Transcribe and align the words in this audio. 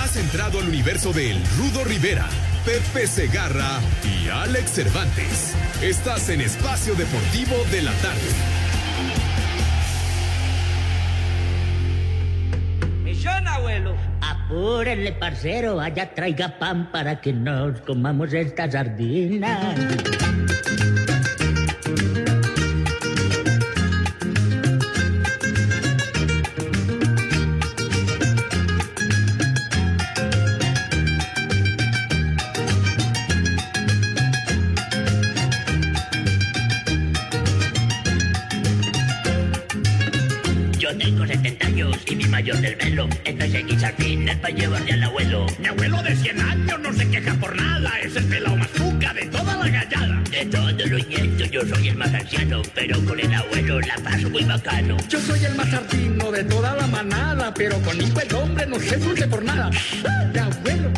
Has 0.00 0.16
entrado 0.16 0.60
al 0.60 0.68
universo 0.68 1.12
de 1.12 1.32
El 1.32 1.42
Rudo 1.56 1.84
Rivera, 1.84 2.28
Pepe 2.64 3.06
Segarra 3.06 3.80
y 4.04 4.28
Alex 4.28 4.70
Cervantes. 4.70 5.54
Estás 5.82 6.28
en 6.28 6.40
Espacio 6.40 6.94
Deportivo 6.94 7.56
de 7.72 7.82
la 7.82 7.92
Tarde. 7.94 8.20
Misión, 13.02 13.48
abuelo. 13.48 13.96
Apúrenle, 14.20 15.12
parcero, 15.12 15.76
vaya 15.76 16.14
traiga 16.14 16.58
pan 16.58 16.92
para 16.92 17.20
que 17.20 17.32
nos 17.32 17.80
comamos 17.80 18.32
esta 18.32 18.70
sardina. 18.70 19.74
Años 41.78 41.96
y 42.06 42.16
mi 42.16 42.24
mayor 42.24 42.56
del 42.56 42.74
velo. 42.76 43.08
Entonces 43.24 43.54
hay 43.54 43.64
que 43.64 43.78
sardinas 43.78 44.36
para 44.36 44.54
llevarle 44.54 44.92
al 44.92 45.02
abuelo. 45.04 45.46
Mi 45.58 45.68
abuelo 45.68 46.02
de 46.02 46.16
100 46.16 46.40
años 46.40 46.80
no 46.80 46.92
se 46.92 47.08
queja 47.08 47.34
por 47.34 47.54
nada. 47.54 48.00
Es 48.00 48.16
el 48.16 48.24
pelao 48.24 48.56
más 48.56 48.68
cuca 48.68 49.14
de 49.14 49.26
toda 49.26 49.56
la 49.56 49.68
gallada. 49.68 50.22
De 50.30 50.44
todos 50.46 50.90
los 50.90 51.08
nietos 51.08 51.50
yo 51.50 51.60
soy 51.66 51.88
el 51.88 51.96
más 51.96 52.12
anciano, 52.12 52.62
pero 52.74 53.04
con 53.04 53.20
el 53.20 53.32
abuelo 53.32 53.80
la 53.80 53.94
paso 53.96 54.30
muy 54.30 54.44
bacano. 54.44 54.96
Yo 55.08 55.20
soy 55.20 55.44
el 55.44 55.54
más 55.54 55.70
sardino 55.70 56.32
de 56.32 56.44
toda 56.44 56.74
la 56.74 56.86
manada, 56.88 57.54
pero 57.54 57.78
conmigo 57.82 58.20
el 58.20 58.34
hombre 58.34 58.66
no 58.66 58.80
se 58.80 58.96
dulce 58.96 59.28
por 59.28 59.44
nada. 59.44 59.70
Mi 60.32 60.38
abuelo. 60.38 60.90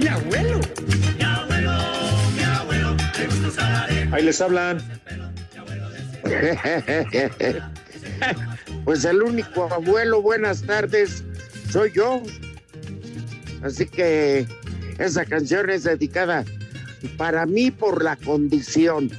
Mi 0.00 0.08
abuelo. 0.08 0.60
Mi 1.18 1.24
abuelo, 1.24 1.72
mi 2.36 2.42
abuelo, 2.42 2.96
me 3.18 3.26
gusta 3.26 3.48
usar 3.48 3.90
Ahí 4.12 4.24
les 4.24 4.40
hablan. 4.40 4.78
Pues 8.84 9.04
el 9.04 9.22
único 9.22 9.72
abuelo, 9.72 10.20
buenas 10.20 10.62
tardes, 10.62 11.24
soy 11.70 11.92
yo. 11.92 12.22
Así 13.62 13.86
que 13.86 14.46
esa 14.98 15.24
canción 15.24 15.70
es 15.70 15.84
dedicada 15.84 16.44
para 17.16 17.46
mí 17.46 17.70
por 17.70 18.04
la 18.04 18.16
condición. 18.16 19.10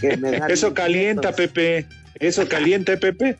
que 0.00 0.16
me 0.16 0.32
da 0.32 0.46
Eso 0.46 0.72
calienta, 0.72 1.32
Pepe. 1.32 1.86
Eso 2.18 2.48
calienta, 2.48 2.96
Pepe. 2.96 3.36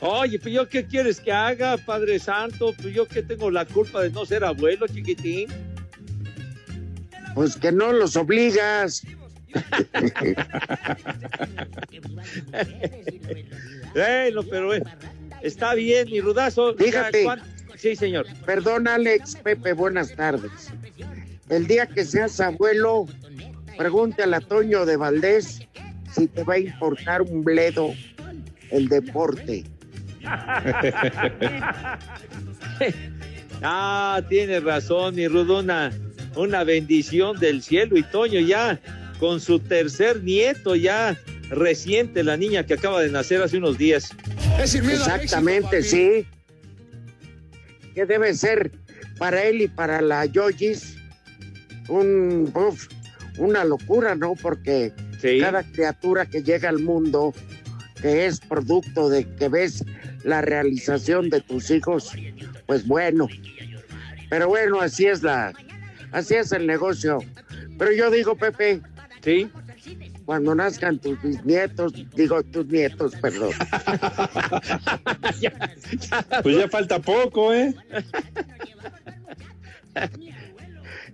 Oye, 0.00 0.38
pues 0.38 0.54
yo 0.54 0.68
qué 0.68 0.86
quieres 0.86 1.20
que 1.20 1.30
haga, 1.30 1.76
Padre 1.76 2.18
Santo, 2.18 2.74
pues 2.80 2.94
yo 2.94 3.06
que 3.06 3.22
tengo 3.22 3.50
la 3.50 3.66
culpa 3.66 4.02
de 4.02 4.10
no 4.10 4.24
ser 4.24 4.44
abuelo, 4.44 4.86
chiquitín. 4.86 5.48
Pues 7.34 7.56
que 7.56 7.70
no 7.70 7.92
los 7.92 8.16
obligas. 8.16 9.02
Bueno, 13.94 14.42
pero 14.48 14.74
eh, 14.74 14.82
está 15.42 15.74
bien, 15.74 16.08
mi 16.10 16.20
rudazo. 16.20 16.74
Fíjate. 16.74 17.24
¿Cuán- 17.24 17.42
Sí, 17.76 17.96
señor. 17.96 18.26
Perdón, 18.44 18.86
Alex, 18.88 19.36
Pepe, 19.36 19.72
buenas 19.72 20.14
tardes. 20.14 20.70
El 21.48 21.66
día 21.66 21.86
que 21.86 22.04
seas 22.04 22.38
abuelo, 22.38 23.06
pregúntale 23.78 24.36
a 24.36 24.40
Toño 24.40 24.84
de 24.84 24.98
Valdés 24.98 25.66
si 26.14 26.26
te 26.26 26.44
va 26.44 26.54
a 26.54 26.58
importar 26.58 27.22
un 27.22 27.42
bledo 27.42 27.94
el 28.70 28.88
deporte. 28.88 29.64
ah, 33.62 34.20
tiene 34.28 34.60
razón, 34.60 35.14
mi 35.14 35.26
Rudo, 35.26 35.60
una, 35.60 35.90
una 36.36 36.64
bendición 36.64 37.40
del 37.40 37.62
cielo 37.62 37.96
y 37.96 38.02
Toño 38.02 38.40
ya 38.40 38.78
con 39.20 39.38
su 39.38 39.60
tercer 39.60 40.22
nieto 40.24 40.74
ya 40.74 41.16
reciente, 41.50 42.24
la 42.24 42.38
niña 42.38 42.64
que 42.64 42.74
acaba 42.74 43.02
de 43.02 43.10
nacer 43.10 43.42
hace 43.42 43.58
unos 43.58 43.76
días. 43.76 44.10
Exactamente, 44.58 45.82
sí. 45.82 46.26
Que 47.94 48.06
debe 48.06 48.32
ser 48.32 48.72
para 49.18 49.44
él 49.44 49.60
y 49.60 49.68
para 49.68 50.00
la 50.00 50.24
Yoyis 50.24 50.96
un, 51.88 52.50
uf, 52.54 52.88
una 53.36 53.62
locura, 53.64 54.14
¿no? 54.14 54.34
Porque 54.36 54.94
cada 55.40 55.64
criatura 55.64 56.24
que 56.24 56.42
llega 56.42 56.70
al 56.70 56.78
mundo, 56.78 57.34
que 58.00 58.24
es 58.24 58.40
producto 58.40 59.10
de 59.10 59.28
que 59.34 59.50
ves 59.50 59.84
la 60.24 60.40
realización 60.40 61.28
de 61.28 61.42
tus 61.42 61.70
hijos, 61.70 62.12
pues 62.66 62.86
bueno. 62.86 63.28
Pero 64.30 64.48
bueno, 64.48 64.80
así 64.80 65.04
es 65.04 65.22
la, 65.22 65.52
así 66.10 66.36
es 66.36 66.52
el 66.52 66.66
negocio. 66.66 67.18
Pero 67.76 67.92
yo 67.92 68.10
digo, 68.10 68.36
Pepe, 68.36 68.80
sí. 69.22 69.50
Cuando 70.24 70.54
nazcan 70.54 70.98
tus 70.98 71.20
bisnietos, 71.22 71.92
digo 72.14 72.42
tus 72.42 72.66
nietos, 72.66 73.14
perdón. 73.16 73.50
Pues 76.42 76.56
ya 76.56 76.68
falta 76.68 76.98
poco, 77.00 77.52
¿eh? 77.52 77.74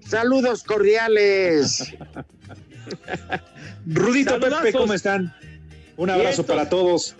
Saludos 0.06 0.62
cordiales. 0.62 1.94
Rudito, 3.86 4.30
Saludazos. 4.30 4.64
Pepe, 4.64 4.78
¿cómo 4.78 4.92
están? 4.94 5.34
Un 5.96 6.10
abrazo 6.10 6.44
para 6.44 6.68
todos. 6.68 7.16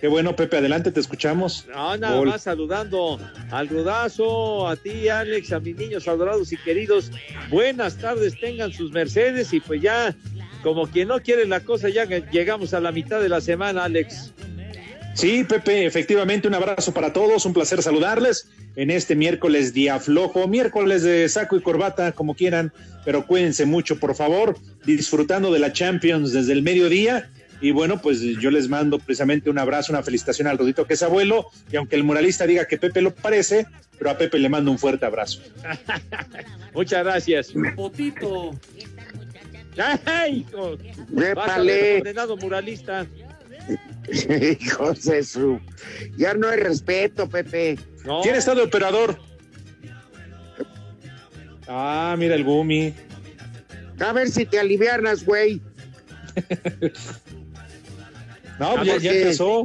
Qué 0.00 0.06
bueno, 0.06 0.36
Pepe, 0.36 0.58
adelante, 0.58 0.92
te 0.92 1.00
escuchamos. 1.00 1.66
Nada 1.68 2.14
Gol. 2.14 2.28
más 2.28 2.42
saludando 2.42 3.18
al 3.50 3.68
Rudazo, 3.68 4.68
a 4.68 4.76
ti, 4.76 5.08
Alex, 5.08 5.52
a 5.52 5.58
mis 5.58 5.76
niños 5.76 6.06
adorados 6.06 6.52
y 6.52 6.56
queridos. 6.56 7.10
Buenas 7.50 7.96
tardes, 7.96 8.38
tengan 8.38 8.72
sus 8.72 8.92
Mercedes 8.92 9.52
y 9.52 9.58
pues 9.58 9.82
ya, 9.82 10.14
como 10.62 10.86
quien 10.86 11.08
no 11.08 11.20
quiere 11.20 11.46
la 11.46 11.60
cosa, 11.60 11.88
ya 11.88 12.04
llegamos 12.04 12.74
a 12.74 12.80
la 12.80 12.92
mitad 12.92 13.20
de 13.20 13.28
la 13.28 13.40
semana, 13.40 13.84
Alex. 13.84 14.32
Sí, 15.14 15.42
Pepe, 15.42 15.84
efectivamente, 15.84 16.46
un 16.46 16.54
abrazo 16.54 16.94
para 16.94 17.12
todos, 17.12 17.44
un 17.44 17.52
placer 17.52 17.82
saludarles 17.82 18.48
en 18.76 18.92
este 18.92 19.16
miércoles 19.16 19.74
día 19.74 19.98
flojo, 19.98 20.46
miércoles 20.46 21.02
de 21.02 21.28
saco 21.28 21.56
y 21.56 21.60
corbata, 21.60 22.12
como 22.12 22.36
quieran, 22.36 22.72
pero 23.04 23.26
cuídense 23.26 23.66
mucho, 23.66 23.98
por 23.98 24.14
favor, 24.14 24.56
disfrutando 24.86 25.50
de 25.50 25.58
la 25.58 25.72
Champions 25.72 26.32
desde 26.32 26.52
el 26.52 26.62
mediodía. 26.62 27.28
Y 27.60 27.72
bueno, 27.72 28.00
pues 28.00 28.20
yo 28.20 28.50
les 28.50 28.68
mando 28.68 28.98
precisamente 28.98 29.50
un 29.50 29.58
abrazo, 29.58 29.92
una 29.92 30.02
felicitación 30.02 30.46
al 30.46 30.58
Rudito 30.58 30.86
que 30.86 30.94
es 30.94 31.02
abuelo, 31.02 31.46
y 31.72 31.76
aunque 31.76 31.96
el 31.96 32.04
muralista 32.04 32.46
diga 32.46 32.66
que 32.66 32.78
Pepe 32.78 33.02
lo 33.02 33.14
parece, 33.14 33.66
pero 33.98 34.10
a 34.10 34.18
Pepe 34.18 34.38
le 34.38 34.48
mando 34.48 34.70
un 34.70 34.78
fuerte 34.78 35.06
abrazo. 35.06 35.42
Muchas 36.74 37.04
gracias. 37.04 37.52
Potito. 37.74 38.52
¡Ay, 40.04 40.46
hijo! 40.48 40.76
Condenado 41.14 42.36
muralista. 42.36 43.06
Hijos 44.60 45.04
de 45.04 45.22
su. 45.22 45.60
Ya 46.16 46.34
no 46.34 46.48
hay 46.48 46.58
respeto, 46.58 47.28
Pepe. 47.28 47.78
No. 48.04 48.22
¿Quién 48.22 48.34
está 48.34 48.54
de 48.54 48.62
operador? 48.62 49.18
Ah, 51.66 52.16
mira 52.18 52.34
el 52.34 52.44
Gumi. 52.44 52.94
A 54.00 54.12
ver 54.12 54.30
si 54.30 54.46
te 54.46 54.58
alivianas, 54.58 55.24
güey. 55.24 55.60
No, 58.58 58.74
pues 58.76 58.86
ya, 58.86 58.98
ya 58.98 59.12
empezó. 59.12 59.64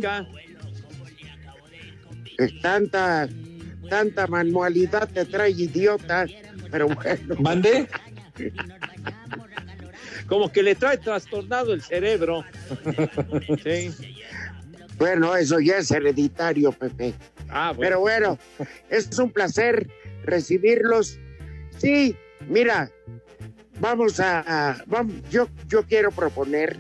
Es 2.38 2.62
tanta 2.62 3.28
tanta 3.90 4.26
manualidad 4.28 5.08
te 5.10 5.26
trae 5.26 5.52
idiota, 5.52 6.26
pero 6.72 6.88
bueno. 6.88 7.36
¿Mande? 7.40 7.88
Como 10.28 10.52
que 10.52 10.64
le 10.64 10.74
trae 10.76 10.98
trastornado 10.98 11.74
el 11.74 11.82
cerebro. 11.82 12.44
Sí. 13.64 13.92
Bueno, 14.98 15.36
eso 15.36 15.60
ya 15.60 15.78
es 15.78 15.92
hereditario, 15.92 16.72
Pepe. 16.72 17.14
Ah, 17.50 17.74
bueno. 17.76 17.82
Pero 17.82 18.00
bueno, 18.00 18.40
es 18.90 19.18
un 19.20 19.32
placer 19.32 19.88
recibirlos. 20.24 21.20
Sí, 21.78 22.16
mira, 22.48 22.90
vamos 23.80 24.20
a, 24.20 24.40
a- 24.72 24.84
vamos, 24.88 25.14
yo, 25.30 25.50
yo 25.68 25.84
quiero 25.84 26.10
proponer 26.12 26.78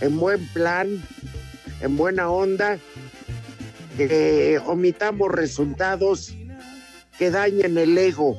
en 0.00 0.18
buen 0.18 0.46
plan, 0.48 1.02
en 1.80 1.96
buena 1.96 2.30
onda, 2.30 2.78
que 3.96 4.60
omitamos 4.66 5.30
resultados 5.30 6.34
que 7.18 7.30
dañen 7.30 7.76
el 7.78 7.96
ego, 7.98 8.36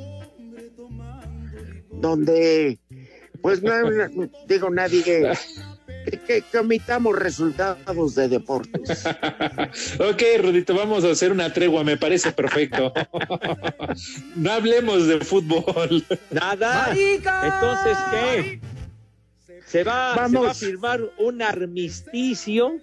donde, 1.91 2.79
pues 3.41 3.61
no, 3.61 3.81
no- 3.89 4.29
digo 4.47 4.69
nadie, 4.69 5.03
que, 5.03 5.33
que- 6.25 6.41
que 6.49 6.57
omitamos 6.57 7.15
resultados 7.17 8.15
de 8.15 8.29
deportes. 8.29 9.03
Ok, 9.99 10.23
Rudito, 10.41 10.73
vamos 10.73 11.03
a 11.03 11.11
hacer 11.11 11.31
una 11.31 11.51
tregua, 11.53 11.83
me 11.83 11.97
parece 11.97 12.31
perfecto. 12.31 12.93
no 14.35 14.51
hablemos 14.51 15.07
de 15.07 15.19
fútbol. 15.19 16.05
Nada. 16.31 16.91
Entonces, 16.93 17.97
¿qué? 18.11 18.61
¿Se 19.69 19.83
va, 19.83 20.13
¿Se 20.15 20.19
Vamos. 20.21 20.45
va 20.47 20.51
a 20.51 20.55
firmar 20.55 21.01
un 21.19 21.41
armisticio? 21.41 22.79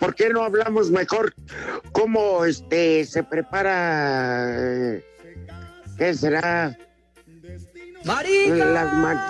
¿Por 0.00 0.14
qué 0.14 0.30
no 0.30 0.42
hablamos 0.42 0.90
mejor 0.90 1.34
cómo 1.92 2.44
este 2.44 3.04
se 3.04 3.22
prepara? 3.22 4.94
eh, 4.96 5.04
¿Qué 5.98 6.14
será? 6.14 6.76
Las 8.04 8.92
man- 8.94 9.20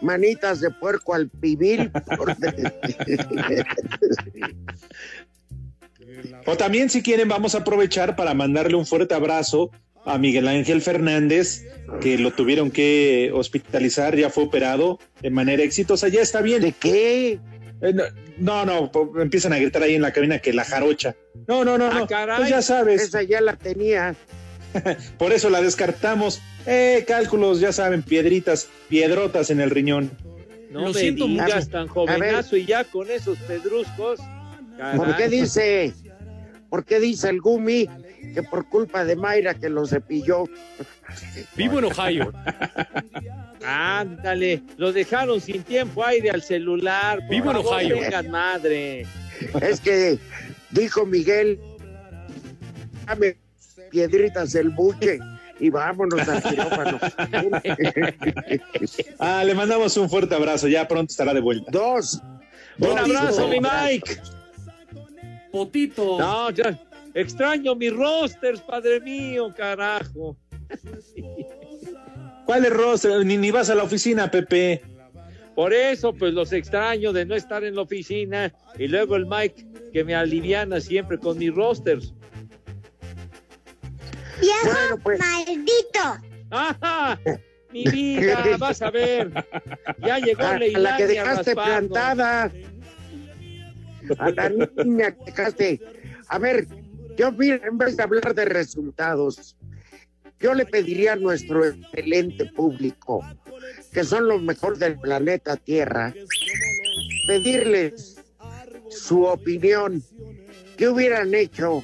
manitas 0.00 0.60
de 0.60 0.70
puerco 0.70 1.14
al 1.14 1.28
pibil. 1.28 1.90
por- 2.16 2.36
O 6.46 6.56
también, 6.56 6.90
si 6.90 7.02
quieren, 7.02 7.28
vamos 7.28 7.54
a 7.54 7.58
aprovechar 7.58 8.16
para 8.16 8.34
mandarle 8.34 8.76
un 8.76 8.86
fuerte 8.86 9.14
abrazo 9.14 9.70
a 10.04 10.18
Miguel 10.18 10.48
Ángel 10.48 10.82
Fernández, 10.82 11.64
que 12.00 12.18
lo 12.18 12.32
tuvieron 12.32 12.70
que 12.70 13.30
hospitalizar, 13.32 14.16
ya 14.16 14.30
fue 14.30 14.44
operado 14.44 14.98
de 15.20 15.30
manera 15.30 15.62
exitosa, 15.62 16.08
ya 16.08 16.20
está 16.20 16.40
bien. 16.42 16.62
¿De 16.62 16.72
qué? 16.72 17.38
Eh, 17.82 17.94
no, 18.38 18.64
no, 18.64 18.90
empiezan 19.20 19.52
a 19.52 19.58
gritar 19.58 19.82
ahí 19.82 19.94
en 19.94 20.02
la 20.02 20.12
cabina 20.12 20.38
que 20.38 20.52
la 20.52 20.64
jarocha. 20.64 21.14
No, 21.46 21.64
no, 21.64 21.78
no, 21.78 21.86
Ah, 21.86 21.98
no. 22.00 22.06
caray. 22.06 22.36
Pues 22.38 22.48
ya 22.50 22.62
sabes, 22.62 23.02
Esa 23.02 23.22
ya 23.22 23.40
la 23.40 23.56
tenía. 23.56 24.14
por 25.18 25.32
eso 25.32 25.50
la 25.50 25.60
descartamos. 25.60 26.40
Eh, 26.66 27.04
cálculos, 27.06 27.60
ya 27.60 27.72
saben, 27.72 28.02
piedritas, 28.02 28.68
piedrotas 28.88 29.50
en 29.50 29.60
el 29.60 29.70
riñón. 29.70 30.10
No 30.70 30.82
Lo 30.82 30.86
me 30.88 30.94
siento 30.94 31.26
digas 31.26 31.68
tan 31.68 31.86
jovenazo 31.86 32.56
y 32.56 32.64
ya 32.64 32.84
con 32.84 33.10
esos 33.10 33.36
pedruscos. 33.40 34.20
¿Por 34.96 35.16
qué 35.16 35.28
dice? 35.28 35.92
¿Por 36.70 36.84
qué 36.86 36.98
dice 36.98 37.28
el 37.28 37.40
Gumi 37.40 37.86
que 38.34 38.42
por 38.42 38.68
culpa 38.68 39.04
de 39.04 39.16
Mayra 39.16 39.54
que 39.54 39.68
lo 39.68 39.86
cepilló? 39.86 40.44
Vivo 41.56 41.78
en 41.78 41.86
Ohio. 41.86 42.32
Ándale, 43.64 44.62
lo 44.76 44.92
dejaron 44.92 45.40
sin 45.40 45.62
tiempo 45.62 46.04
aire 46.04 46.30
al 46.30 46.42
celular. 46.42 47.18
Por 47.20 47.28
Vivo 47.28 47.50
en 47.50 47.56
Ohio. 47.58 47.98
tengan 48.00 48.30
madre. 48.30 49.06
Es 49.60 49.80
que 49.80 50.18
dijo 50.70 51.04
Miguel, 51.04 51.60
dame 53.06 53.36
piedritas 53.90 54.52
del 54.52 54.70
buche 54.70 55.18
y 55.60 55.70
vámonos 55.70 56.26
al 56.28 56.42
quirófano. 56.42 56.98
Ah, 59.18 59.44
le 59.44 59.54
mandamos 59.54 59.96
un 59.96 60.10
fuerte 60.10 60.34
abrazo, 60.34 60.66
ya 60.66 60.88
pronto 60.88 61.10
estará 61.10 61.32
de 61.32 61.40
vuelta. 61.40 61.70
Dos. 61.70 62.20
Un 62.78 62.98
abrazo, 62.98 63.46
mi 63.48 63.60
Mike. 63.60 64.20
Potito. 65.52 66.18
No, 66.18 66.50
ya. 66.50 66.78
Extraño 67.14 67.74
mis 67.74 67.92
rosters, 67.92 68.60
padre 68.62 69.00
mío, 69.00 69.52
carajo. 69.56 70.36
¿Cuál 72.46 72.64
es 72.64 72.72
rostro? 72.72 73.22
Ni, 73.22 73.36
ni 73.36 73.50
vas 73.50 73.70
a 73.70 73.74
la 73.74 73.84
oficina, 73.84 74.30
Pepe. 74.30 74.82
Por 75.54 75.72
eso, 75.72 76.14
pues 76.14 76.32
los 76.32 76.52
extraño 76.52 77.12
de 77.12 77.26
no 77.26 77.34
estar 77.34 77.62
en 77.64 77.74
la 77.74 77.82
oficina. 77.82 78.52
Y 78.78 78.88
luego 78.88 79.16
el 79.16 79.26
Mike 79.26 79.66
que 79.92 80.04
me 80.04 80.14
aliviana 80.14 80.80
siempre 80.80 81.18
con 81.18 81.38
mis 81.38 81.54
rosters. 81.54 82.14
Bueno, 84.64 84.98
pues 85.02 85.18
maldito. 85.18 86.16
¡Ajá! 86.50 87.18
Mi 87.72 87.84
vida, 87.84 88.56
vas 88.58 88.82
a 88.82 88.90
ver. 88.90 89.32
Ya 89.98 90.18
llegó 90.18 90.42
a, 90.42 90.58
Leilani 90.58 90.82
la 90.82 90.96
que 90.96 91.04
a 91.04 91.06
dejaste 91.06 91.54
plantada. 91.54 92.52
A 94.18 94.30
la 94.30 94.48
niña 94.48 95.12
que 95.12 95.24
dejaste. 95.24 95.80
A 96.28 96.38
ver, 96.38 96.66
yo 97.16 97.28
en 97.28 97.78
vez 97.78 97.96
de 97.96 98.02
hablar 98.02 98.34
de 98.34 98.44
resultados, 98.44 99.56
yo 100.42 100.54
le 100.54 100.66
pediría 100.66 101.12
a 101.12 101.16
nuestro 101.16 101.64
excelente 101.64 102.46
público, 102.46 103.24
que 103.92 104.02
son 104.02 104.26
los 104.26 104.42
mejores 104.42 104.80
del 104.80 104.98
planeta 104.98 105.56
Tierra, 105.56 106.12
pedirles 107.26 108.16
su 108.90 109.22
opinión. 109.22 110.02
¿Qué 110.76 110.88
hubieran 110.88 111.34
hecho 111.34 111.82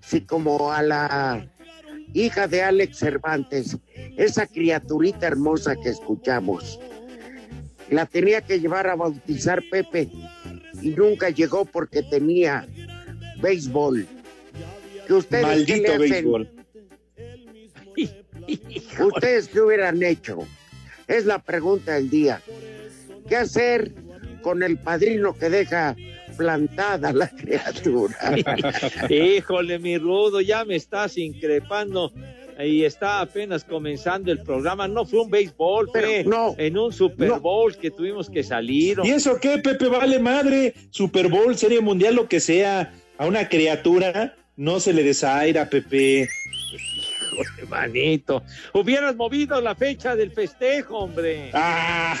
si 0.00 0.20
como 0.20 0.70
a 0.72 0.82
la 0.82 1.50
hija 2.14 2.46
de 2.46 2.62
Alex 2.62 2.98
Cervantes, 2.98 3.76
esa 4.16 4.46
criaturita 4.46 5.26
hermosa 5.26 5.74
que 5.74 5.88
escuchamos, 5.88 6.78
la 7.90 8.06
tenía 8.06 8.42
que 8.42 8.60
llevar 8.60 8.86
a 8.86 8.94
bautizar 8.94 9.62
Pepe 9.70 10.08
y 10.80 10.90
nunca 10.90 11.30
llegó 11.30 11.64
porque 11.64 12.02
tenía 12.04 12.66
béisbol? 13.40 14.06
¿Que 15.08 15.14
ustedes 15.14 15.42
Maldito 15.42 15.80
le 15.80 15.94
hacen? 15.94 16.10
béisbol. 16.10 16.50
¿Ustedes 19.06 19.48
qué 19.48 19.60
hubieran 19.60 20.02
hecho? 20.02 20.38
Es 21.06 21.24
la 21.24 21.38
pregunta 21.38 21.94
del 21.94 22.10
día. 22.10 22.42
¿Qué 23.26 23.36
hacer 23.36 23.90
con 24.42 24.62
el 24.62 24.78
padrino 24.78 25.34
que 25.34 25.48
deja 25.48 25.96
plantada 26.36 27.12
la 27.12 27.28
criatura? 27.30 28.16
Híjole, 29.10 29.78
mi 29.78 29.96
rudo, 29.96 30.42
ya 30.42 30.64
me 30.66 30.76
estás 30.76 31.16
increpando. 31.16 32.12
Y 32.58 32.84
está 32.84 33.20
apenas 33.20 33.64
comenzando 33.64 34.30
el 34.30 34.40
programa. 34.42 34.88
No 34.88 35.06
fue 35.06 35.20
un 35.20 35.30
béisbol, 35.30 35.88
Pero 35.92 36.06
fue 36.08 36.24
no, 36.24 36.54
en 36.58 36.76
un 36.76 36.92
Super 36.92 37.28
no. 37.28 37.40
Bowl 37.40 37.74
que 37.76 37.90
tuvimos 37.90 38.28
que 38.28 38.42
salir. 38.42 38.98
¿Y 39.04 39.10
eso 39.10 39.38
qué, 39.40 39.58
Pepe? 39.58 39.88
Vale 39.88 40.18
madre. 40.18 40.74
Super 40.90 41.28
Bowl, 41.28 41.56
Serie 41.56 41.80
Mundial, 41.80 42.14
lo 42.16 42.28
que 42.28 42.40
sea. 42.40 42.92
A 43.16 43.26
una 43.26 43.48
criatura 43.48 44.37
no 44.58 44.78
se 44.80 44.92
le 44.92 45.02
desaira, 45.02 45.70
Pepe. 45.70 46.28
Híjole, 47.32 47.66
manito. 47.68 48.42
Hubieras 48.74 49.16
movido 49.16 49.60
la 49.60 49.74
fecha 49.74 50.14
del 50.16 50.32
festejo, 50.32 50.98
hombre. 50.98 51.50
Ah, 51.54 52.16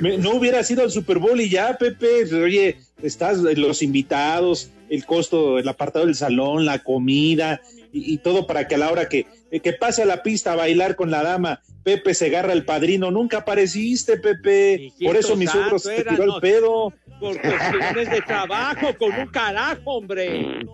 me- 0.00 0.18
no 0.18 0.32
hubiera 0.34 0.62
sido 0.64 0.84
el 0.84 0.90
Super 0.90 1.18
Bowl 1.18 1.40
y 1.40 1.48
ya, 1.48 1.78
Pepe. 1.78 2.24
Oye, 2.34 2.76
estás 3.02 3.38
los 3.38 3.82
invitados, 3.82 4.70
el 4.90 5.06
costo, 5.06 5.58
el 5.58 5.68
apartado 5.68 6.06
del 6.06 6.14
salón, 6.16 6.64
la 6.66 6.80
comida 6.80 7.60
y, 7.92 8.12
y 8.14 8.18
todo 8.18 8.46
para 8.46 8.66
que 8.68 8.74
a 8.74 8.78
la 8.78 8.90
hora 8.90 9.08
que, 9.08 9.26
que 9.62 9.72
pase 9.72 10.02
a 10.02 10.06
la 10.06 10.22
pista 10.22 10.52
a 10.52 10.56
bailar 10.56 10.96
con 10.96 11.10
la 11.10 11.22
dama, 11.22 11.60
Pepe 11.84 12.14
se 12.14 12.26
agarra 12.26 12.52
el 12.52 12.64
padrino. 12.64 13.10
Nunca 13.12 13.38
apareciste, 13.38 14.16
Pepe. 14.16 14.74
Hijito 14.74 15.04
Por 15.06 15.16
eso 15.16 15.36
mi 15.36 15.46
suegro 15.46 15.78
se 15.78 16.02
tiró 16.02 16.24
el 16.24 16.28
no. 16.30 16.40
pedo. 16.40 16.92
Por 17.20 17.40
cuestiones 17.40 18.10
de 18.10 18.20
trabajo, 18.22 18.94
con 18.98 19.10
un 19.14 19.28
carajo, 19.28 19.80
hombre. 19.84 20.66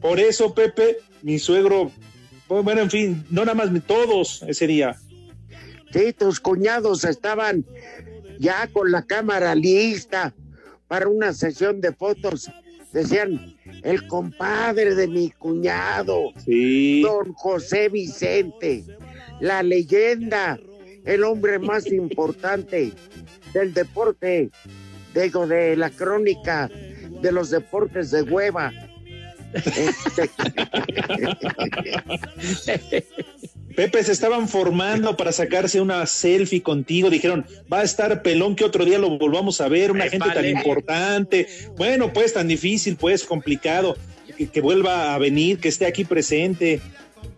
Por 0.00 0.20
eso, 0.20 0.54
Pepe, 0.54 0.98
mi 1.22 1.38
suegro, 1.38 1.90
bueno, 2.48 2.80
en 2.80 2.90
fin, 2.90 3.24
no 3.30 3.44
nada 3.44 3.54
más 3.54 3.70
todos 3.86 4.42
ese 4.46 4.66
día. 4.66 4.96
Sí, 5.92 6.12
tus 6.12 6.40
cuñados 6.40 7.04
estaban 7.04 7.64
ya 8.38 8.68
con 8.68 8.92
la 8.92 9.02
cámara 9.02 9.54
lista 9.54 10.34
para 10.86 11.08
una 11.08 11.32
sesión 11.32 11.80
de 11.80 11.92
fotos. 11.92 12.50
Decían, 12.92 13.56
el 13.82 14.06
compadre 14.06 14.94
de 14.94 15.08
mi 15.08 15.30
cuñado, 15.30 16.32
Sí. 16.44 17.02
don 17.02 17.32
José 17.34 17.88
Vicente, 17.88 18.84
la 19.40 19.62
leyenda, 19.62 20.58
el 21.04 21.24
hombre 21.24 21.58
más 21.58 21.86
importante 21.92 22.92
del 23.52 23.74
deporte, 23.74 24.50
digo, 25.14 25.46
de 25.46 25.76
la 25.76 25.90
crónica 25.90 26.68
de 26.68 27.32
los 27.32 27.50
deportes 27.50 28.10
de 28.10 28.22
hueva. 28.22 28.72
Pepe, 33.74 34.02
se 34.02 34.12
estaban 34.12 34.48
formando 34.48 35.16
para 35.16 35.32
sacarse 35.32 35.80
una 35.80 36.04
selfie 36.06 36.62
contigo. 36.62 37.10
Dijeron, 37.10 37.46
va 37.72 37.80
a 37.80 37.84
estar 37.84 38.22
pelón 38.22 38.56
que 38.56 38.64
otro 38.64 38.84
día 38.84 38.98
lo 38.98 39.18
volvamos 39.18 39.60
a 39.60 39.68
ver, 39.68 39.92
una 39.92 40.08
gente 40.08 40.28
tan 40.30 40.46
importante. 40.46 41.46
Bueno, 41.76 42.12
pues 42.12 42.34
tan 42.34 42.48
difícil, 42.48 42.96
pues 42.96 43.24
complicado. 43.24 43.96
que, 44.36 44.48
que 44.48 44.60
vuelva 44.60 45.14
a 45.14 45.18
venir, 45.18 45.58
que 45.58 45.68
esté 45.68 45.86
aquí 45.86 46.04
presente. 46.04 46.80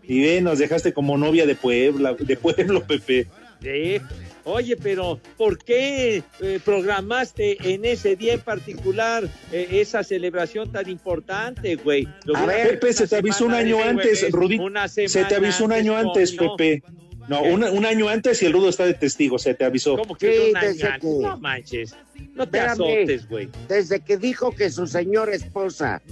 Y 0.03 0.23
ve, 0.23 0.41
nos 0.41 0.59
dejaste 0.59 0.93
como 0.93 1.17
novia 1.17 1.47
de 1.47 1.55
Puebla, 1.55 2.15
de 2.19 2.37
pueblo, 2.37 2.83
Pepe. 2.85 3.29
Sí. 3.63 4.01
Oye, 4.45 4.77
pero 4.77 5.21
¿por 5.37 5.59
qué 5.59 6.23
eh, 6.41 6.61
programaste 6.65 7.73
en 7.75 7.85
ese 7.85 8.17
día 8.17 8.35
en 8.35 8.41
particular 8.41 9.29
eh, 9.53 9.69
esa 9.73 10.03
celebración 10.03 10.73
tan 10.73 10.89
importante, 10.89 11.77
güey? 11.77 12.09
Lo 12.25 12.37
A 12.37 12.47
ver, 12.47 12.71
Pepe, 12.81 12.93
se 12.93 13.07
te 13.07 13.17
avisó 13.17 13.45
un 13.47 13.53
año 13.55 13.83
antes, 13.83 14.19
jueves, 14.21 14.33
Rudito. 14.33 14.63
una 14.63 14.89
Se 14.89 15.07
te 15.07 15.35
avisó 15.35 15.65
un 15.65 15.73
año 15.73 15.97
antes, 15.97 16.35
no, 16.37 16.57
Pepe. 16.57 16.83
No, 17.29 17.43
un, 17.43 17.63
un 17.63 17.87
año 17.87 18.09
antes 18.09 18.43
y 18.43 18.47
el 18.47 18.53
Rudo 18.53 18.71
está 18.71 18.87
de 18.87 18.95
testigo, 18.95 19.39
se 19.39 19.55
te 19.55 19.65
avisó. 19.65 19.97
¿Cómo 19.97 20.17
que 20.17 20.33
Sí, 20.33 20.51
un 20.51 20.57
año 20.57 20.69
desde 20.69 20.87
antes? 20.89 21.01
que- 21.03 21.23
No 21.23 21.37
manches. 21.39 21.95
No 22.35 22.49
te 22.49 22.59
Espérame. 22.59 22.73
azotes, 22.73 23.29
güey. 23.29 23.49
Desde 23.69 24.01
que 24.01 24.17
dijo 24.17 24.51
que 24.53 24.71
su 24.71 24.87
señora 24.89 25.35
esposa 25.35 26.03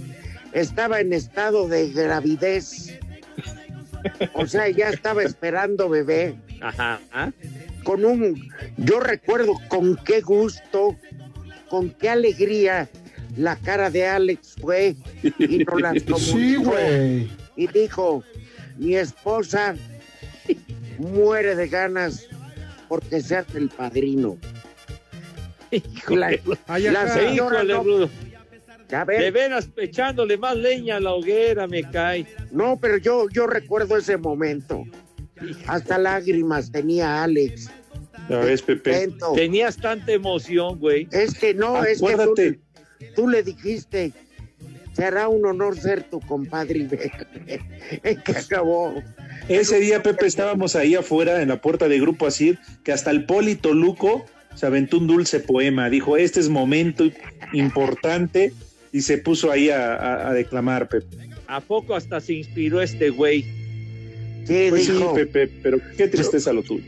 estaba 0.53 1.01
en 1.01 1.11
estado 1.11 1.67
de 1.67 1.89
gravidez, 1.91 2.97
o 4.33 4.47
sea, 4.47 4.69
ya 4.69 4.89
estaba 4.89 5.23
esperando 5.23 5.89
bebé, 5.89 6.35
Ajá. 6.61 7.01
¿ah? 7.11 7.31
Con 7.83 8.05
un, 8.05 8.49
yo 8.77 8.99
recuerdo 8.99 9.53
con 9.67 9.95
qué 9.97 10.21
gusto, 10.21 10.95
con 11.69 11.89
qué 11.91 12.09
alegría 12.09 12.89
la 13.37 13.55
cara 13.55 13.89
de 13.89 14.07
Alex 14.07 14.55
fue 14.59 14.95
y 15.37 15.59
nos 15.59 15.81
las 15.81 16.03
comunicó. 16.09 16.73
Y 17.55 17.67
dijo, 17.67 18.23
mi 18.77 18.95
esposa 18.95 19.75
muere 20.97 21.55
de 21.55 21.67
ganas 21.67 22.27
porque 22.87 23.21
se 23.21 23.37
hace 23.37 23.57
el 23.57 23.69
padrino. 23.69 24.37
La, 26.09 26.31
la 26.31 27.13
señora 27.13 27.63
Híjole, 27.63 27.73
no-. 27.73 28.09
Ya 28.89 29.03
ves. 29.05 29.19
De 29.19 29.29
veras, 29.29 29.69
echándole 29.77 30.35
más 30.35 30.55
leña 30.57 30.95
a 30.95 30.99
la 30.99 31.13
hoguera, 31.13 31.67
me 31.67 31.83
cae. 31.83 32.25
No, 32.49 32.79
pero 32.79 32.97
yo, 32.97 33.29
yo 33.29 33.45
recuerdo 33.45 33.95
ese 33.95 34.17
momento. 34.17 34.83
Hasta 35.67 35.97
lágrimas 35.97 36.71
tenía 36.71 37.23
Alex. 37.23 37.69
Ya 38.29 38.39
ves, 38.39 38.61
Pepe. 38.61 38.91
Contento. 38.91 39.33
Tenías 39.33 39.77
tanta 39.77 40.11
emoción, 40.11 40.79
güey. 40.79 41.07
Es 41.11 41.33
que 41.33 41.53
no, 41.53 41.83
es 41.83 41.99
que 41.99 42.05
Acuérdate. 42.13 42.51
tú, 42.53 43.05
tú 43.15 43.27
le 43.27 43.41
dijiste, 43.43 44.13
será 44.93 45.27
un 45.27 45.45
honor 45.45 45.77
ser 45.77 46.03
tu 46.03 46.19
compadre. 46.19 46.87
que 48.25 48.31
acabó. 48.37 48.93
Ese 49.47 49.79
día, 49.79 50.03
Pepe, 50.03 50.27
estábamos 50.27 50.75
ahí 50.75 50.93
afuera 50.95 51.41
en 51.41 51.49
la 51.49 51.59
puerta 51.61 51.87
de 51.87 51.99
Grupo 51.99 52.27
Asir, 52.27 52.59
que 52.83 52.91
hasta 52.91 53.09
el 53.09 53.25
Polito 53.25 53.73
Luco 53.73 54.25
se 54.55 54.65
aventó 54.67 54.97
un 54.97 55.07
dulce 55.07 55.39
poema. 55.39 55.89
Dijo, 55.89 56.17
este 56.17 56.39
es 56.39 56.49
momento 56.49 57.05
importante 57.53 58.53
y 58.91 59.01
se 59.01 59.17
puso 59.17 59.51
ahí 59.51 59.69
a, 59.69 59.95
a- 59.95 60.29
a 60.29 60.33
declamar, 60.33 60.87
Pepe. 60.89 61.07
¿A 61.47 61.61
poco 61.61 61.95
hasta 61.95 62.19
se 62.21 62.33
inspiró 62.33 62.81
este 62.81 63.09
güey? 63.09 63.45
Sí, 64.45 64.67
Pues 64.69 64.85
sí, 64.85 64.99
Pepe, 65.15 65.47
pero 65.61 65.79
qué 65.97 66.07
tristeza 66.07 66.51
lo 66.53 66.63
tuyo. 66.63 66.83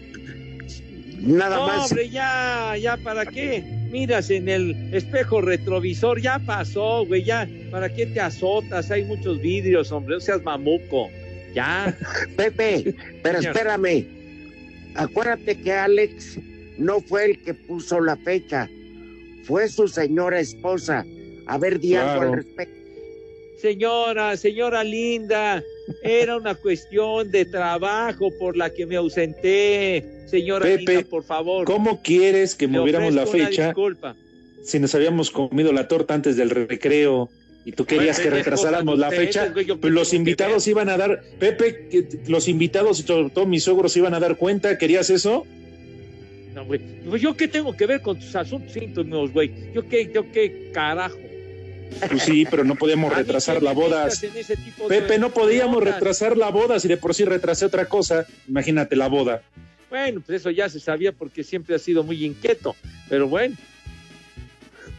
nada 1.21 1.57
No, 1.57 1.67
más. 1.67 1.91
hombre, 1.91 2.09
ya, 2.09 2.75
ya, 2.81 2.97
¿para 2.97 3.25
qué? 3.25 3.63
Miras 3.91 4.29
en 4.29 4.47
el 4.49 4.93
espejo 4.93 5.41
retrovisor, 5.41 6.19
ya 6.21 6.39
pasó, 6.39 7.05
güey, 7.05 7.23
ya, 7.23 7.47
¿para 7.69 7.93
qué 7.93 8.05
te 8.07 8.19
azotas? 8.19 8.89
Hay 8.89 9.03
muchos 9.03 9.39
vidrios, 9.41 9.91
hombre, 9.91 10.15
no 10.15 10.21
seas 10.21 10.41
mamuco. 10.43 11.09
Ya, 11.53 11.95
Pepe, 12.37 12.95
pero 13.21 13.39
espérame. 13.39 14.05
Acuérdate 14.95 15.59
que 15.61 15.71
Alex 15.73 16.39
no 16.77 16.99
fue 17.01 17.25
el 17.25 17.43
que 17.43 17.53
puso 17.53 17.99
la 18.01 18.15
fecha, 18.17 18.69
fue 19.43 19.67
su 19.69 19.87
señora 19.87 20.39
esposa. 20.39 21.05
A 21.47 21.57
ver, 21.57 21.79
di 21.79 21.95
algo 21.95 22.21
al 22.21 22.33
respecto. 22.37 22.75
señora, 23.61 24.37
señora 24.37 24.83
linda, 24.83 25.61
era 26.03 26.37
una 26.37 26.55
cuestión 26.55 27.29
de 27.31 27.45
trabajo 27.45 28.29
por 28.39 28.55
la 28.57 28.69
que 28.69 28.85
me 28.85 28.95
ausenté. 28.95 30.23
Señora 30.27 30.63
Pepe, 30.63 31.03
por 31.05 31.23
favor. 31.23 31.65
¿Cómo 31.65 32.01
quieres 32.01 32.55
que 32.55 32.67
moviéramos 32.67 33.13
la 33.13 33.25
fecha 33.25 33.67
Disculpa. 33.67 34.15
si 34.63 34.79
nos 34.79 34.95
habíamos 34.95 35.31
comido 35.31 35.73
la 35.73 35.87
torta 35.87 36.13
antes 36.13 36.37
del 36.37 36.49
recreo 36.49 37.29
y 37.65 37.73
tú 37.73 37.85
querías 37.85 38.17
Bueno, 38.17 38.31
que 38.31 38.35
retrasáramos 38.37 38.97
la 38.97 39.09
ustedes, 39.09 39.27
fecha? 39.27 39.53
yo 39.65 39.79
Pues 39.79 39.93
los 39.93 40.13
invitados 40.13 40.67
iban 40.67 40.89
a 40.89 40.97
dar, 40.97 41.21
Pepe, 41.39 41.87
que 41.89 42.07
los 42.27 42.47
invitados 42.47 42.99
y 42.99 43.03
sobre 43.03 43.29
todo 43.29 43.45
mis 43.45 43.63
suegros 43.63 43.95
iban 43.97 44.13
a 44.13 44.19
dar 44.19 44.37
cuenta, 44.37 44.77
¿querías 44.77 45.09
eso? 45.09 45.45
No, 46.55 46.65
güey. 46.65 46.81
Pues 47.09 47.21
yo 47.21 47.35
qué 47.37 47.47
tengo 47.47 47.75
que 47.77 47.85
ver 47.85 48.01
con 48.01 48.19
tus 48.19 48.35
asuntos 48.35 48.75
íntimos, 48.75 49.31
güey. 49.31 49.51
Yo 49.73 49.87
qué, 49.87 50.11
yo 50.13 50.29
qué 50.31 50.71
carajo. 50.73 51.17
Pues 52.09 52.23
sí, 52.23 52.45
pero 52.49 52.63
no 52.63 52.75
podíamos 52.75 53.13
retrasar 53.15 53.61
la 53.61 53.73
boda. 53.73 54.07
Pepe, 54.87 55.19
no 55.19 55.31
podíamos 55.33 55.83
retrasar 55.83 56.37
la 56.37 56.49
boda, 56.49 56.79
si 56.79 56.87
de 56.87 56.97
por 56.97 57.13
sí 57.13 57.25
retrasé 57.25 57.65
otra 57.65 57.85
cosa, 57.87 58.25
imagínate 58.47 58.95
la 58.95 59.07
boda. 59.07 59.41
Bueno, 59.89 60.21
pues 60.25 60.39
eso 60.41 60.49
ya 60.51 60.69
se 60.69 60.79
sabía 60.79 61.11
porque 61.11 61.43
siempre 61.43 61.75
ha 61.75 61.79
sido 61.79 62.03
muy 62.03 62.23
inquieto. 62.25 62.75
Pero 63.09 63.27
bueno, 63.27 63.55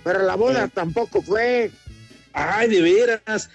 Pero 0.05 0.23
la 0.23 0.35
boda 0.35 0.65
Eh. 0.65 0.71
tampoco 0.75 1.23
fue. 1.23 1.71
Ay, 2.33 2.69
de 2.69 2.83
veras. 2.83 3.49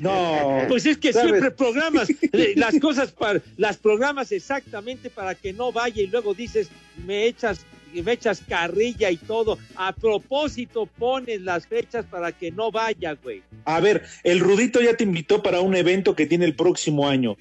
No. 0.00 0.62
pues 0.68 0.86
es 0.86 0.96
que 0.98 1.12
¿sabes? 1.12 1.30
siempre 1.30 1.50
programas 1.50 2.08
eh, 2.10 2.52
las 2.54 2.78
cosas 2.78 3.10
para 3.10 3.40
las 3.56 3.76
programas 3.76 4.30
exactamente 4.30 5.10
para 5.10 5.34
que 5.34 5.52
no 5.52 5.72
vaya 5.72 6.00
y 6.02 6.06
luego 6.06 6.34
dices 6.34 6.68
me 7.04 7.26
echas 7.26 7.66
me 7.94 8.12
echas 8.12 8.42
carrilla 8.48 9.10
y 9.10 9.16
todo. 9.16 9.58
A 9.76 9.92
propósito 9.94 10.86
pones 10.86 11.40
las 11.42 11.66
fechas 11.66 12.04
para 12.06 12.32
que 12.32 12.50
no 12.50 12.70
vaya, 12.70 13.14
güey. 13.22 13.42
A 13.64 13.80
ver, 13.80 14.02
el 14.24 14.40
Rudito 14.40 14.80
ya 14.80 14.96
te 14.96 15.04
invitó 15.04 15.42
para 15.42 15.60
un 15.60 15.74
evento 15.74 16.14
que 16.14 16.26
tiene 16.26 16.44
el 16.44 16.54
próximo 16.54 17.08
año, 17.08 17.36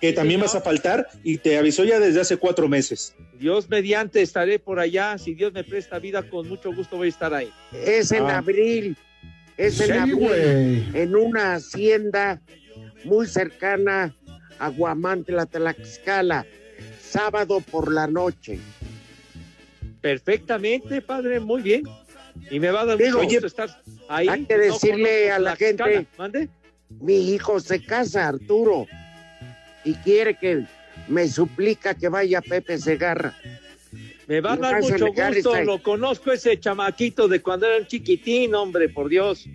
que 0.00 0.10
Sí, 0.10 0.14
también 0.14 0.40
señor. 0.40 0.46
vas 0.54 0.54
a 0.56 0.60
faltar 0.60 1.08
y 1.22 1.38
te 1.38 1.56
avisó 1.58 1.84
ya 1.84 1.98
desde 1.98 2.20
hace 2.20 2.36
cuatro 2.36 2.68
meses. 2.68 3.14
Dios 3.38 3.68
mediante 3.68 4.22
estaré 4.22 4.58
por 4.58 4.78
allá. 4.78 5.18
Si 5.18 5.34
Dios 5.34 5.52
me 5.52 5.64
presta 5.64 5.98
vida, 5.98 6.22
con 6.28 6.48
mucho 6.48 6.72
gusto 6.74 6.96
voy 6.96 7.06
a 7.06 7.10
estar 7.10 7.32
ahí. 7.34 7.50
Es 7.72 8.12
en 8.12 8.24
Ah. 8.24 8.38
abril. 8.38 8.96
Es 9.56 9.78
en 9.80 9.86
Sí, 9.86 9.92
abril. 9.92 10.90
En 10.94 11.14
una 11.16 11.54
hacienda 11.54 12.40
muy 13.04 13.26
cercana 13.26 14.14
a 14.58 14.68
Guamantla, 14.68 15.46
Tlaxcala. 15.46 16.44
Sábado 17.00 17.60
por 17.60 17.92
la 17.92 18.06
noche. 18.08 18.58
Perfectamente, 20.04 21.00
padre, 21.00 21.40
muy 21.40 21.62
bien. 21.62 21.82
Y 22.50 22.60
me 22.60 22.70
va 22.70 22.82
a 22.82 22.84
dar 22.84 22.98
Digo, 22.98 23.20
mucho 23.22 23.26
oye, 23.26 23.36
gusto 23.40 23.46
estar 23.46 23.82
ahí. 24.06 24.28
hay 24.28 24.44
que 24.44 24.58
decirle 24.58 25.30
a 25.32 25.38
la 25.38 25.56
gente- 25.56 26.06
¿Mande? 26.18 26.50
Mi 27.00 27.32
hijo 27.32 27.58
se 27.58 27.82
casa, 27.82 28.28
Arturo. 28.28 28.86
Y 29.82 29.94
quiere 29.94 30.34
que 30.36 30.66
me 31.08 31.26
suplica 31.26 31.94
que 31.94 32.10
vaya 32.10 32.42
Pepe 32.42 32.76
Segarra. 32.76 33.34
Me 34.26 34.42
va 34.42 34.52
a 34.52 34.56
dar 34.58 34.82
mucho 34.82 35.06
gusto. 35.06 35.64
Lo 35.64 35.82
conozco 35.82 36.32
ese 36.32 36.60
chamaquito 36.60 37.26
de 37.26 37.40
cuando 37.40 37.64
era 37.64 37.78
un 37.78 37.86
chiquitín, 37.86 38.54
hombre, 38.54 38.90
por 38.90 39.08
Dios. 39.08 39.46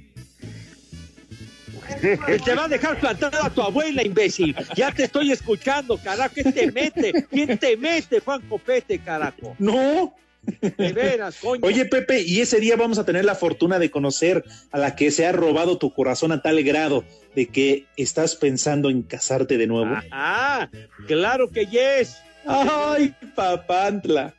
Él 2.02 2.42
te 2.44 2.56
va 2.56 2.66
a 2.66 2.68
dejar 2.68 3.00
plantada 3.00 3.46
a 3.46 3.50
tu 3.52 3.62
abuela, 3.62 4.02
imbécil. 4.02 4.56
Ya 4.76 4.92
te 4.92 5.04
estoy 5.04 5.32
escuchando, 5.32 5.96
carajo. 6.00 6.34
¿Quién 6.34 6.52
te 6.52 6.72
mete? 6.72 7.14
¿Quién 7.30 7.56
te 7.60 7.78
mete, 7.78 8.20
Juan 8.20 8.42
Copete, 8.50 8.98
carajo? 8.98 9.56
No. 9.60 10.16
De 10.42 10.94
veras, 10.94 11.38
coño. 11.42 11.62
Oye, 11.64 11.86
Pepe, 11.86 12.22
y 12.22 12.42
ese 12.42 12.60
día 12.60 12.76
vamos 12.76 12.98
a 12.98 13.06
tener 13.06 13.26
la 13.26 13.36
fortuna 13.36 13.80
de 13.80 13.92
conocer 13.92 14.44
a 14.72 14.80
la 14.80 14.96
que 14.96 15.12
se 15.12 15.26
ha 15.26 15.32
robado 15.32 15.78
tu 15.78 15.94
corazón 15.94 16.32
a 16.32 16.42
tal 16.42 16.64
grado 16.64 17.04
de 17.36 17.48
que 17.48 17.86
estás 17.98 18.36
pensando 18.36 18.90
en 18.90 19.04
casarte 19.04 19.58
de 19.58 19.68
nuevo. 19.68 19.96
Ah, 20.12 20.70
claro 21.08 21.50
que 21.50 21.66
yes. 21.66 22.18
Ay, 22.46 23.14
papantla. 23.36 24.34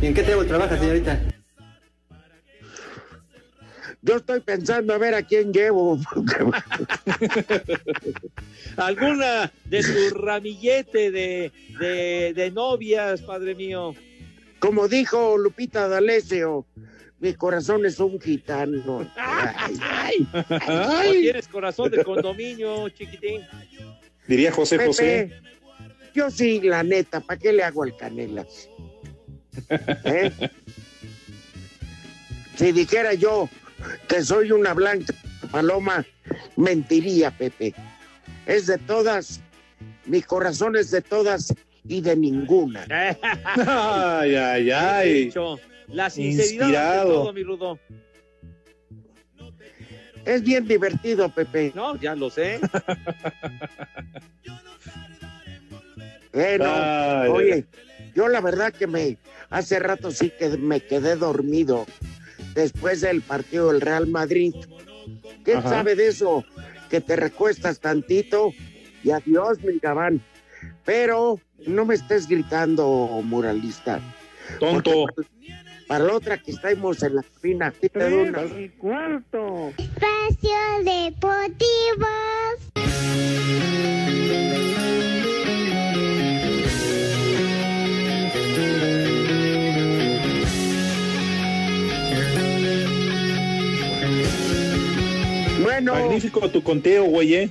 ¿Y 0.00 0.06
en 0.06 0.14
qué 0.14 0.22
table 0.22 0.46
trabaja, 0.46 0.78
señorita? 0.78 1.20
Yo 4.04 4.16
estoy 4.16 4.40
pensando 4.40 4.94
a 4.94 4.98
ver 4.98 5.14
a 5.14 5.22
quién 5.22 5.52
llevo. 5.52 5.96
¿Alguna 8.76 9.52
de 9.66 9.82
tu 9.82 10.14
ramillete 10.16 11.12
de, 11.12 11.52
de, 11.78 12.32
de 12.34 12.50
novias, 12.50 13.22
padre 13.22 13.54
mío? 13.54 13.94
Como 14.62 14.86
dijo 14.86 15.36
Lupita 15.36 15.88
D'Alessio, 15.88 16.64
mi 17.18 17.34
corazón 17.34 17.84
es 17.84 17.98
un 17.98 18.20
gitano. 18.20 19.10
Ay, 19.16 20.24
¿O 20.32 21.10
tienes 21.10 21.48
corazón 21.48 21.90
de 21.90 22.04
condominio, 22.04 22.88
chiquitín? 22.90 23.42
Diría 24.28 24.52
José 24.52 24.76
Pepe, 24.76 24.86
José. 24.86 25.40
yo 26.14 26.30
sí, 26.30 26.60
la 26.60 26.84
neta, 26.84 27.18
¿para 27.18 27.40
qué 27.40 27.52
le 27.52 27.64
hago 27.64 27.82
al 27.82 27.96
canelas? 27.96 28.68
¿Eh? 29.68 30.30
Si 32.54 32.70
dijera 32.70 33.14
yo 33.14 33.48
que 34.06 34.22
soy 34.22 34.52
una 34.52 34.74
blanca 34.74 35.12
paloma, 35.50 36.06
mentiría, 36.54 37.36
Pepe. 37.36 37.74
Es 38.46 38.68
de 38.68 38.78
todas, 38.78 39.40
mi 40.06 40.22
corazón 40.22 40.76
es 40.76 40.92
de 40.92 41.02
todas 41.02 41.52
y 41.86 42.00
de 42.00 42.16
ninguna. 42.16 42.84
Ay, 42.88 44.34
ay, 44.36 44.70
ay. 44.70 45.24
dicho. 45.24 45.58
La 45.88 46.08
sinceridad 46.10 46.66
Inspirado. 46.68 47.12
todo, 47.12 47.32
mi 47.32 47.42
Rudo. 47.42 47.78
Es 50.24 50.42
bien 50.42 50.66
divertido, 50.68 51.28
Pepe. 51.28 51.72
No, 51.74 51.96
ya 51.96 52.14
lo 52.14 52.30
sé. 52.30 52.60
Bueno, 56.32 56.64
Ay, 56.66 57.28
oye, 57.28 57.66
yo 58.14 58.26
la 58.26 58.40
verdad 58.40 58.72
que 58.72 58.86
me 58.86 59.18
hace 59.50 59.78
rato 59.78 60.10
sí 60.10 60.30
que 60.38 60.48
me 60.56 60.80
quedé 60.80 61.14
dormido 61.16 61.84
después 62.54 63.02
del 63.02 63.20
partido 63.20 63.70
del 63.70 63.82
Real 63.82 64.06
Madrid. 64.06 64.54
¿Quién 65.44 65.58
Ajá. 65.58 65.68
sabe 65.68 65.94
de 65.94 66.06
eso? 66.08 66.42
Que 66.88 67.02
te 67.02 67.16
recuestas 67.16 67.80
tantito 67.80 68.52
y 69.04 69.10
adiós, 69.10 69.58
mi 69.62 69.78
gabán. 69.78 70.22
Pero 70.84 71.38
no 71.66 71.84
me 71.84 71.94
estés 71.94 72.26
gritando, 72.28 73.20
muralista. 73.24 74.00
Tonto. 74.58 75.06
Porque 75.14 75.30
Para 75.86 76.04
la 76.04 76.14
otra 76.14 76.38
que 76.38 76.52
estamos 76.52 77.02
en 77.02 77.16
la 77.16 77.22
cabina, 77.22 77.66
aquí 77.66 77.88
te 77.88 77.98
doy 77.98 78.28
una- 78.28 78.42
cuarto. 78.78 79.72
Espacio 79.76 80.56
Deportivo. 80.84 82.06
Bueno. 95.62 95.94
Magnífico 95.94 96.48
tu 96.50 96.62
conteo, 96.62 97.04
güey, 97.04 97.34
¿eh? 97.34 97.50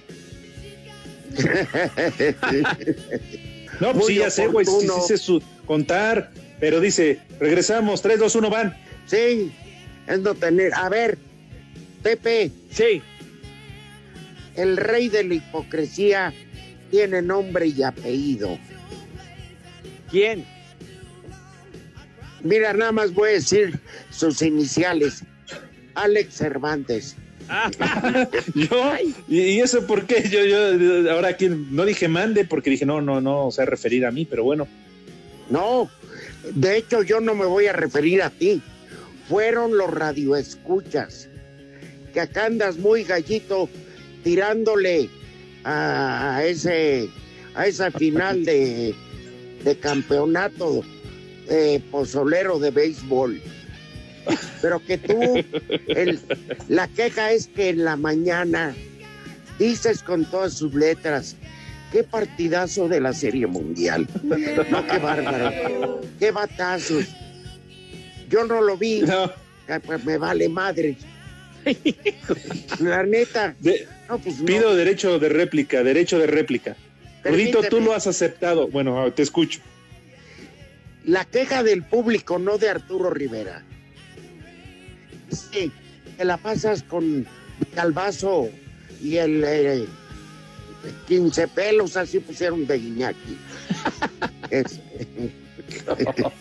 No, 3.80 3.94
pues 3.94 4.06
sí, 4.08 4.16
ya 4.16 4.30
sé, 4.30 4.48
güey, 4.48 4.66
sí, 4.66 4.88
sí 5.08 5.18
su 5.18 5.42
contar, 5.66 6.32
pero 6.60 6.80
dice, 6.80 7.20
regresamos, 7.40 8.02
3, 8.02 8.20
2, 8.20 8.36
1, 8.36 8.50
van. 8.50 8.78
Sí, 9.08 9.52
es 10.08 10.20
no 10.20 10.36
tener. 10.36 10.74
A 10.76 10.88
ver, 10.90 11.18
Pepe. 12.04 12.52
Sí. 12.70 13.02
El 14.56 14.78
rey 14.78 15.10
de 15.10 15.24
la 15.24 15.34
hipocresía 15.36 16.34
tiene 16.90 17.22
nombre 17.22 17.68
y 17.68 17.82
apellido. 17.84 18.60
¿Quién? 20.10 20.46
Mira, 22.44 22.74
nada 22.74 22.92
más 22.92 23.14
voy 23.14 23.30
a 23.30 23.34
decir 23.34 23.80
sus 24.10 24.42
iniciales. 24.42 25.24
Alex 25.96 26.36
Cervantes. 26.36 27.16
Yo, 28.56 28.94
¿Y, 29.28 29.60
eso 29.60 29.86
por 29.86 30.06
qué? 30.06 30.28
Yo, 30.30 30.46
yo, 30.46 31.12
ahora 31.12 31.30
aquí 31.30 31.50
no 31.50 31.86
dije 31.86 32.08
mande 32.08 32.46
porque 32.46 32.70
dije, 32.70 32.86
no, 32.86 33.02
no, 33.02 33.22
no, 33.22 33.48
o 33.48 33.52
sea, 33.52 33.66
referir 33.66 34.06
a 34.06 34.12
mí, 34.12 34.26
pero 34.26 34.44
bueno. 34.44 34.68
No, 35.50 35.90
de 36.54 36.78
hecho 36.78 37.04
yo 37.04 37.20
no 37.20 37.36
me 37.36 37.46
voy 37.46 37.68
a 37.68 37.74
referir 37.74 38.22
a 38.22 38.30
ti. 38.30 38.62
Fueron 39.28 39.78
los 39.78 39.90
radioescuchas. 39.90 41.30
Que 42.14 42.22
acá 42.22 42.46
andas 42.46 42.78
muy 42.78 43.04
gallito 43.04 43.70
tirándole 44.24 45.10
a, 45.64 46.38
a 46.38 46.46
ese 46.46 47.10
a 47.56 47.68
esa 47.68 47.92
final 47.92 48.46
de, 48.46 48.96
de 49.64 49.76
campeonato 49.78 50.84
eh, 51.50 51.82
pozolero 51.92 52.60
de 52.60 52.72
béisbol. 52.72 53.42
Pero 54.62 54.84
que 54.86 54.98
tú, 54.98 55.44
el- 55.88 56.20
la 56.70 56.88
queja 56.88 57.32
es 57.32 57.48
que 57.48 57.70
en 57.70 57.84
la 57.84 57.96
mañana 57.96 58.76
dices 59.60 60.04
con 60.04 60.26
todas 60.26 60.54
sus 60.54 60.74
letras, 60.74 61.36
qué 61.92 62.04
partidazo 62.04 62.88
de 62.88 63.00
la 63.02 63.14
Serie 63.14 63.48
Mundial. 63.48 64.08
No, 64.24 64.86
qué 64.88 64.98
bárbaro. 65.00 66.02
Qué 66.20 66.32
batazos. 66.32 67.06
Yo 68.30 68.46
no 68.46 68.62
lo 68.62 68.78
vi. 68.78 69.04
Pues 69.86 70.04
me 70.06 70.18
vale 70.18 70.50
madre. 70.50 70.98
La 72.80 73.04
neta. 73.04 73.56
no, 74.10 74.18
pues 74.20 74.40
no. 74.40 74.46
Pido 74.46 74.76
derecho 74.76 75.20
de 75.20 75.30
réplica, 75.30 75.84
derecho 75.84 76.18
de 76.20 76.28
réplica. 76.28 76.76
Rudito, 77.24 77.58
tú 77.60 77.62
Permíteme. 77.64 77.86
lo 77.86 77.94
has 77.94 78.08
aceptado. 78.08 78.68
Bueno, 78.68 79.12
te 79.14 79.22
escucho. 79.22 79.60
La 81.06 81.26
queja 81.26 81.62
del 81.64 81.84
público, 81.84 82.40
no 82.40 82.58
de 82.58 82.70
Arturo 82.70 83.10
Rivera. 83.12 83.64
Sí, 85.32 85.72
te 86.18 86.26
la 86.26 86.38
pasas 86.38 86.84
con 86.84 87.26
Calvazo 87.76 88.50
y 89.02 89.18
el 89.18 89.44
eh, 89.46 89.86
15 91.08 91.48
pelos, 91.50 91.98
así 91.98 92.20
pusieron 92.20 92.66
de 92.68 92.78
Iñaki. 92.78 93.38
Es- 94.50 94.80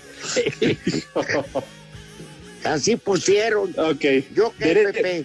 así 2.65 2.97
pusieron. 2.97 3.71
Ok. 3.79 4.05
Yo 4.35 4.53
Dere- 4.59 4.93
Pepe. 4.93 5.25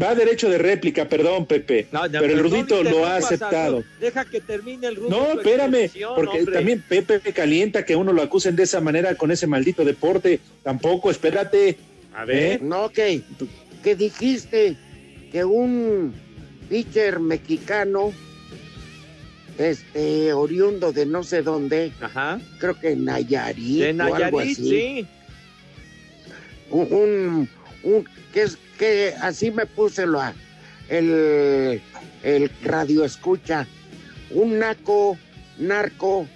Va 0.00 0.14
derecho 0.14 0.48
de 0.48 0.56
réplica, 0.58 1.08
perdón, 1.08 1.46
Pepe. 1.46 1.88
No, 1.90 2.06
ya, 2.06 2.20
pero 2.20 2.34
el 2.34 2.38
Rudito 2.38 2.84
lo 2.84 3.06
ha 3.06 3.16
aceptado. 3.16 3.82
Deja 3.98 4.24
que 4.24 4.40
termine 4.40 4.86
el 4.86 4.94
Rudo. 4.94 5.10
No, 5.10 5.32
espérame, 5.32 5.90
porque 6.14 6.38
hombre. 6.38 6.54
también 6.54 6.84
Pepe 6.88 7.18
calienta 7.32 7.84
que 7.84 7.96
uno 7.96 8.12
lo 8.12 8.22
acusen 8.22 8.54
de 8.54 8.62
esa 8.62 8.80
manera 8.80 9.16
con 9.16 9.32
ese 9.32 9.48
maldito 9.48 9.84
deporte. 9.84 10.38
Tampoco, 10.62 11.10
espérate. 11.10 11.76
A 12.14 12.24
ver. 12.24 12.62
No, 12.62 12.90
que, 12.90 13.22
que 13.82 13.94
dijiste 13.96 14.76
que 15.30 15.44
un 15.44 16.12
pitcher 16.68 17.20
mexicano, 17.20 18.12
este, 19.58 20.32
oriundo 20.32 20.92
de 20.92 21.06
no 21.06 21.22
sé 21.22 21.42
dónde, 21.42 21.92
creo 22.58 22.78
que 22.78 22.96
Nayarit, 22.96 23.80
De 23.80 23.90
o 23.90 24.14
algo 24.14 24.38
Nayarit, 24.38 24.40
así, 24.52 24.54
sí. 24.70 25.06
un, 26.70 26.92
un, 26.92 27.48
un- 27.82 28.08
que 28.32 28.42
es 28.42 28.58
que 28.78 29.14
así 29.20 29.50
me 29.50 29.66
puse 29.66 30.06
lo, 30.06 30.20
el, 30.88 31.80
el 32.22 32.50
radio 32.64 33.04
escucha, 33.04 33.66
un 34.30 34.58
naco, 34.58 35.18
narco 35.58 36.26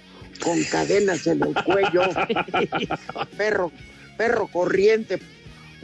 con 0.43 0.61
cadenas 0.65 1.25
en 1.27 1.41
el 1.43 1.53
cuello, 1.63 2.01
perro, 3.37 3.71
perro 4.17 4.47
corriente, 4.47 5.19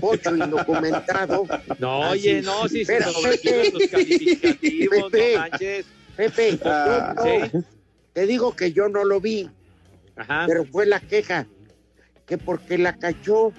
pocho 0.01 0.35
indocumentado. 0.35 1.45
No, 1.79 2.03
Así. 2.03 2.13
oye, 2.29 2.41
no, 2.41 2.67
si 2.67 2.83
se 2.83 2.93
Pero, 2.97 3.11
sobreviven 3.11 3.73
los 3.73 3.87
calificativos, 3.89 5.11
Pepe, 5.11 5.33
no 5.35 5.39
manches. 5.39 5.85
Pepe, 6.17 6.59
Ah, 6.65 7.13
yo 7.17 7.23
no- 7.23 7.45
sí. 7.61 7.65
te 8.13 8.25
digo 8.27 8.55
que 8.55 8.73
yo 8.73 8.89
no 8.89 9.05
lo 9.05 9.21
vi, 9.21 9.49
Ajá. 10.17 10.43
pero 10.47 10.65
fue 10.65 10.85
la 10.85 10.99
queja, 10.99 11.47
que 12.25 12.37
porque 12.37 12.77
la 12.77 12.97
cachó, 12.97 13.53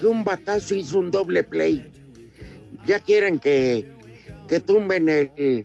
que 0.00 0.06
un 0.06 0.24
batazo 0.24 0.74
hizo 0.74 0.98
un 0.98 1.10
doble 1.10 1.42
play. 1.44 1.86
Ya 2.86 2.98
quieren 3.00 3.38
que, 3.38 3.86
que 4.48 4.60
tumben 4.60 5.08
el, 5.08 5.64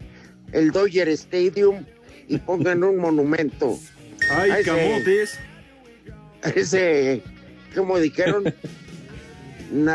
el 0.52 0.70
Dodger 0.70 1.08
Stadium 1.08 1.84
y 2.28 2.38
pongan 2.38 2.84
un 2.84 2.96
monumento. 2.98 3.78
Ay, 4.30 4.50
a 4.50 4.58
ese- 4.60 4.70
camotes. 4.70 5.38
a 6.42 6.48
ese, 6.50 7.22
como 7.74 7.98
dijeron, 7.98 8.44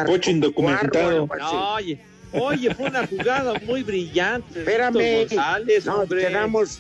Pocho 0.05 0.31
indocumentado. 0.31 1.27
No, 1.39 1.73
oye, 1.75 1.99
oye, 2.33 2.73
fue 2.75 2.87
una 2.89 3.05
jugada 3.07 3.53
muy 3.65 3.83
brillante. 3.83 4.59
Espérame, 4.59 5.19
González, 5.19 5.85
no, 5.85 5.95
hombre. 6.01 6.27
quedamos. 6.27 6.79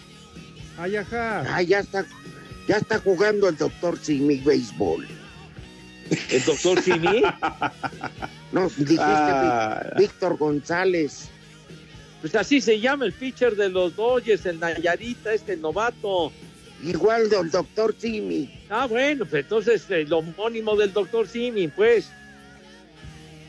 Ay, 0.77 0.95
ajá. 0.97 1.43
Ah, 1.55 1.61
ya 1.61 1.79
está, 1.79 2.05
ya 2.67 2.77
está 2.77 2.99
jugando 2.99 3.47
el 3.49 3.57
doctor 3.57 3.97
Simi 4.01 4.37
béisbol. 4.37 5.07
¿El 6.29 6.43
doctor 6.45 6.81
Simi? 6.81 7.23
No, 8.51 8.69
dijiste 8.69 8.97
Ah. 8.99 9.81
Ví- 9.95 9.99
Víctor 9.99 10.37
González. 10.37 11.29
Pues 12.21 12.35
así 12.35 12.61
se 12.61 12.79
llama 12.79 13.05
el 13.05 13.13
pitcher 13.13 13.55
de 13.55 13.69
los 13.69 13.95
Dodgers, 13.95 14.45
el 14.45 14.59
Nayarita, 14.59 15.33
este 15.33 15.57
novato. 15.57 16.31
Igual 16.83 17.29
del 17.29 17.49
doctor 17.49 17.95
Simi. 17.97 18.49
Ah, 18.69 18.85
bueno, 18.87 19.25
pues 19.25 19.43
entonces 19.43 19.89
el 19.89 20.11
homónimo 20.11 20.75
del 20.75 20.91
doctor 20.93 21.27
Simi, 21.27 21.67
pues. 21.67 22.09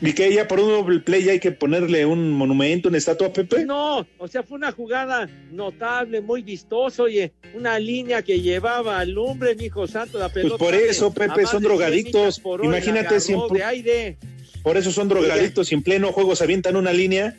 ¿Y 0.01 0.13
que 0.13 0.33
ya 0.33 0.47
por 0.47 0.59
un 0.59 0.69
doble 0.69 0.99
play 0.99 1.23
ya 1.23 1.31
hay 1.31 1.39
que 1.39 1.51
ponerle 1.51 2.05
un 2.05 2.31
monumento, 2.33 2.89
una 2.89 2.97
estatua 2.97 3.27
a 3.27 3.33
Pepe? 3.33 3.65
No, 3.65 4.05
o 4.17 4.27
sea, 4.27 4.43
fue 4.43 4.57
una 4.57 4.71
jugada 4.71 5.29
notable, 5.51 6.21
muy 6.21 6.41
vistosa, 6.41 7.03
oye, 7.03 7.31
una 7.53 7.79
línea 7.79 8.21
que 8.21 8.41
llevaba 8.41 8.99
al 8.99 9.17
hombre, 9.17 9.55
mi 9.55 9.65
hijo 9.65 9.87
santo, 9.87 10.19
la 10.19 10.29
pelota. 10.29 10.57
Pues 10.57 10.71
por 10.71 10.79
eso, 10.79 11.13
Pepe, 11.13 11.27
son 11.27 11.43
de 11.43 11.47
100 11.47 11.63
drogadictos. 11.63 12.41
Imagínate 12.61 13.19
si 13.19 13.33
de 13.53 13.63
aire. 13.63 14.17
Por 14.63 14.77
eso 14.77 14.91
son 14.91 15.07
drogadictos 15.07 15.71
y 15.71 15.75
en 15.75 15.83
pleno 15.83 16.11
juego 16.11 16.35
se 16.35 16.43
avientan 16.43 16.75
una 16.75 16.91
línea. 16.91 17.35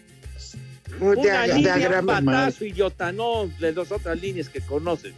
Una 0.99 1.43
de 1.47 1.55
línea, 1.55 1.75
un 1.77 1.83
agrama- 1.83 2.21
batazo 2.25 2.65
idiota, 2.65 3.13
no 3.13 3.51
de 3.61 3.73
las 3.73 3.93
otras 3.93 4.21
líneas 4.21 4.49
que 4.49 4.61
conoces. 4.63 5.13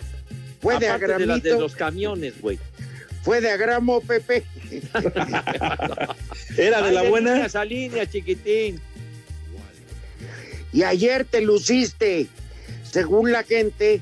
Fue 0.60 0.76
de 0.78 0.88
Aparte 0.88 1.18
de 1.18 1.26
las 1.26 1.42
de 1.42 1.50
los 1.58 1.76
camiones, 1.76 2.40
güey. 2.40 2.58
Fue 3.22 3.40
de 3.40 3.50
agramo, 3.50 4.00
Pepe. 4.00 4.44
Era 6.56 6.82
de 6.82 6.88
Ay, 6.88 6.94
la 6.94 7.02
buena. 7.02 7.44
Esa 7.44 7.64
línea, 7.64 8.08
chiquitín. 8.08 8.80
Y 10.72 10.82
ayer 10.82 11.24
te 11.24 11.40
luciste, 11.40 12.26
según 12.82 13.32
la 13.32 13.42
gente, 13.42 14.00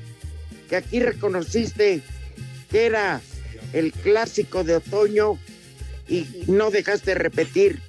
que 0.69 0.75
aquí 0.75 0.99
reconociste 0.99 2.01
que 2.69 2.85
era 2.85 3.21
el 3.71 3.93
clásico 3.93 4.65
de 4.65 4.75
otoño 4.75 5.39
y 6.09 6.25
no 6.47 6.69
dejaste 6.71 7.15
repetir. 7.15 7.81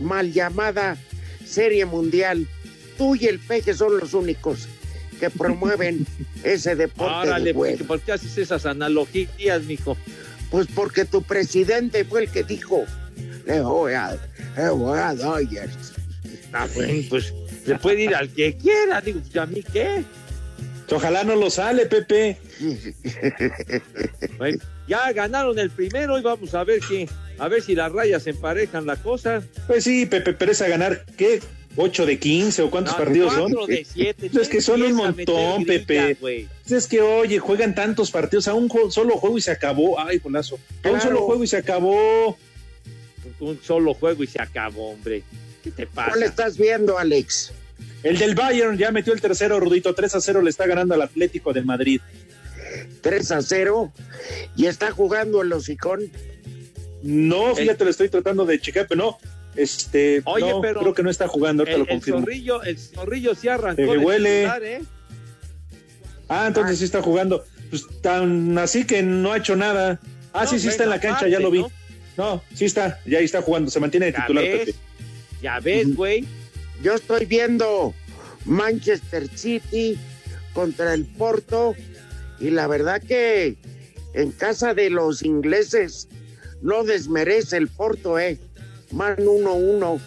Mal 0.00 0.32
llamada 0.32 0.96
Serie 1.44 1.86
Mundial. 1.86 2.46
Tú 2.96 3.16
y 3.16 3.26
el 3.26 3.38
Peje 3.40 3.74
son 3.74 3.98
los 3.98 4.14
únicos 4.14 4.68
que 5.18 5.30
promueven 5.30 6.06
ese 6.44 6.76
deporte 6.76 7.28
Árale, 7.28 7.46
de 7.46 7.54
¿por 7.54 7.60
juego. 7.62 7.78
qué, 7.78 7.84
por 7.84 8.00
qué 8.00 8.12
haces 8.12 8.38
esas 8.38 8.66
analogías, 8.66 9.62
mijo? 9.64 9.96
Pues 10.50 10.66
porque 10.74 11.04
tu 11.04 11.22
presidente 11.22 12.04
fue 12.04 12.24
el 12.24 12.30
que 12.30 12.44
dijo, 12.44 12.84
le 13.46 13.60
voy 13.60 13.94
a, 13.94 14.16
le 14.56 14.68
voy 14.70 14.98
a 14.98 15.14
Dodgers. 15.14 15.92
Ah, 16.52 16.66
bueno, 16.74 17.02
pues 17.08 17.34
le 17.66 17.76
puede 17.78 18.02
ir 18.04 18.14
al 18.14 18.28
que 18.30 18.56
quiera. 18.56 19.00
Digo, 19.00 19.20
¿y 19.32 19.38
a 19.38 19.46
mí 19.46 19.62
qué? 19.72 20.04
Ojalá 20.90 21.24
no 21.24 21.34
lo 21.34 21.50
sale, 21.50 21.86
Pepe. 21.86 22.38
Bueno, 24.38 24.58
ya 24.86 25.12
ganaron 25.12 25.58
el 25.58 25.70
primero 25.70 26.18
y 26.18 26.22
vamos 26.22 26.54
a 26.54 26.62
ver 26.64 26.80
qué, 26.88 27.08
a 27.38 27.48
ver 27.48 27.62
si 27.62 27.74
las 27.74 27.92
rayas 27.92 28.26
emparejan 28.26 28.86
la 28.86 28.96
cosa. 28.96 29.42
Pues 29.66 29.84
sí, 29.84 30.06
Pepe, 30.06 30.32
pero 30.32 30.52
es 30.52 30.62
a 30.62 30.68
ganar, 30.68 31.04
¿qué? 31.16 31.40
¿8 31.76 32.06
de 32.06 32.18
15 32.18 32.62
o 32.62 32.70
cuántos 32.70 32.94
No, 32.94 33.04
partidos 33.04 33.34
son? 33.34 33.52
de 33.66 33.84
siete. 33.84 34.30
Es 34.40 34.48
que 34.48 34.60
son 34.62 34.80
un 34.82 34.94
montón, 34.94 35.64
Pepe. 35.66 36.14
güey. 36.20 36.48
Es 36.70 36.86
que, 36.86 37.02
oye, 37.02 37.38
juegan 37.38 37.74
tantos 37.74 38.10
partidos 38.10 38.48
a 38.48 38.54
un 38.54 38.70
solo 38.90 39.16
juego 39.18 39.36
y 39.36 39.42
se 39.42 39.50
acabó. 39.50 40.00
Ay, 40.00 40.18
golazo. 40.18 40.54
A 40.56 40.88
un 40.88 40.94
Claro. 40.94 41.00
solo 41.02 41.22
juego 41.22 41.44
y 41.44 41.46
se 41.46 41.58
acabó. 41.58 42.38
Un 43.40 43.60
solo 43.62 43.92
juego 43.92 44.22
y 44.22 44.26
se 44.26 44.40
acabó, 44.40 44.92
hombre. 44.92 45.22
¿Qué 45.62 45.70
te 45.70 45.86
pasa? 45.86 46.10
¿Cuál 46.12 46.22
estás 46.22 46.56
viendo, 46.56 46.96
Alex? 46.98 47.52
El 48.02 48.16
del 48.18 48.34
Bayern 48.34 48.78
ya 48.78 48.90
metió 48.92 49.12
el 49.12 49.20
tercero, 49.20 49.60
Rudito. 49.60 49.94
3 49.94 50.14
a 50.14 50.20
0 50.20 50.40
le 50.40 50.48
está 50.48 50.66
ganando 50.66 50.94
al 50.94 51.02
Atlético 51.02 51.52
de 51.52 51.60
Madrid. 51.62 52.00
3 53.02 53.30
a 53.32 53.42
0 53.42 53.92
y 54.56 54.66
está 54.66 54.90
jugando 54.92 55.42
el 55.42 55.52
hocicón. 55.52 56.10
No, 57.02 57.54
fíjate, 57.54 57.84
lo 57.84 57.90
estoy 57.90 58.08
tratando 58.08 58.44
de 58.44 58.60
checar, 58.60 58.86
pero 58.88 58.98
no. 59.04 59.18
Este, 59.54 60.20
Oye, 60.26 60.50
no, 60.50 60.60
pero 60.60 60.80
creo 60.80 60.94
que 60.94 61.02
no 61.02 61.10
está 61.10 61.28
jugando, 61.28 61.62
ahorita 61.62 61.76
El, 61.76 61.82
lo 61.82 61.84
el 61.88 61.94
confirmo. 61.94 62.20
zorrillo, 62.20 62.62
el 62.62 62.78
zorrillo 62.78 63.34
sí 63.34 63.48
arrancó 63.48 63.76
Que 63.76 63.98
huele. 63.98 64.40
titular, 64.40 64.64
¿eh? 64.64 64.82
Ah, 66.28 66.44
entonces 66.48 66.78
sí 66.78 66.84
está 66.84 67.00
jugando. 67.02 67.44
Pues 67.70 67.84
tan 68.02 68.56
así 68.58 68.84
que 68.84 69.02
no 69.02 69.32
ha 69.32 69.38
hecho 69.38 69.56
nada. 69.56 70.00
Ah, 70.32 70.44
No, 70.44 70.50
sí, 70.50 70.58
sí 70.60 70.68
está 70.68 70.84
en 70.84 70.90
la 70.90 71.00
cancha, 71.00 71.28
ya 71.28 71.40
lo 71.40 71.50
vi. 71.50 71.64
No, 72.16 72.42
sí 72.54 72.64
está, 72.64 73.00
ya 73.06 73.18
ahí 73.18 73.24
está 73.24 73.42
jugando, 73.42 73.70
se 73.70 73.78
mantiene 73.80 74.06
de 74.06 74.12
Ya 74.12 74.20
titular, 74.22 74.44
ves, 74.44 74.58
Pepe. 74.66 74.78
Ya 75.42 75.60
ves, 75.60 75.94
güey. 75.96 76.24
Yo 76.82 76.94
estoy 76.94 77.24
viendo 77.26 77.94
Manchester 78.44 79.28
City 79.36 79.98
contra 80.52 80.94
el 80.94 81.04
Porto 81.04 81.74
y 82.40 82.50
la 82.50 82.66
verdad 82.66 83.02
que 83.02 83.56
en 84.14 84.32
casa 84.32 84.74
de 84.74 84.90
los 84.90 85.22
ingleses 85.22 86.08
no 86.66 86.82
desmerece 86.84 87.56
el 87.56 87.68
Porto, 87.68 88.18
eh. 88.18 88.38
Man 88.90 89.16
1-1 89.16 90.00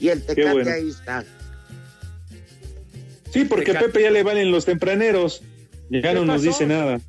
y 0.00 0.08
el 0.08 0.22
Tecate 0.22 0.52
bueno. 0.52 0.70
ahí 0.70 0.88
está. 0.88 1.24
Sí, 3.32 3.44
porque 3.44 3.66
Tecate. 3.66 3.86
Pepe 3.86 4.02
ya 4.02 4.10
le 4.10 4.22
valen 4.22 4.50
los 4.50 4.64
tempraneros. 4.64 5.42
Ya 5.90 6.02
¿Qué 6.02 6.14
no 6.14 6.24
nos 6.24 6.42
dice 6.42 6.66
nada. 6.66 7.00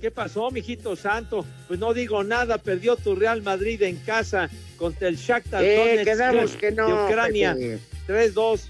¿Qué 0.00 0.10
pasó, 0.10 0.50
mijito 0.50 0.94
santo? 0.96 1.44
Pues 1.66 1.80
no 1.80 1.94
digo 1.94 2.22
nada, 2.24 2.58
perdió 2.58 2.96
tu 2.96 3.14
Real 3.14 3.42
Madrid 3.42 3.82
en 3.82 3.96
casa 3.96 4.50
contra 4.76 5.08
el 5.08 5.16
Shakhtar 5.16 5.64
Eh, 5.64 5.76
Donetsk 5.76 6.04
quedamos 6.04 6.56
que 6.56 6.70
de 6.70 6.76
no, 6.76 7.06
Ucrania. 7.06 7.54
Pepe. 7.54 7.78
3-2. 8.06 8.60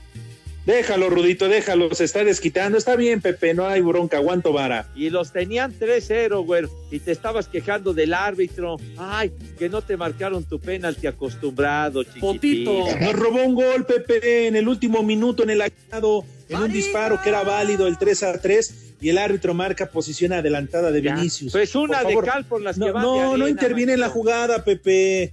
Déjalo, 0.67 1.09
Rudito, 1.11 1.49
déjalo, 1.49 1.95
se 1.95 2.03
está 2.03 2.25
desquitando. 2.25 2.77
Está 2.77 2.97
bien, 2.97 3.21
Pepe, 3.21 3.55
no 3.55 3.69
hay 3.69 3.81
bronca, 3.83 4.17
aguanto 4.17 4.53
vara. 4.53 4.89
Y 4.97 5.11
los 5.11 5.33
tenían 5.33 5.73
3-0, 5.73 6.45
güey. 6.45 6.65
Y 6.91 6.99
te 6.99 7.13
estabas 7.13 7.47
quejando 7.47 7.95
del 7.95 8.13
árbitro. 8.13 8.77
Ay, 8.99 9.33
que 9.57 9.69
no 9.69 9.81
te 9.81 9.97
marcaron 9.97 10.43
tu 10.43 10.59
penalti 10.59 11.07
acostumbrado, 11.07 12.03
chiquitito. 12.03 12.27
Potito. 12.27 12.99
Nos 13.01 13.13
robó 13.13 13.45
un 13.45 13.55
gol, 13.55 13.87
Pepe, 13.87 14.49
en 14.49 14.57
el 14.57 14.67
último 14.67 15.05
minuto 15.05 15.45
en 15.45 15.51
el 15.51 15.63
acado, 15.63 16.25
en 16.49 16.59
un 16.61 16.73
disparo 16.73 17.21
que 17.23 17.29
era 17.29 17.45
válido, 17.45 17.87
el 17.87 17.97
3 17.97 18.23
a 18.25 18.41
3, 18.41 18.75
y 19.01 19.11
el 19.11 19.19
árbitro 19.19 19.55
marca 19.55 19.87
posición 19.87 20.33
adelantada 20.33 20.91
de 20.91 21.01
Ya. 21.01 21.15
Vinicius. 21.15 21.53
Pues 21.53 21.77
una 21.77 22.03
de 22.03 22.17
cal 22.25 22.45
por 22.45 22.61
las 22.61 22.77
que 22.77 22.87
No, 22.87 22.93
van 22.93 23.03
de 23.03 23.09
no, 23.09 23.23
no 23.23 23.33
arena, 23.35 23.49
interviene 23.51 23.93
en 23.93 24.01
la 24.01 24.09
jugada, 24.09 24.65
Pepe. 24.65 25.33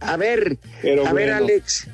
A 0.00 0.18
ver, 0.18 0.58
Pero 0.82 1.06
a 1.06 1.14
ver. 1.14 1.30
Alex. 1.30 1.88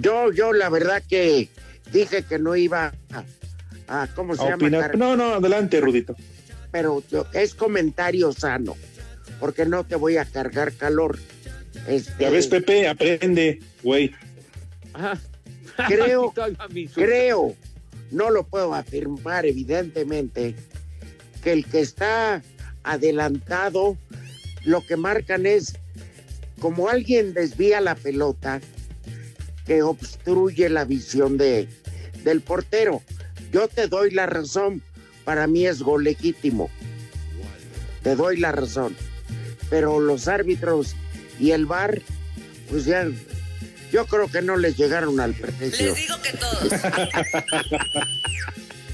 Yo, 0.00 0.32
yo 0.32 0.52
la 0.52 0.68
verdad 0.68 1.02
que 1.08 1.48
dije 1.92 2.22
que 2.22 2.38
no 2.38 2.54
iba 2.54 2.94
a, 3.12 4.02
a- 4.02 4.06
¿cómo 4.14 4.34
se 4.36 4.42
A 4.42 4.44
llama? 4.50 4.56
opinar. 4.56 4.96
No, 4.96 5.16
no, 5.16 5.34
adelante, 5.34 5.80
Rudito. 5.80 6.14
Pero 6.70 7.02
yo- 7.10 7.26
es 7.32 7.54
comentario 7.54 8.30
sano, 8.32 8.76
porque 9.40 9.66
no 9.66 9.84
te 9.84 9.96
voy 9.96 10.16
a 10.16 10.24
cargar 10.24 10.72
calor. 10.72 11.18
Este, 11.88 12.12
Ya 12.24 12.30
ves, 12.30 12.46
Pepe, 12.46 12.86
aprende, 12.88 13.60
güey. 13.82 14.12
Ajá. 14.92 15.18
Creo- 15.88 16.32
creo, 16.94 17.54
no 18.10 18.30
lo 18.30 18.44
puedo 18.46 18.74
afirmar 18.74 19.46
evidentemente, 19.46 20.54
que 21.42 21.52
el 21.52 21.64
que 21.66 21.80
está 21.80 22.42
adelantado, 22.82 23.96
lo 24.64 24.84
que 24.86 24.96
marcan 24.96 25.46
es 25.46 25.74
como 26.60 26.88
alguien 26.88 27.32
desvía 27.34 27.80
la 27.80 27.94
pelota 27.94 28.60
que 29.68 29.82
obstruye 29.82 30.68
la 30.70 30.84
visión 30.86 31.36
de, 31.36 31.68
del 32.24 32.40
portero. 32.40 33.02
Yo 33.52 33.68
te 33.68 33.86
doy 33.86 34.10
la 34.10 34.26
razón, 34.26 34.82
para 35.24 35.46
mí 35.46 35.66
es 35.66 35.82
gol 35.82 36.04
legítimo. 36.04 36.70
Te 38.02 38.16
doy 38.16 38.38
la 38.38 38.50
razón. 38.50 38.96
Pero 39.68 40.00
los 40.00 40.26
árbitros 40.26 40.96
y 41.38 41.50
el 41.50 41.66
VAR, 41.66 42.00
pues 42.70 42.86
ya, 42.86 43.06
yo 43.92 44.06
creo 44.06 44.28
que 44.28 44.40
no 44.40 44.56
les 44.56 44.76
llegaron 44.76 45.20
al 45.20 45.34
precio. 45.34 45.94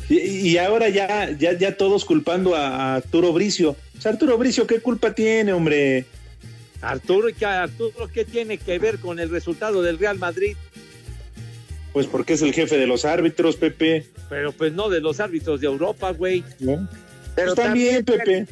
Y, 0.07 0.19
y 0.19 0.59
ahora 0.59 0.91
ya, 0.91 1.31
ya, 1.31 1.57
ya 1.57 1.79
todos 1.79 2.05
culpando 2.05 2.55
a, 2.55 2.67
a 2.69 2.97
Arturo 2.97 3.33
Bricio. 3.33 3.75
O 3.97 4.01
sea, 4.03 4.13
Arturo 4.13 4.37
Bricio, 4.37 4.67
¿qué 4.67 4.79
culpa 4.79 5.15
tiene, 5.15 5.55
hombre? 5.55 6.05
Arturo, 6.85 7.29
¿qué, 7.37 7.47
Arturo, 7.47 8.09
¿qué 8.13 8.25
tiene 8.25 8.59
que 8.59 8.79
ver 8.79 8.99
con 8.99 9.19
el 9.19 9.31
resultado 9.31 9.83
del 9.83 9.99
Real 9.99 10.19
Madrid? 10.19 10.57
Pues 11.93 12.07
porque 12.07 12.35
es 12.35 12.43
el 12.43 12.53
jefe 12.53 12.77
de 12.77 12.87
los 12.87 13.05
árbitros, 13.05 13.57
Pepe. 13.57 14.07
Pero 14.29 14.53
pues 14.53 14.73
no 14.73 14.89
de 14.89 15.01
los 15.01 15.21
árbitros 15.21 15.61
de 15.61 15.67
Europa, 15.67 16.11
güey. 16.13 16.45
¿no? 16.59 16.89
Pero 17.35 17.55
Pues 17.55 17.67
también, 17.67 18.05
Pepe. 18.05 18.47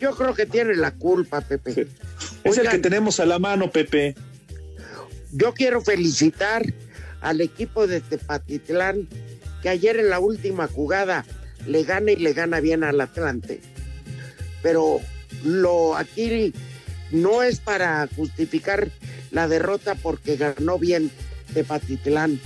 Yo 0.00 0.14
creo 0.14 0.34
que 0.34 0.46
tiene 0.46 0.76
la 0.76 0.92
culpa, 0.92 1.40
Pepe. 1.40 1.72
Sí. 1.72 1.82
Es 2.44 2.58
el 2.58 2.68
que 2.68 2.78
tenemos 2.78 3.18
a 3.18 3.26
la 3.26 3.38
mano, 3.38 3.70
Pepe. 3.70 4.14
Yo 5.32 5.52
quiero 5.52 5.80
felicitar 5.82 6.62
al 7.20 7.40
equipo 7.40 7.86
de 7.86 8.00
Tepatitlán 8.00 9.08
que 9.62 9.68
ayer 9.68 9.98
en 9.98 10.08
la 10.08 10.20
última 10.20 10.68
jugada 10.68 11.24
le 11.66 11.82
gana 11.82 12.12
y 12.12 12.16
le 12.16 12.32
gana 12.32 12.60
bien 12.60 12.84
al 12.84 13.00
Atlante. 13.00 13.60
Pero 14.62 15.00
lo 15.44 15.96
aquí 15.96 16.52
no 17.10 17.42
es 17.42 17.60
para 17.60 18.08
justificar 18.14 18.88
la 19.30 19.48
derrota 19.48 19.94
porque 19.94 20.36
ganó 20.36 20.78
bien 20.78 21.10
Tepatitlán, 21.54 22.40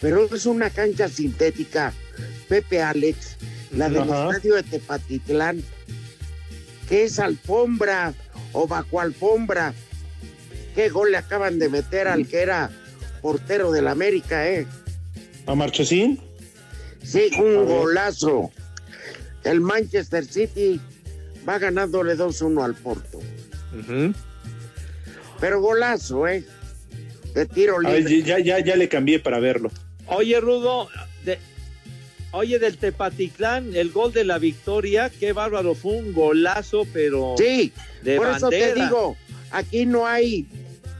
pero 0.00 0.32
es 0.34 0.46
una 0.46 0.70
cancha 0.70 1.08
sintética. 1.08 1.92
Pepe 2.48 2.82
Alex, 2.82 3.36
la 3.72 3.88
del 3.88 4.02
Ajá. 4.02 4.28
estadio 4.30 4.54
de 4.54 4.62
Tepatitlán, 4.62 5.62
que 6.88 7.04
es 7.04 7.18
alfombra 7.18 8.12
o 8.52 8.66
bajo 8.66 9.00
alfombra. 9.00 9.72
Qué 10.74 10.88
gol 10.88 11.12
le 11.12 11.18
acaban 11.18 11.58
de 11.58 11.68
meter 11.68 12.08
al 12.08 12.26
que 12.26 12.42
era 12.42 12.70
portero 13.22 13.72
del 13.72 13.88
América, 13.88 14.48
¿eh? 14.48 14.66
¿A 15.46 15.54
Marchesín? 15.54 16.20
Sí, 17.02 17.30
un 17.38 17.66
golazo. 17.66 18.50
El 19.44 19.60
Manchester 19.60 20.24
City 20.24 20.80
va 21.48 21.58
ganándole 21.58 22.16
2-1 22.16 22.64
al 22.64 22.74
Porto. 22.74 23.20
Pero 25.40 25.60
golazo, 25.60 26.26
¿eh? 26.28 26.44
De 27.34 27.46
tiro 27.46 27.80
libre. 27.80 28.22
ya, 28.22 28.38
ya, 28.38 28.58
ya 28.60 28.76
le 28.76 28.88
cambié 28.88 29.18
para 29.18 29.40
verlo. 29.40 29.70
Oye, 30.06 30.38
Rudo, 30.40 30.88
de- 31.24 31.38
oye, 32.30 32.58
del 32.58 32.76
Tepatitlán, 32.78 33.74
el 33.74 33.90
gol 33.90 34.12
de 34.12 34.24
la 34.24 34.38
victoria, 34.38 35.10
qué 35.10 35.32
bárbaro, 35.32 35.74
fue 35.74 35.92
un 35.96 36.12
golazo, 36.12 36.86
pero 36.92 37.34
Sí, 37.36 37.72
de 38.02 38.16
por 38.16 38.28
eso 38.28 38.48
te 38.50 38.60
bandera. 38.60 38.84
digo, 38.84 39.16
aquí 39.50 39.86
no 39.86 40.06
hay 40.06 40.46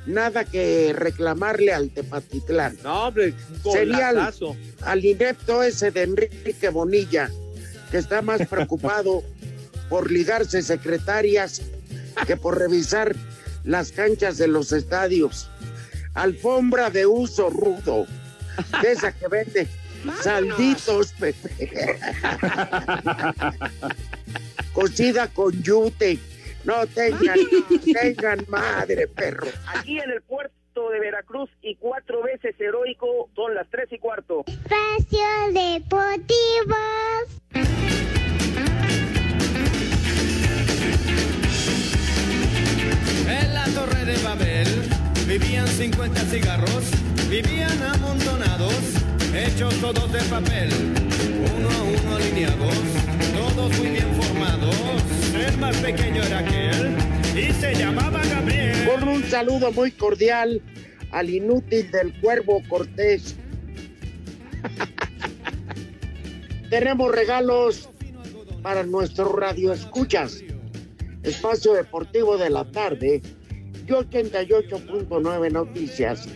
nada 0.07 0.45
que 0.45 0.93
reclamarle 0.93 1.73
al 1.73 1.91
Tepatitlán. 1.91 2.77
No, 2.83 3.09
hombre, 3.09 3.35
un 3.65 3.73
Sería 3.73 4.11
golazo. 4.11 4.57
Al 4.83 5.05
inepto 5.05 5.63
ese 5.63 5.91
de 5.93 6.03
Enrique 6.03 6.69
Bonilla, 6.71 7.31
que 7.93 7.99
está 7.99 8.23
más 8.23 8.45
preocupado 8.49 9.23
por 9.89 10.11
ligarse 10.11 10.63
secretarias 10.63 11.63
que 12.27 12.37
por 12.37 12.59
revisar 12.59 13.15
las 13.65 13.93
canchas 13.93 14.39
de 14.39 14.49
los 14.49 14.73
estadios. 14.73 15.51
Alfombra 16.15 16.91
de 16.91 17.07
uso 17.07 17.51
rudo, 17.51 18.07
de 18.81 18.93
esa 18.93 19.13
que 19.13 19.29
vende 19.29 19.69
salditos, 20.23 21.13
Pepe. 21.15 21.99
Cocida 24.73 25.29
con 25.29 25.63
yute. 25.63 26.19
No 26.65 26.87
tengan, 26.87 27.39
tengan 27.93 28.45
madre, 28.49 29.07
perro. 29.09 29.47
Aquí 29.67 29.99
en 29.99 30.11
el 30.11 30.23
puerto 30.23 30.91
de 30.91 31.01
Veracruz 31.01 31.51
y 31.63 31.77
cuatro 31.77 32.23
veces 32.23 32.59
heroico 32.59 33.29
son 33.35 33.55
las 33.55 33.69
tres 33.71 33.93
y 33.93 33.99
cuarto. 33.99 34.45
Espacio 34.47 35.27
Deportivo. 35.53 36.75
La 43.55 43.65
torre 43.67 44.05
de 44.05 44.17
Babel 44.25 44.67
vivían 45.29 45.69
50 45.69 46.21
cigarros, 46.23 46.91
vivían 47.31 47.81
amontonados, 47.83 48.75
hechos 49.33 49.73
todos 49.81 50.13
de 50.13 50.21
papel, 50.23 50.71
uno 51.57 51.71
a 51.71 51.83
uno 51.83 52.17
alineados, 52.17 52.75
todos 53.33 53.79
muy 53.79 53.91
bien 53.91 54.13
formados. 54.21 54.75
El 55.35 55.57
más 55.59 55.77
pequeño 55.77 56.23
era 56.25 56.39
aquel 56.39 56.97
y 57.37 57.53
se 57.53 57.77
llamaba 57.77 58.25
Gabriel. 58.25 58.89
Con 58.89 59.09
un 59.09 59.23
saludo 59.25 59.71
muy 59.71 59.93
cordial 59.93 60.61
al 61.13 61.31
inútil 61.31 61.89
del 61.93 62.13
Cuervo 62.21 62.61
Cortés. 62.69 63.37
Tenemos 66.71 67.13
regalos 67.13 67.89
para 68.63 68.83
nuestro 68.83 69.33
radio 69.33 69.73
escuchas. 69.73 70.43
Espacio 71.23 71.73
Deportivo 71.73 72.37
de 72.37 72.51
la 72.51 72.65
tarde 72.65 73.23
y 73.87 73.91
88.9 73.91 75.53
Noticias. 75.53 76.29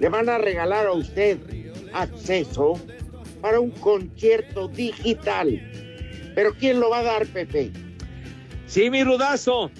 Le 0.00 0.08
van 0.08 0.28
a 0.28 0.38
regalar 0.38 0.86
a 0.86 0.92
usted 0.92 1.38
acceso 1.92 2.74
para 3.40 3.60
un 3.60 3.70
concierto 3.70 4.68
digital. 4.68 5.60
Pero 6.34 6.54
¿quién 6.54 6.80
lo 6.80 6.90
va 6.90 7.00
a 7.00 7.04
dar, 7.04 7.26
Pepe? 7.26 7.70
Sí, 8.66 8.90
mi 8.90 9.04
rudazo. 9.04 9.70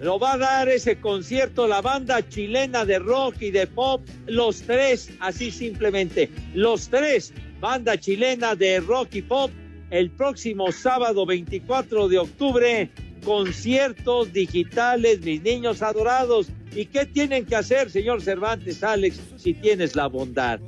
Lo 0.00 0.18
va 0.18 0.32
a 0.32 0.38
dar 0.38 0.68
ese 0.68 1.00
concierto 1.00 1.68
la 1.68 1.80
banda 1.80 2.28
chilena 2.28 2.84
de 2.84 2.98
rock 2.98 3.36
y 3.40 3.52
de 3.52 3.68
pop, 3.68 4.02
los 4.26 4.62
tres, 4.62 5.12
así 5.20 5.52
simplemente, 5.52 6.28
los 6.54 6.88
tres, 6.88 7.32
banda 7.60 7.96
chilena 7.96 8.56
de 8.56 8.80
rock 8.80 9.14
y 9.14 9.22
pop, 9.22 9.52
el 9.92 10.10
próximo 10.10 10.72
sábado 10.72 11.26
24 11.26 12.08
de 12.08 12.18
octubre, 12.18 12.90
conciertos 13.24 14.32
digitales, 14.32 15.20
mis 15.20 15.42
niños 15.42 15.82
adorados. 15.82 16.48
¿Y 16.74 16.86
qué 16.86 17.04
tienen 17.04 17.44
que 17.44 17.54
hacer, 17.54 17.90
señor 17.90 18.22
Cervantes, 18.22 18.82
Alex, 18.82 19.20
si 19.36 19.52
tienes 19.52 19.94
la 19.94 20.06
bondad? 20.06 20.60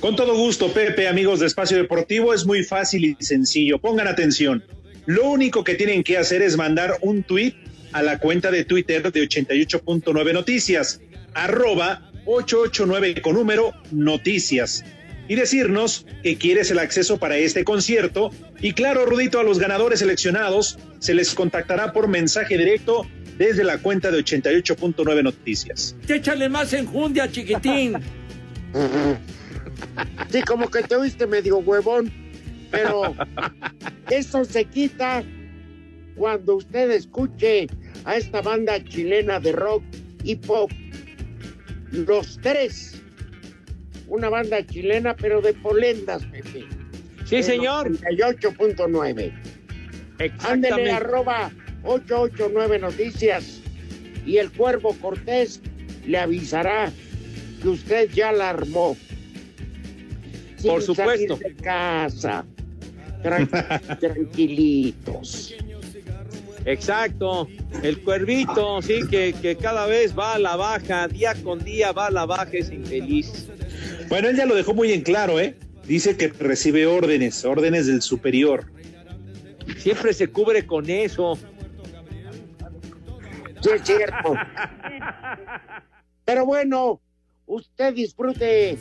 Con 0.00 0.14
todo 0.14 0.36
gusto, 0.36 0.70
Pepe, 0.70 1.08
amigos 1.08 1.40
de 1.40 1.46
Espacio 1.46 1.78
Deportivo, 1.78 2.34
es 2.34 2.44
muy 2.44 2.62
fácil 2.62 3.06
y 3.06 3.16
sencillo. 3.24 3.78
Pongan 3.78 4.06
atención. 4.06 4.62
Lo 5.06 5.30
único 5.30 5.64
que 5.64 5.74
tienen 5.74 6.04
que 6.04 6.18
hacer 6.18 6.42
es 6.42 6.58
mandar 6.58 6.98
un 7.00 7.22
tweet 7.22 7.54
a 7.92 8.02
la 8.02 8.18
cuenta 8.18 8.50
de 8.50 8.66
Twitter 8.66 9.10
de 9.10 9.26
88.9 9.26 10.34
Noticias, 10.34 11.00
arroba 11.32 12.12
889 12.26 13.22
con 13.22 13.34
número 13.34 13.72
Noticias, 13.90 14.84
y 15.28 15.34
decirnos 15.34 16.06
que 16.22 16.36
quieres 16.36 16.70
el 16.70 16.78
acceso 16.78 17.18
para 17.18 17.36
este 17.36 17.64
concierto. 17.64 18.30
Y 18.60 18.72
claro, 18.72 19.06
Rudito, 19.06 19.38
a 19.38 19.44
los 19.44 19.58
ganadores 19.58 20.00
seleccionados 20.00 20.78
se 20.98 21.14
les 21.14 21.34
contactará 21.34 21.92
por 21.92 22.08
mensaje 22.08 22.56
directo 22.56 23.06
desde 23.36 23.62
la 23.62 23.78
cuenta 23.78 24.10
de 24.10 24.18
88.9 24.18 25.22
Noticias. 25.22 25.94
Échale 26.08 26.48
más 26.48 26.72
enjundia, 26.72 27.30
chiquitín. 27.30 27.98
Sí, 30.30 30.42
como 30.42 30.68
que 30.70 30.82
te 30.82 30.96
oíste 30.96 31.26
medio 31.26 31.58
huevón, 31.58 32.12
pero 32.70 33.14
eso 34.10 34.44
se 34.44 34.64
quita 34.64 35.22
cuando 36.16 36.56
usted 36.56 36.90
escuche 36.90 37.68
a 38.04 38.16
esta 38.16 38.42
banda 38.42 38.82
chilena 38.84 39.40
de 39.40 39.52
rock 39.52 39.82
y 40.24 40.36
pop. 40.36 40.70
Los 41.90 42.38
tres. 42.42 43.00
Una 44.08 44.28
banda 44.28 44.64
chilena, 44.66 45.14
pero 45.14 45.40
de 45.40 45.52
polendas, 45.54 46.24
Pepe. 46.26 46.64
Sí, 47.24 47.42
señor. 47.42 47.88
38.9. 47.90 49.32
Ándele 50.40 50.90
arroba 50.90 51.50
889 51.84 52.78
Noticias 52.78 53.60
y 54.26 54.38
el 54.38 54.50
Cuervo 54.50 54.94
Cortés 54.94 55.60
le 56.06 56.18
avisará 56.18 56.90
que 57.62 57.68
usted 57.68 58.10
ya 58.12 58.32
la 58.32 58.50
armó. 58.50 58.96
Sin 60.56 60.70
Por 60.70 60.82
supuesto. 60.82 61.36
salir 61.36 61.56
de 61.56 61.62
casa. 61.62 62.44
Tran- 63.22 63.48
tranquilitos. 64.00 65.54
Exacto, 66.64 67.48
el 67.82 68.00
cuervito, 68.02 68.82
sí, 68.82 69.00
que, 69.08 69.32
que 69.40 69.56
cada 69.56 69.86
vez 69.86 70.18
va 70.18 70.34
a 70.34 70.38
la 70.38 70.56
baja, 70.56 71.08
día 71.08 71.34
con 71.42 71.60
día 71.64 71.92
va 71.92 72.08
a 72.08 72.10
la 72.10 72.26
baja, 72.26 72.50
es 72.52 72.70
infeliz. 72.70 73.48
Bueno, 74.08 74.28
él 74.28 74.36
ya 74.36 74.46
lo 74.46 74.54
dejó 74.54 74.74
muy 74.74 74.92
en 74.92 75.02
claro, 75.02 75.38
¿eh? 75.38 75.56
Dice 75.84 76.16
que 76.16 76.28
recibe 76.28 76.86
órdenes, 76.86 77.44
órdenes 77.44 77.86
del 77.86 78.02
superior. 78.02 78.66
Siempre 79.78 80.12
se 80.12 80.28
cubre 80.28 80.66
con 80.66 80.88
eso. 80.88 81.38
Sí, 83.60 83.70
es 83.74 83.82
cierto. 83.82 84.34
Pero 86.24 86.46
bueno, 86.46 87.00
usted 87.46 87.94
disfrute, 87.94 88.78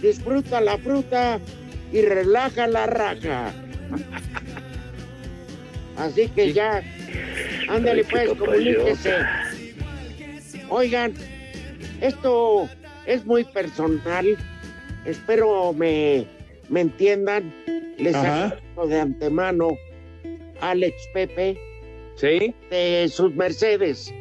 disfruta 0.00 0.60
la 0.60 0.78
fruta 0.78 1.40
y 1.92 2.02
relaja 2.02 2.66
la 2.66 2.86
raja. 2.86 3.52
Así 5.96 6.28
que 6.28 6.52
ya, 6.52 6.82
ándale 7.68 8.04
pues, 8.04 8.28
comuníquese. 8.30 9.16
Oigan, 10.68 11.14
esto 12.00 12.68
es 13.10 13.24
muy 13.26 13.44
personal. 13.44 14.36
Espero 15.04 15.72
me, 15.72 16.26
me 16.68 16.80
entiendan. 16.82 17.52
Les 17.98 18.14
agradezco 18.14 18.86
de 18.86 19.00
antemano, 19.00 19.68
Alex 20.60 20.94
Pepe, 21.12 21.58
¿Sí? 22.16 22.54
de 22.70 23.10
sus 23.12 23.34
Mercedes. 23.34 24.12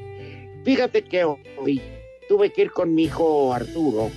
Fíjate 0.65 1.04
que 1.04 1.23
hoy 1.23 1.82
tuve 2.28 2.52
que 2.52 2.63
ir 2.63 2.71
con 2.71 2.93
mi 2.93 3.04
hijo 3.06 3.54
Arturo 3.54 4.12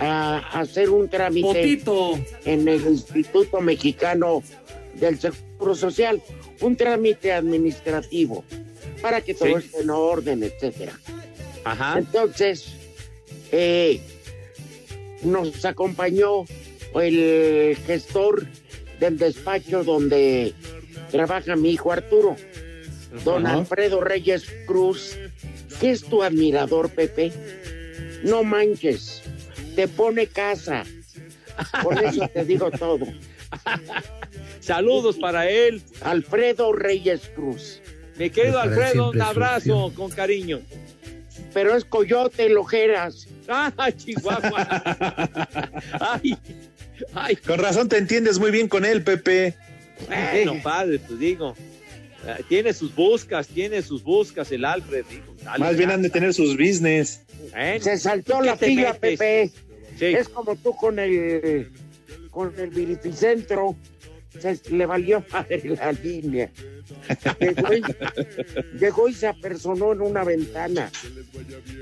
a 0.00 0.38
hacer 0.60 0.90
un 0.90 1.08
trámite 1.08 1.46
Potito. 1.46 2.18
en 2.44 2.66
el 2.66 2.80
Instituto 2.82 3.60
Mexicano 3.60 4.42
del 4.94 5.18
Seguro 5.20 5.74
Social, 5.76 6.20
un 6.60 6.76
trámite 6.76 7.32
administrativo 7.32 8.44
para 9.00 9.20
que 9.20 9.34
todo 9.34 9.60
Sí. 9.60 9.66
esté 9.66 9.80
en 9.82 9.90
orden, 9.90 10.42
etcétera. 10.42 10.92
Ajá. 11.64 11.98
Entonces, 11.98 12.74
eh, 13.52 14.00
nos 15.22 15.64
acompañó 15.64 16.44
el 16.94 17.76
gestor 17.86 18.46
del 18.98 19.18
despacho 19.18 19.84
donde 19.84 20.54
trabaja 21.10 21.56
mi 21.56 21.70
hijo 21.72 21.92
Arturo, 21.92 22.36
don 23.24 23.46
Ajá. 23.46 23.56
Alfredo 23.58 24.00
Reyes 24.00 24.46
Cruz, 24.66 25.16
que 25.80 25.90
es 25.90 26.02
tu 26.04 26.22
admirador, 26.22 26.90
Pepe. 26.90 27.32
No 28.24 28.44
manches, 28.44 29.22
te 29.76 29.88
pone 29.88 30.26
casa. 30.26 30.84
Por 31.82 32.02
eso 32.02 32.28
te 32.28 32.44
digo 32.46 32.70
todo. 32.70 33.06
Saludos 34.60 35.16
para 35.18 35.50
él. 35.50 35.82
Alfredo 36.02 36.72
Reyes 36.72 37.30
Cruz. 37.34 37.80
Mi 38.16 38.30
querido 38.30 38.62
Estará 38.62 38.86
Alfredo, 38.86 39.10
un 39.10 39.20
abrazo 39.20 39.92
con 39.94 40.10
cariño. 40.10 40.60
Pero 41.52 41.76
es 41.76 41.84
Coyote 41.84 42.48
Lojeras. 42.48 43.26
¡Ah, 43.48 43.72
Chihuahua! 43.96 45.48
¡Ay! 46.00 46.36
¡Ay! 47.14 47.36
Con 47.36 47.58
razón 47.58 47.88
te 47.88 47.98
entiendes 47.98 48.38
muy 48.38 48.50
bien 48.50 48.68
con 48.68 48.84
él, 48.84 49.02
Pepe. 49.02 49.54
Bueno, 50.08 50.54
padre, 50.62 50.98
pues 50.98 51.18
digo. 51.18 51.54
eh, 52.26 52.42
Tiene 52.48 52.72
sus 52.72 52.94
buscas, 52.94 53.46
tiene 53.48 53.82
sus 53.82 54.02
buscas 54.02 54.50
el 54.52 54.64
Alfred. 54.64 55.04
digo, 55.10 55.34
dale, 55.44 55.58
Más 55.58 55.76
bien 55.76 55.90
han 55.90 56.02
de 56.02 56.10
tener 56.10 56.32
sus 56.34 56.56
business. 56.56 57.20
Se 57.80 57.98
saltó 57.98 58.38
¿tú 58.38 58.44
la 58.44 58.56
fila? 58.56 58.94
Pepe. 58.94 59.50
Sí. 59.98 60.06
Es 60.06 60.28
como 60.28 60.56
tú 60.56 60.74
con 60.74 60.98
el 60.98 61.70
con 62.30 62.58
el 62.58 62.70
virificentro. 62.70 63.76
Se 64.38 64.60
le 64.70 64.86
valió 64.86 65.24
madre 65.30 65.62
la 65.64 65.92
línea. 65.92 66.50
Llegó 67.40 67.72
y, 67.74 67.82
llegó 68.78 69.08
y 69.08 69.14
se 69.14 69.26
apersonó 69.26 69.92
en 69.92 70.00
una 70.00 70.24
ventana. 70.24 70.90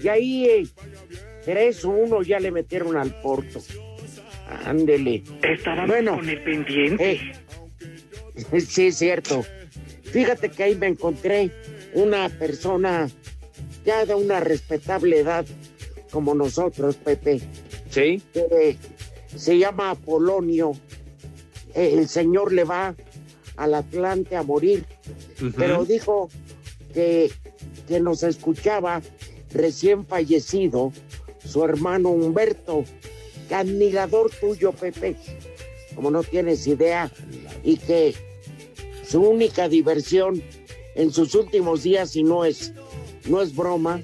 Y 0.02 0.08
ahí 0.08 0.44
eh, 0.44 0.66
tres 1.44 1.84
o 1.84 1.90
uno 1.90 2.22
ya 2.22 2.40
le 2.40 2.50
metieron 2.50 2.96
al 2.96 3.14
porto. 3.22 3.60
Ándele. 4.64 5.22
Estaban 5.42 5.86
Bueno. 5.88 6.16
con 6.16 6.28
el 6.28 6.42
pendiente. 6.42 7.12
Eh, 8.52 8.60
sí, 8.66 8.86
es 8.88 8.96
cierto. 8.96 9.44
Fíjate 10.04 10.50
que 10.50 10.64
ahí 10.64 10.74
me 10.74 10.88
encontré 10.88 11.50
una 11.94 12.28
persona 12.28 13.08
ya 13.84 14.04
de 14.04 14.14
una 14.14 14.40
respetable 14.40 15.20
edad 15.20 15.46
como 16.10 16.34
nosotros, 16.34 16.96
Pepe, 16.96 17.40
Sí, 17.90 18.20
que 18.32 18.76
se 19.36 19.58
llama 19.58 19.90
Apolonio. 19.90 20.72
El 21.74 22.08
señor 22.08 22.52
le 22.52 22.64
va 22.64 22.94
al 23.56 23.74
Atlante 23.74 24.36
a 24.36 24.42
morir, 24.42 24.84
pero 25.56 25.84
dijo 25.84 26.28
que, 26.94 27.30
que 27.86 28.00
nos 28.00 28.22
escuchaba 28.22 29.02
recién 29.52 30.06
fallecido 30.06 30.92
su 31.44 31.64
hermano 31.64 32.10
Humberto, 32.10 32.84
admirador 33.50 34.30
tuyo, 34.40 34.72
Pepe, 34.72 35.16
como 35.94 36.10
no 36.10 36.22
tienes 36.22 36.66
idea, 36.66 37.10
y 37.64 37.76
que 37.76 38.14
su 39.06 39.20
única 39.20 39.68
diversión 39.68 40.42
en 40.94 41.12
sus 41.12 41.34
últimos 41.34 41.82
días, 41.82 42.16
y 42.16 42.22
no 42.22 42.44
es, 42.44 42.72
no 43.26 43.42
es 43.42 43.54
broma, 43.54 44.00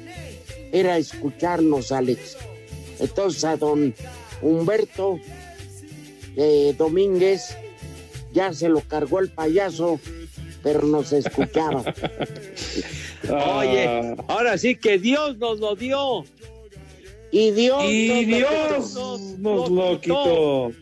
era 0.73 0.99
escucharnos, 0.99 1.93
Alex. 1.93 2.37
Entonces 2.99 3.45
a 3.45 3.57
don 3.57 3.95
Humberto 4.43 5.19
eh, 6.37 6.75
Domínguez 6.77 7.57
ya 8.33 8.53
se 8.53 8.69
lo 8.69 8.83
cargó 8.83 9.21
el 9.21 9.31
payaso, 9.31 9.99
pero 10.63 10.83
nos 10.83 11.13
escuchaba. 11.13 11.83
Oye, 13.31 14.15
ahora 14.29 14.59
sí 14.59 14.77
que 14.77 14.99
Dios 14.99 15.39
nos 15.39 15.59
lo 15.59 15.75
dio. 15.75 16.25
Y 17.33 17.51
Dios, 17.53 17.85
Y 17.85 18.27
nos, 18.27 18.27
Dios 18.27 18.95
lo 18.95 19.59
nos 19.59 19.71
lo 19.71 20.01
quitó. 20.01 20.73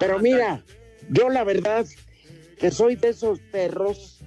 Pero 0.00 0.18
mira, 0.18 0.64
yo 1.10 1.28
la 1.28 1.44
verdad 1.44 1.86
que 2.58 2.70
soy 2.70 2.96
de 2.96 3.10
esos 3.10 3.38
perros, 3.40 4.20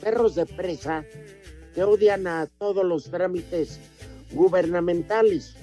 perros 0.00 0.36
de 0.36 0.46
presa, 0.46 1.04
que 1.74 1.82
odian 1.82 2.26
a 2.26 2.46
todos 2.46 2.84
los 2.84 3.10
trámites 3.10 3.80
gubernamentales. 4.32 5.56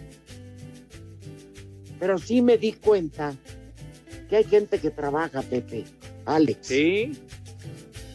Pero 1.99 2.17
sí 2.17 2.41
me 2.41 2.57
di 2.57 2.73
cuenta 2.73 3.35
que 4.29 4.37
hay 4.37 4.43
gente 4.43 4.79
que 4.79 4.89
trabaja, 4.91 5.41
Pepe, 5.41 5.85
Alex. 6.25 6.59
Sí. 6.67 7.11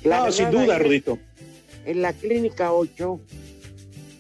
No, 0.05 0.31
sin 0.33 0.51
duda, 0.51 0.79
Rudito. 0.79 1.19
En 1.85 2.03
la 2.03 2.13
clínica 2.13 2.73
8, 2.73 3.21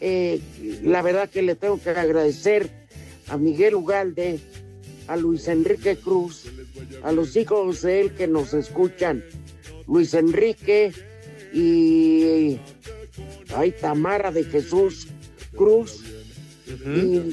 eh, 0.01 0.41
la 0.83 1.03
verdad 1.03 1.29
que 1.29 1.43
le 1.43 1.55
tengo 1.55 1.81
que 1.81 1.91
agradecer 1.91 2.69
a 3.29 3.37
Miguel 3.37 3.75
Ugalde, 3.77 4.41
a 5.09 5.17
Luis 5.17 5.49
Enrique 5.49 5.97
Cruz, 5.97 6.45
a 7.03 7.13
los 7.13 7.37
hijos 7.37 7.83
de 7.83 8.01
él 8.01 8.15
que 8.15 8.27
nos 8.27 8.55
escuchan, 8.55 9.25
Luis 9.87 10.15
Enrique 10.15 10.93
y 11.53 12.59
ay, 13.55 13.73
Tamara 13.81 14.31
de 14.33 14.45
Jesús 14.45 15.09
Cruz. 15.57 16.03
Y- 16.67 17.33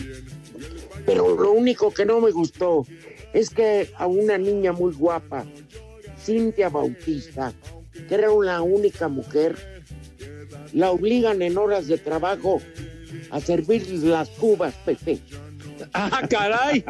pero 1.05 1.35
lo 1.35 1.51
único 1.53 1.91
que 1.93 2.05
no 2.05 2.19
me 2.19 2.31
gustó 2.31 2.85
es 3.33 3.49
que 3.49 3.89
a 3.97 4.07
una 4.07 4.37
niña 4.37 4.71
muy 4.71 4.93
guapa, 4.93 5.45
Cintia 6.17 6.69
Bautista, 6.69 7.53
que 8.07 8.15
era 8.15 8.29
la 8.43 8.61
única 8.61 9.07
mujer, 9.07 9.55
la 10.73 10.91
obligan 10.91 11.41
en 11.41 11.57
horas 11.57 11.87
de 11.87 11.97
trabajo 11.97 12.61
a 13.31 13.39
servir 13.39 13.87
las 14.03 14.29
cubas, 14.29 14.73
Pepe. 14.85 15.19
Ah, 15.93 16.27
caray. 16.29 16.83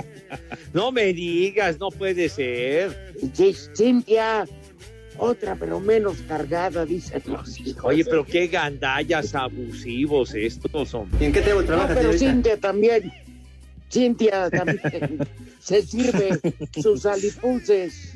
No 0.73 0.91
me 0.91 1.13
digas, 1.13 1.79
no 1.79 1.89
puede 1.89 2.27
ser. 2.27 3.13
Sí, 3.33 3.55
Cintia, 3.75 4.45
otra 5.17 5.55
pero 5.55 5.79
menos 5.79 6.17
cargada, 6.27 6.85
dicen 6.85 7.21
los 7.27 7.59
hijos. 7.59 7.83
Oye, 7.83 8.03
pero 8.03 8.25
qué 8.25 8.47
gandallas 8.47 9.35
abusivos 9.35 10.33
estos, 10.33 10.93
hombre. 10.93 11.17
¿Y 11.21 11.25
en 11.25 11.33
qué 11.33 11.41
table 11.41 11.61
No, 11.61 11.67
trabaja, 11.67 11.93
pero? 11.93 12.13
Cintia 12.13 12.57
también. 12.57 13.11
Cintia 13.89 14.49
también 14.49 14.79
se 15.69 15.83
sirve 15.83 16.39
sus 16.81 17.05
alipuses. 17.05 18.15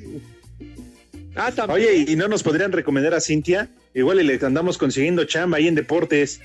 Ah, 1.35 1.51
también. 1.51 1.87
Oye, 1.87 2.05
¿y 2.11 2.15
no 2.15 2.27
nos 2.27 2.41
podrían 2.41 2.71
recomendar 2.71 3.13
a 3.13 3.21
Cintia? 3.21 3.69
Igual 3.93 4.21
y 4.21 4.23
le 4.23 4.43
andamos 4.43 4.79
consiguiendo 4.79 5.23
chamba 5.25 5.57
ahí 5.57 5.67
en 5.67 5.75
deportes. 5.75 6.41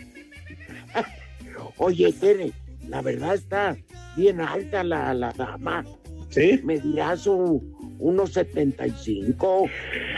Oye, 1.78 2.12
Tere, 2.12 2.52
la 2.88 3.00
verdad 3.00 3.34
está 3.34 3.76
bien 4.16 4.40
alta 4.42 4.84
la, 4.84 5.14
la 5.14 5.32
dama. 5.32 5.82
¿Sí? 6.28 6.60
Me 6.62 6.78
dirás 6.78 7.26
un, 7.26 7.96
unos 7.98 8.34
75. 8.34 9.64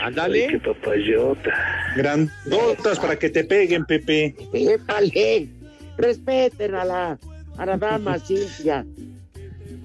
Ándale. 0.01 0.59
papayota. 0.59 1.51
Grandotas 1.95 2.99
para 2.99 3.17
que 3.17 3.29
te 3.29 3.45
peguen, 3.45 3.85
Pepe. 3.85 4.35
Épale, 4.51 5.47
respeten 5.97 6.75
a 6.75 6.83
la, 6.83 7.19
a 7.57 7.65
la 7.65 7.77
dama 7.77 8.19
Cintia, 8.19 8.85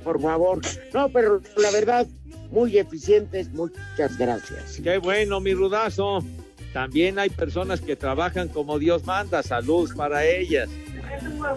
por 0.07 0.23
favor. 0.23 0.61
No, 0.95 1.09
pero 1.09 1.43
la 1.57 1.73
verdad, 1.73 2.07
muy 2.53 2.79
eficientes, 2.79 3.49
muchas 3.51 4.17
gracias. 4.17 4.79
Qué 4.81 4.99
bueno, 4.99 5.41
mi 5.41 5.53
rudazo. 5.53 6.25
También 6.73 7.19
hay 7.19 7.29
personas 7.29 7.81
que 7.81 7.97
trabajan 7.97 8.47
como 8.47 8.79
Dios 8.79 9.05
manda. 9.05 9.43
Salud 9.43 9.91
para 9.97 10.25
ellas. 10.25 10.69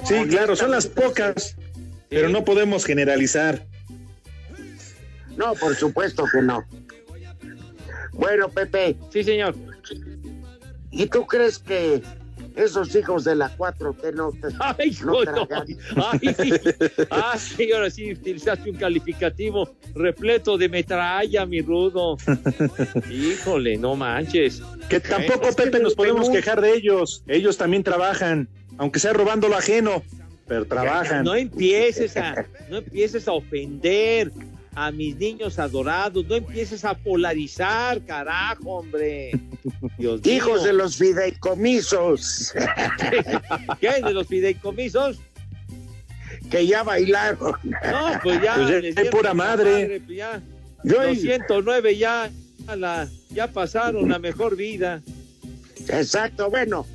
Sí, 0.04 0.26
claro, 0.28 0.56
son 0.56 0.72
las 0.72 0.88
pocas, 0.88 1.56
pero 2.10 2.28
no 2.30 2.44
podemos 2.44 2.86
generalizar. 2.86 3.68
No, 5.38 5.54
por 5.54 5.76
supuesto 5.76 6.26
que 6.34 6.42
no. 6.42 6.66
Bueno, 8.14 8.50
Pepe. 8.50 8.98
Sí, 9.14 9.24
señor. 9.24 9.54
¿Y 10.90 11.06
tú 11.06 11.28
crees 11.28 11.60
que 11.60 12.02
esos 12.60 12.94
hijos 12.96 13.24
de 13.24 13.36
la 13.36 13.56
4T 13.56 14.14
no 14.14 14.32
te 14.32 14.54
Ay, 14.60 14.96
no 15.04 15.24
no. 15.24 15.48
Ay, 16.12 16.36
ah, 17.10 17.38
sí 17.38 18.12
utilizaste 18.12 18.70
un 18.70 18.76
calificativo 18.78 19.76
repleto 19.96 20.58
de 20.58 20.70
metralla, 20.70 21.46
mi 21.46 21.62
rudo. 21.62 22.18
Híjole, 23.10 23.78
no 23.78 23.96
manches. 23.96 24.62
Que 24.90 25.00
tampoco, 25.00 25.54
Pepe, 25.54 25.80
nos 25.80 25.96
podemos 25.96 26.30
quejar 26.30 26.62
de 26.62 26.74
ellos. 26.74 27.24
Ellos 27.28 27.58
también 27.58 27.84
trabajan, 27.84 28.50
aunque 28.78 29.00
sea 29.00 29.14
robando 29.14 29.48
lo 29.48 29.56
ajeno, 29.56 30.04
pero 30.48 30.66
trabajan. 30.66 31.24
No 31.24 31.36
empieces 31.36 32.18
a, 32.18 32.46
no 32.70 32.78
empieces 32.78 33.28
a 33.28 33.34
ofender 33.34 34.32
a 34.76 34.92
mis 34.92 35.16
niños 35.18 35.60
adorados, 35.60 36.26
no 36.28 36.36
empieces 36.36 36.86
a 36.86 36.94
polarizar, 36.94 38.04
carajo, 38.06 38.78
hombre. 38.78 39.32
Dios 39.98 40.22
mío. 40.24 40.34
Hijos 40.36 40.64
de 40.64 40.74
los 40.74 40.96
fideicomisos 40.98 42.54
¿Qué? 43.82 44.02
¿De 44.04 44.14
los 44.14 44.28
fideicomisos? 44.28 45.20
que 46.50 46.66
ya 46.66 46.82
bailaron. 46.84 47.54
No, 47.64 48.20
pues 48.24 48.42
ya. 48.42 48.56
Pues 48.56 48.82
dieron 48.96 49.12
pura 49.12 49.30
la 49.30 49.34
madre. 49.36 50.02
pues 50.06 50.18
ya, 50.18 50.42
Yo- 50.84 51.04
los 51.04 51.20
109 51.20 51.98
ya, 51.98 52.32
a 52.68 52.76
la, 52.76 53.08
ya 53.30 53.48
pasaron 53.52 54.10
la 54.10 54.18
mejor 54.20 54.56
vida. 54.56 55.02
Exacto, 55.90 56.50
bueno, 56.50 56.86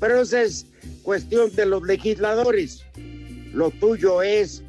pero 0.00 0.22
esa 0.22 0.42
es 0.42 0.66
cuestión 1.02 1.54
de 1.54 1.66
los 1.66 1.82
legisladores. 1.82 2.84
Lo 3.52 3.70
tuyo 3.70 4.22
es 4.22 4.62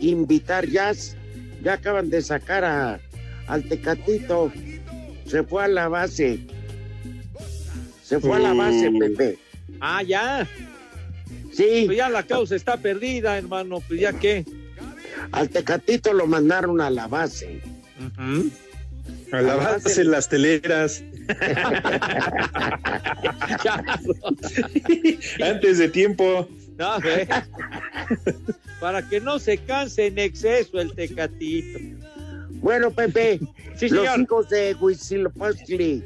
invitar 0.00 0.66
jazz. 0.68 1.16
Ya 1.62 1.74
acaban 1.74 2.10
de 2.10 2.22
sacar 2.22 2.64
a, 2.64 3.00
al 3.46 3.64
Tecatito. 3.64 4.52
Se 5.26 5.42
fue 5.42 5.64
a 5.64 5.68
la 5.68 5.88
base. 5.88 6.40
Se 8.02 8.20
fue 8.20 8.36
a 8.36 8.38
la 8.38 8.54
base, 8.54 8.90
Mm. 8.90 8.98
Pepe. 8.98 9.38
Ah, 9.80 10.02
ya. 10.02 10.48
Sí, 11.52 11.84
Pues 11.86 11.98
ya 11.98 12.08
la 12.08 12.22
causa 12.22 12.56
está 12.56 12.76
perdida, 12.76 13.36
hermano. 13.36 13.80
Pues 13.86 14.00
ya 14.00 14.12
qué. 14.12 14.44
al 15.32 15.48
Tecatito 15.50 16.12
lo 16.12 16.26
mandaron 16.26 16.80
a 16.80 16.88
la 16.90 17.06
base. 17.08 17.60
A 19.32 19.42
la 19.42 19.56
base 19.56 20.00
en 20.02 20.10
las 20.10 20.28
teleras. 20.28 21.02
Antes 25.42 25.78
de 25.78 25.88
tiempo. 25.88 26.48
No, 26.78 26.98
ve. 27.00 27.26
Para 28.80 29.02
que 29.08 29.20
no 29.20 29.38
se 29.38 29.58
canse 29.58 30.06
en 30.06 30.18
exceso 30.18 30.80
el 30.80 30.92
tecatito. 30.94 31.78
Bueno, 32.60 32.90
Pepe, 32.90 33.40
Sí, 33.76 33.88
los 33.88 34.04
señor. 34.04 34.20
hijos 34.20 34.48
de 34.48 34.74
Huitzilopochtli 34.74 36.02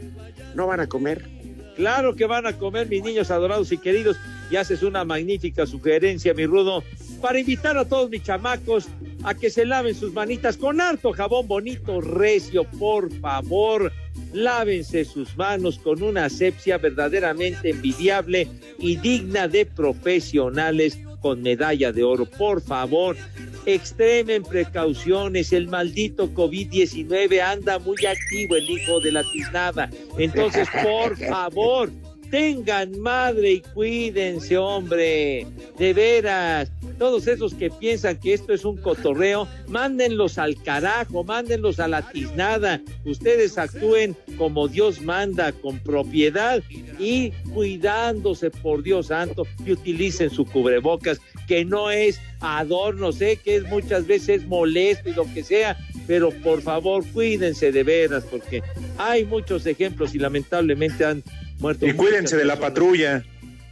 no 0.55 0.67
van 0.67 0.81
a 0.81 0.87
comer. 0.87 1.29
Claro 1.77 2.15
que 2.15 2.27
van 2.27 2.47
a 2.47 2.53
comer 2.59 2.87
mis 2.89 3.03
niños 3.03 3.31
adorados 3.31 3.73
y 3.73 3.79
queridos. 3.79 4.17
Y 4.51 4.57
haces 4.57 4.83
una 4.83 5.05
magnífica 5.05 5.65
sugerencia, 5.67 6.35
mi 6.35 6.45
rudo, 6.45 6.85
para 7.23 7.39
invitar 7.39 7.79
a 7.79 7.85
todos 7.87 8.11
mis 8.11 8.23
chamacos 8.23 8.89
a 9.23 9.35
que 9.35 9.49
se 9.49 9.65
laven 9.65 9.95
sus 9.95 10.13
manitas 10.13 10.57
con 10.57 10.81
harto 10.81 11.13
jabón 11.13 11.47
bonito, 11.47 12.01
recio, 12.01 12.65
por 12.65 13.11
favor. 13.21 13.93
Lávense 14.33 15.05
sus 15.05 15.37
manos 15.37 15.79
con 15.79 16.03
una 16.03 16.25
asepsia 16.25 16.79
verdaderamente 16.79 17.71
envidiable 17.71 18.49
y 18.79 18.97
digna 18.97 19.47
de 19.47 19.65
profesionales 19.65 20.99
con 21.21 21.41
medalla 21.41 21.93
de 21.93 22.03
oro. 22.03 22.27
Por 22.27 22.61
favor, 22.61 23.17
extremen 23.65 24.43
precauciones. 24.43 25.53
El 25.53 25.69
maldito 25.69 26.29
COVID-19 26.35 27.41
anda 27.41 27.79
muy 27.79 28.05
activo, 28.05 28.57
el 28.57 28.69
hijo 28.69 29.01
de 29.01 29.13
la 29.13 29.23
tiznada. 29.31 29.89
Entonces, 30.19 30.69
por 30.83 31.17
favor, 31.29 31.91
tengan 32.33 32.99
madre 32.99 33.53
y 33.53 33.61
cuídense, 33.61 34.57
hombre. 34.57 35.47
De 35.79 35.93
veras, 35.93 36.73
todos 36.99 37.27
esos 37.27 37.53
que 37.53 37.69
piensan 37.69 38.19
que 38.19 38.33
esto 38.33 38.55
es 38.55 38.65
un 38.65 38.79
cotorreo, 38.79 39.47
mándenlos 39.69 40.39
al 40.39 40.57
carajo, 40.63 41.25
mándenlos 41.25 41.79
a 41.79 41.89
la 41.89 42.01
tiznada. 42.11 42.81
Ustedes 43.05 43.59
actúen 43.59 44.17
como 44.39 44.67
Dios 44.67 45.03
manda, 45.03 45.53
con 45.53 45.79
propiedad 45.81 46.63
y 46.99 47.33
cuidándose 47.53 48.51
por 48.51 48.83
Dios 48.83 49.09
santo 49.09 49.47
y 49.67 49.73
utilicen 49.73 50.31
su 50.31 50.47
cubrebocas, 50.47 51.21
que 51.47 51.67
no 51.67 51.91
es 51.91 52.19
adorno, 52.41 53.13
sé 53.13 53.37
que 53.37 53.57
es 53.57 53.65
muchas 53.65 54.07
veces 54.07 54.47
molesto 54.47 55.11
y 55.11 55.13
lo 55.13 55.27
que 55.35 55.45
sea, 55.45 55.77
pero 56.07 56.31
por 56.43 56.63
favor 56.63 57.05
cuídense 57.13 57.73
de 57.73 57.83
veras, 57.83 58.25
porque 58.25 58.63
hay 58.97 59.27
muchos 59.27 59.67
ejemplos 59.67 60.15
y 60.15 60.19
lamentablemente 60.19 61.05
han 61.05 61.23
muerto. 61.63 61.87
Y 61.87 61.93
cuídense 61.95 62.37
de 62.37 62.45
la 62.45 62.57
patrulla, 62.59 63.25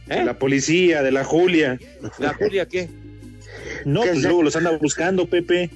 ¿Eh? 0.09 0.15
de 0.19 0.23
la 0.25 0.39
policía, 0.39 1.03
de 1.03 1.11
la 1.11 1.23
Julia. 1.23 1.77
¿La 2.17 2.33
Julia 2.33 2.65
qué? 2.65 2.89
No, 3.85 4.01
pues 4.01 4.23
luego 4.23 4.43
los 4.43 4.55
anda 4.55 4.71
buscando, 4.77 5.27
Pepe. 5.27 5.69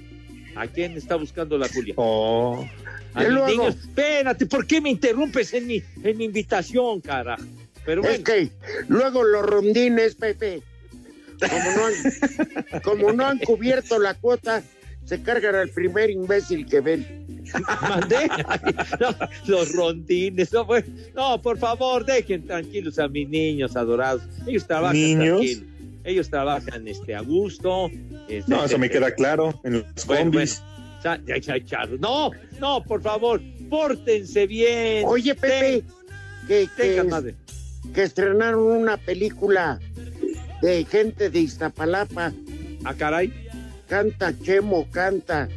¿A 0.56 0.68
quién 0.68 0.94
está 0.94 1.16
buscando 1.16 1.58
la 1.58 1.68
Julia? 1.68 1.94
Oh. 1.98 2.66
A 3.14 3.24
Y 3.24 3.26
mis 3.28 3.34
luego- 3.34 3.48
niños. 3.50 3.76
Espérate, 3.76 4.46
¿por 4.46 4.66
qué 4.66 4.82
me 4.82 4.90
interrumpes 4.90 5.54
en 5.54 5.68
mi, 5.68 5.84
en 6.04 6.18
mi 6.18 6.26
invitación, 6.26 7.02
carajo? 7.02 7.44
Pero 7.86 8.02
Es 8.02 8.08
bueno, 8.08 8.24
que 8.24 8.50
luego 8.88 9.24
los 9.24 9.46
rondines, 9.46 10.16
Pepe, 10.16 10.62
como 11.40 11.72
no 11.72 11.86
han, 11.86 12.82
como 12.82 13.12
no 13.14 13.26
han 13.28 13.38
cubierto 13.40 14.00
la 14.00 14.16
cuota, 14.16 14.64
se 15.06 15.22
cargan 15.22 15.56
al 15.56 15.70
primer 15.70 16.10
imbécil 16.10 16.66
que 16.66 16.82
ven. 16.82 17.26
mandé 17.82 18.28
No, 19.00 19.10
los 19.48 19.72
rondines. 19.74 20.52
No, 20.52 20.66
pues, 20.66 20.86
no, 21.16 21.42
por 21.42 21.58
favor, 21.58 22.06
dejen 22.06 22.46
tranquilos 22.46 22.98
a 23.00 23.08
mis 23.08 23.30
niños 23.30 23.76
adorados. 23.76 24.24
Ellos 24.48 24.66
trabajan 24.66 24.96
¿Niños? 24.98 25.38
tranquilos. 25.38 25.64
Ellos 26.04 26.30
trabajan 26.30 26.88
este, 26.88 27.16
a 27.16 27.22
gusto. 27.22 27.88
este, 28.28 28.44
No, 28.52 28.64
eso 28.66 28.78
me 28.78 28.88
este, 28.88 29.00
queda 29.00 29.12
claro. 29.14 29.60
En 29.64 29.74
los 29.74 30.06
Bueno, 30.06 30.32
combis. 30.32 30.62
Ya, 31.04 31.20
ya, 31.26 31.38
ya, 31.38 31.58
ya. 31.58 31.86
No, 32.00 32.32
no, 32.60 32.84
por 32.84 33.02
favor, 33.02 33.42
pórtense 33.70 34.48
bien. 34.48 35.04
Oye, 35.08 35.36
Pepe, 35.36 35.84
que, 36.48 36.68
Tenga 36.76 37.04
que, 37.04 37.08
madre. 37.10 37.36
que 37.94 38.04
estrenaron 38.04 38.62
una 38.64 38.98
película 38.98 39.80
de 40.64 40.84
gente 40.86 41.30
de 41.30 41.40
Iztapalapa. 41.40 42.34
Ah, 42.84 42.94
caray. 42.96 43.32
Canta, 43.88 44.34
Chemo, 44.42 44.88
canta. 44.92 45.48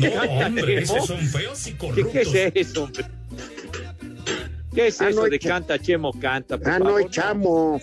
No, 0.00 0.22
hombre, 0.46 0.82
esos 0.82 1.06
son 1.06 1.18
feos 1.20 1.66
y 1.66 1.72
¿Qué, 1.74 2.06
qué 2.10 2.20
es 2.54 2.68
eso, 2.70 2.84
hombre? 2.84 3.04
¿Qué 4.74 4.86
es 4.88 5.00
Ah, 5.00 5.08
eso 5.08 5.22
no, 5.22 5.28
de 5.28 5.38
canta, 5.38 5.78
chemo, 5.78 6.12
canta? 6.20 6.58
por 6.58 6.68
Ah, 6.68 6.78
no, 6.78 6.84
favor, 6.86 7.10
chamo. 7.10 7.80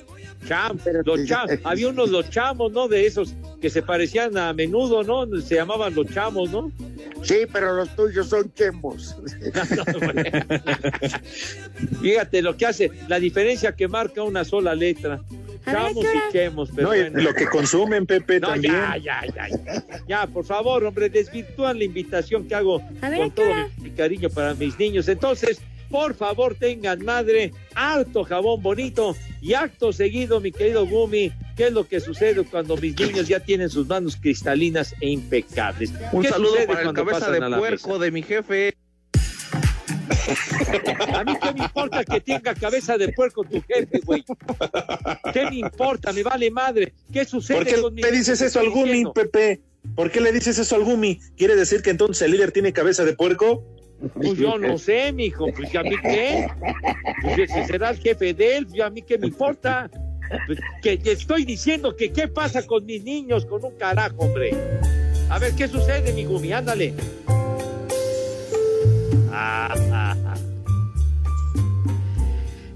Cham, 0.48 0.78
los 1.06 1.22
cham- 1.22 1.48
había 1.64 1.88
unos 1.88 2.10
los 2.10 2.30
chamos, 2.30 2.74
¿no? 2.74 2.90
De 2.90 3.08
esos 3.08 3.34
que 3.62 3.70
se 3.70 3.82
parecían 3.82 4.38
a 4.38 4.52
menudo, 4.52 5.02
¿no? 5.02 5.26
Se 5.42 5.56
llamaban 5.56 5.96
los 5.96 6.08
chamos, 6.08 6.52
¿no? 6.52 6.70
Sí, 7.24 7.46
pero 7.52 7.74
los 7.78 7.96
tuyos 7.96 8.28
son 8.28 8.54
chemos. 8.54 9.16
Fíjate 12.02 12.42
lo 12.42 12.58
que 12.58 12.66
hace, 12.66 12.92
la 13.08 13.20
diferencia 13.20 13.74
que 13.74 13.88
marca 13.88 14.24
una 14.24 14.44
sola 14.44 14.76
letra. 14.76 15.22
Chamos 15.66 16.06
y 16.06 16.32
chemos, 16.32 16.70
pero 16.76 16.90
No, 16.90 16.96
bueno. 16.96 17.22
lo 17.22 17.34
que 17.34 17.46
consumen, 17.48 18.06
Pepe, 18.06 18.40
No, 18.40 18.50
también. 18.50 18.74
ya, 18.74 18.98
ya, 18.98 19.22
ya, 19.36 19.48
ya. 19.50 20.04
Ya, 20.08 20.28
por 20.28 20.46
favor, 20.46 20.84
hombre, 20.84 21.10
desvirtúan 21.10 21.78
la 21.78 21.86
invitación 21.86 22.48
que 22.48 22.56
hago 22.56 22.80
ver, 22.80 23.00
con 23.00 23.06
¿a 23.06 23.12
qué 23.12 23.30
todo 23.32 23.54
mi, 23.78 23.84
mi 23.84 23.90
cariño 23.92 24.30
para 24.30 24.54
mis 24.56 24.78
niños. 24.78 25.08
Entonces, 25.08 25.62
por 25.90 26.16
favor, 26.16 26.56
tengan 26.56 27.04
madre, 27.06 27.54
harto 27.76 28.24
jabón 28.24 28.62
bonito 28.64 29.16
y 29.42 29.54
acto 29.54 29.94
seguido, 29.94 30.40
mi 30.42 30.52
querido 30.52 30.88
Gumi, 30.88 31.32
¿qué 31.56 31.68
es 31.68 31.72
lo 31.74 31.88
que 31.88 32.00
sucede 32.00 32.44
cuando 32.44 32.76
mis 32.78 33.00
niños 33.00 33.28
ya 33.28 33.40
tienen 33.40 33.70
sus 33.70 33.88
manos 33.88 34.16
cristalinas 34.16 34.96
e 35.02 35.10
impecables? 35.10 35.92
Un 36.12 36.24
¿Qué 36.24 36.30
saludo 36.30 36.56
para 36.66 36.82
el 36.82 36.94
cabeza 36.94 37.30
de 37.30 37.40
puerco 37.58 38.00
de 38.00 38.12
mi 38.12 38.24
jefe. 38.24 38.74
A 41.14 41.24
mí 41.24 41.34
qué 41.42 41.54
me 41.54 41.64
importa 41.66 42.04
que 42.04 42.22
tenga 42.22 42.54
cabeza 42.54 42.98
de 42.98 43.10
puerco 43.10 43.44
tu 43.44 43.62
jefe, 43.62 44.00
güey. 44.06 44.24
¿Qué 45.34 45.46
me 45.50 45.58
importa? 45.58 46.14
Me 46.14 46.24
vale 46.24 46.50
madre. 46.52 46.94
¿Qué 47.12 47.26
sucede 47.26 47.58
¿Por 47.58 47.66
qué 47.66 47.82
con 47.82 47.96
le 47.96 48.12
dices 48.12 48.42
eso 48.42 48.60
al 48.60 48.70
Gumi, 48.70 48.84
diciendo. 48.84 49.14
Pepe? 49.14 49.62
¿Por 49.96 50.12
qué 50.12 50.22
le 50.22 50.32
dices 50.32 50.58
eso 50.58 50.76
al 50.76 50.84
Gumi? 50.84 51.20
¿Quiere 51.36 51.56
decir 51.56 51.82
que 51.82 51.90
entonces 51.90 52.22
el 52.22 52.32
líder 52.32 52.52
tiene 52.52 52.74
cabeza 52.74 53.04
de 53.04 53.14
puerco? 53.14 53.64
Pues 54.16 54.38
yo 54.38 54.58
no 54.58 54.78
sé, 54.78 55.14
mijo, 55.14 55.48
pues 55.56 55.74
a 55.76 55.84
mí 55.84 55.96
qué. 56.02 56.48
Pues 57.22 57.52
si 57.52 57.66
será 57.66 57.92
el 57.92 57.98
jefe 57.98 58.34
de 58.34 58.58
él, 58.58 58.68
yo 58.74 58.86
a 58.86 58.90
mí 58.90 59.02
qué 59.02 59.18
me 59.18 59.28
importa. 59.28 59.90
Pues, 60.48 60.60
que 60.82 60.98
que 60.98 61.12
estoy 61.12 61.46
diciendo 61.46 61.96
que 61.96 62.12
qué 62.12 62.28
pasa 62.28 62.66
con 62.66 62.86
mis 62.86 63.04
niños, 63.04 63.46
con 63.46 63.64
un 63.64 63.76
carajo, 63.78 64.18
hombre. 64.20 64.52
A 65.30 65.40
ver, 65.40 65.54
¿qué 65.54 65.68
sucede, 65.68 66.12
mi 66.14 66.26
Gumi? 66.26 66.52
Ándale. 66.54 66.94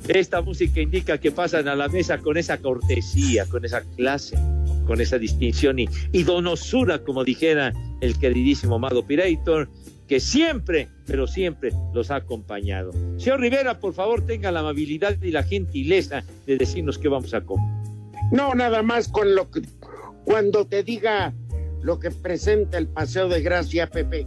Esta 0.08 0.41
música 0.41 0.82
indica 0.82 1.18
que 1.20 1.32
pasan 1.32 1.68
a 1.68 1.76
la 1.76 1.88
mesa 1.89 2.18
con 2.18 2.38
esa 2.38 2.58
cortesía, 2.58 3.45
con 3.45 3.66
esa 3.66 3.82
clase, 3.95 4.38
con 4.86 5.01
esa 5.01 5.18
distinción 5.20 5.80
y, 5.80 5.89
y 6.12 6.24
donosura, 6.24 7.03
como 7.03 7.24
dijera 7.24 7.74
el 8.01 8.18
queridísimo 8.18 8.76
Amado 8.76 9.05
Pirator, 9.05 9.70
que 10.08 10.20
siempre, 10.20 10.89
pero 11.05 11.28
siempre 11.28 11.72
los 11.93 12.10
ha 12.10 12.16
acompañado. 12.16 12.93
Señor 13.18 13.41
Rivera, 13.41 13.80
por 13.80 13.93
favor, 13.93 14.26
tenga 14.26 14.51
la 14.51 14.62
amabilidad 14.62 15.22
y 15.22 15.32
la 15.32 15.43
gentileza 15.43 16.24
de 16.45 16.58
decirnos 16.58 16.97
qué 16.97 17.10
vamos 17.10 17.34
a 17.34 17.41
comer. 17.41 17.68
No, 18.32 18.55
nada 18.55 18.82
más 18.82 19.08
con 19.08 19.36
lo 19.36 19.51
que 19.51 19.62
cuando 20.26 20.66
te 20.66 20.84
diga 20.84 21.34
lo 21.82 21.99
que 21.99 22.12
presenta 22.12 22.78
el 22.78 22.88
Paseo 22.88 23.28
de 23.30 23.41
Gracia, 23.41 23.88
Pepe. 23.88 24.26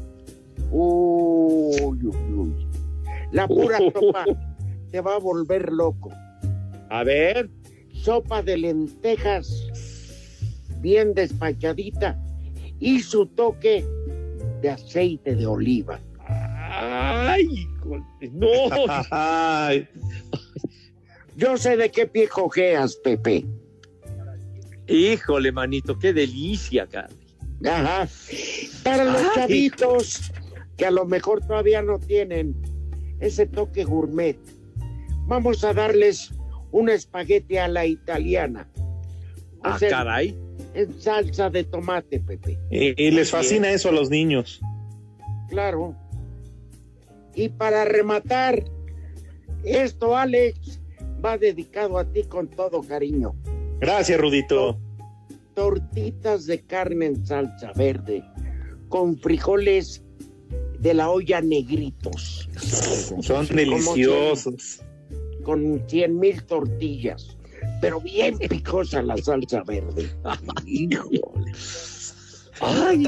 Uy, 0.71 1.99
uy, 2.07 2.35
uy. 2.35 2.66
La 3.33 3.47
pura 3.47 3.79
sopa 3.95 4.25
te 4.91 5.01
va 5.01 5.16
a 5.16 5.18
volver 5.18 5.73
loco. 5.73 6.11
A 6.91 7.05
ver. 7.05 7.51
Sopa 7.93 8.43
de 8.43 8.57
lentejas, 8.57 9.49
bien 10.81 11.12
despachadita, 11.12 12.18
y 12.79 13.01
su 13.01 13.27
toque 13.27 13.85
de 14.62 14.71
aceite 14.71 15.37
de 15.37 15.47
oliva. 15.47 16.01
Ay, 16.27 17.66
no. 18.33 18.49
Ay, 19.11 19.87
Yo 21.37 21.57
sé 21.57 21.77
de 21.77 21.91
qué 21.91 22.07
pie 22.07 22.29
cojeas, 22.29 22.97
Pepe. 22.97 23.47
Híjole, 24.89 25.53
manito, 25.53 25.99
qué 25.99 26.12
delicia, 26.12 26.87
cara. 26.87 27.09
Ajá. 27.64 28.09
Para 28.83 29.05
los 29.05 29.23
Ay. 29.23 29.29
chavitos 29.35 30.33
que 30.81 30.87
a 30.87 30.91
lo 30.91 31.05
mejor 31.05 31.47
todavía 31.47 31.83
no 31.83 31.99
tienen 31.99 32.57
ese 33.20 33.45
toque 33.45 33.85
gourmet, 33.85 34.39
vamos 35.26 35.62
a 35.62 35.74
darles 35.74 36.33
un 36.72 36.89
espagueti 36.89 37.59
a 37.59 37.68
la 37.68 37.85
italiana. 37.85 38.66
Ah, 39.62 39.76
caray. 39.78 40.35
En 40.72 40.99
salsa 40.99 41.51
de 41.51 41.64
tomate, 41.64 42.18
Pepe. 42.18 42.59
y, 42.70 42.95
y 43.03 43.11
les 43.11 43.31
fascina 43.31 43.70
eso 43.70 43.91
a 43.91 43.93
los 43.93 44.09
niños. 44.09 44.59
Claro. 45.51 45.95
Y 47.35 47.51
para 47.51 47.85
rematar, 47.85 48.64
esto, 49.62 50.16
Alex, 50.16 50.81
va 51.22 51.37
dedicado 51.37 51.99
a 51.99 52.11
ti 52.11 52.22
con 52.22 52.49
todo 52.49 52.81
cariño. 52.81 53.35
Gracias, 53.81 54.18
Rudito. 54.18 54.81
Tortitas 55.53 56.47
de 56.47 56.62
carne 56.64 57.05
en 57.05 57.26
salsa 57.26 57.70
verde, 57.74 58.24
con 58.89 59.18
frijoles 59.18 60.03
de 60.81 60.95
la 60.95 61.11
olla 61.11 61.41
negritos. 61.41 62.49
Son 63.22 63.47
deliciosos. 63.47 64.81
cien- 64.81 65.43
Con 65.45 65.83
cien 65.89 66.18
mil 66.18 66.43
tortillas, 66.45 67.37
pero 67.81 68.01
bien 68.01 68.39
picosa 68.39 69.03
la 69.03 69.16
salsa 69.16 69.62
verde. 69.62 70.11
Híjole. 70.66 71.22
Ay, 72.61 73.05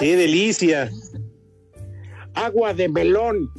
¡Qué 0.00 0.16
delicia! 0.16 0.90
Agua 2.34 2.74
de 2.74 2.88
melón. 2.88 3.50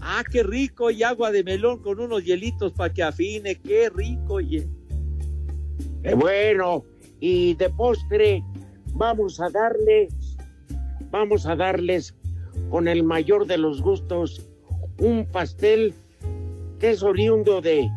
ah, 0.00 0.22
qué 0.30 0.42
rico, 0.42 0.90
y 0.90 1.02
agua 1.02 1.30
de 1.30 1.44
melón 1.44 1.82
con 1.82 2.00
unos 2.00 2.24
hielitos 2.24 2.72
para 2.72 2.92
que 2.92 3.02
afine, 3.02 3.56
qué 3.60 3.90
rico, 3.90 4.34
oye. 4.34 4.66
Eh, 6.02 6.14
bueno, 6.14 6.84
y 7.20 7.54
de 7.54 7.68
postre 7.70 8.42
vamos 8.94 9.40
a 9.40 9.48
darles, 9.50 10.12
vamos 11.14 11.46
a 11.46 11.54
darles 11.54 12.12
con 12.70 12.88
el 12.88 13.04
mayor 13.04 13.46
de 13.46 13.56
los 13.56 13.80
gustos 13.80 14.42
un 14.98 15.24
pastel 15.24 15.94
que 16.80 16.90
es 16.90 17.04
oriundo 17.04 17.60
de, 17.60 17.88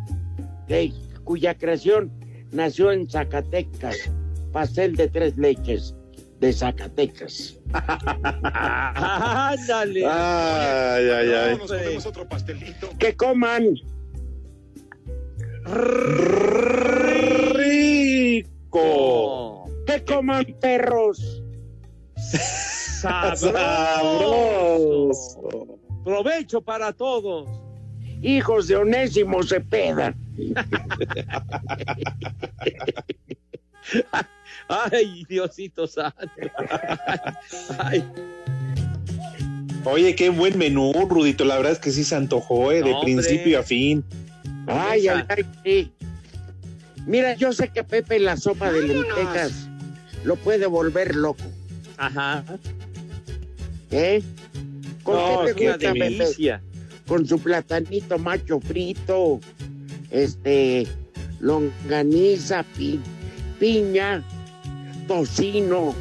de 0.68 0.94
cuya 1.24 1.56
creación 1.56 2.12
nació 2.52 2.92
en 2.92 3.10
Zacatecas, 3.10 3.98
pastel 4.54 4.96
de 4.96 5.08
tres 5.08 5.36
leches 5.36 5.96
de 6.40 6.54
Zacatecas. 6.54 7.58
Ándale. 7.74 10.06
Ay, 10.06 11.10
ay, 11.10 11.32
ay. 11.32 11.58
Hombre. 11.60 11.98
otro 12.06 12.30
pastelito. 12.30 12.92
Que 13.00 13.16
coman. 13.16 13.74
Rico. 18.36 19.66
Que 19.88 20.06
coman 20.06 20.46
perros. 20.62 21.42
Sabroso. 23.02 23.52
Sabroso. 25.14 25.80
Provecho 26.04 26.62
para 26.62 26.92
todos. 26.94 27.48
hijos 28.22 28.68
de 28.68 28.76
Onésimo 28.78 29.44
Cepeda. 29.44 30.16
Ay, 34.70 35.24
Diosito 35.30 35.88
santo. 35.88 36.18
Ay, 37.80 38.04
Oye, 39.86 40.16
qué 40.16 40.30
buen 40.30 40.58
menú, 40.58 40.92
Rudito. 41.08 41.46
La 41.46 41.56
verdad 41.56 41.72
es 41.74 41.80
que 41.80 41.92
sí 41.92 42.04
se 42.04 42.16
antojó, 42.16 42.72
¿eh? 42.72 42.84
De 42.84 42.92
hombre. 42.92 43.14
principio 43.14 43.60
a 43.60 43.64
fin. 43.64 44.04
Ay, 44.68 45.08
ay, 45.08 45.24
ay, 45.30 45.46
sí. 45.64 45.92
Mira, 47.06 47.36
yo 47.36 47.54
sé 47.54 47.70
que 47.70 47.86
Pepe 47.86 48.20
la 48.20 48.36
sopa 48.36 48.70
de 48.72 48.82
lentejas 48.82 49.70
lo 50.26 50.36
puede 50.36 50.66
volver 50.66 51.16
loco, 51.16 51.44
Ajá. 51.96 52.44
¿Eh? 53.92 54.22
¿Con 55.04 55.16
No, 55.16 55.42
qué 55.44 55.50
es 55.50 55.56
te 55.56 55.64
una 55.64 55.72
gusta, 55.74 55.94
Pepe? 55.94 56.60
Con 57.08 57.26
su 57.26 57.40
platanito 57.40 58.18
macho 58.20 58.60
frito, 58.60 59.40
este, 60.12 60.86
longaniza, 61.40 62.64
pi- 62.76 63.00
piña, 63.60 64.24
tocino. 65.08 65.96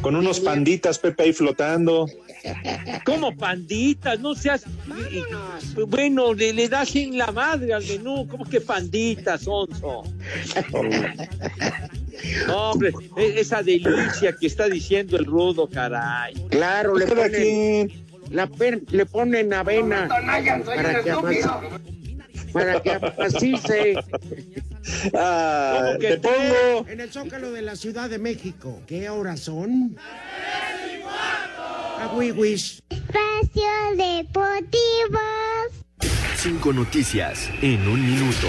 Con 0.00 0.16
unos 0.16 0.40
panditas, 0.40 0.98
Pepe, 0.98 1.24
ahí 1.24 1.32
flotando. 1.32 2.06
Como 3.04 3.36
panditas, 3.36 4.18
no 4.20 4.34
seas. 4.34 4.64
Bueno, 5.88 6.32
le, 6.32 6.52
le 6.52 6.68
das 6.68 6.94
en 6.96 7.18
la 7.18 7.30
madre 7.32 7.74
al 7.74 7.84
menú. 7.84 8.26
¿Cómo 8.28 8.44
que 8.44 8.60
panditas, 8.60 9.46
Onzo? 9.46 10.04
No, 12.46 12.70
hombre, 12.72 12.92
e- 13.16 13.40
esa 13.40 13.62
delicia 13.62 14.34
que 14.38 14.46
está 14.46 14.68
diciendo 14.68 15.16
el 15.16 15.24
rudo, 15.24 15.68
caray. 15.68 16.34
Claro, 16.50 16.96
le 16.96 17.06
Cada 17.06 17.22
ponen, 17.24 17.92
la 18.30 18.46
per- 18.46 18.82
le 18.90 19.06
ponen 19.06 19.52
avena 19.54 20.08
para 20.08 20.42
que 21.02 21.10
amase, 21.10 21.42
para 22.52 22.80
que. 22.80 22.98
Ah, 25.14 25.82
¿Cómo 25.86 25.98
que 25.98 26.08
te 26.08 26.18
pongo. 26.18 26.86
En 26.88 27.00
el 27.00 27.10
Zócalo 27.12 27.52
de 27.52 27.62
la 27.62 27.76
Ciudad 27.76 28.08
de 28.08 28.18
México. 28.18 28.80
¿Qué 28.86 29.10
horas 29.10 29.40
son? 29.40 29.96
A 32.00 32.12
Wiwis. 32.14 32.82
Espacio 32.90 33.68
Deportivo. 33.96 35.20
Cinco 36.36 36.72
noticias 36.72 37.50
en 37.60 37.86
un 37.88 38.00
minuto. 38.06 38.46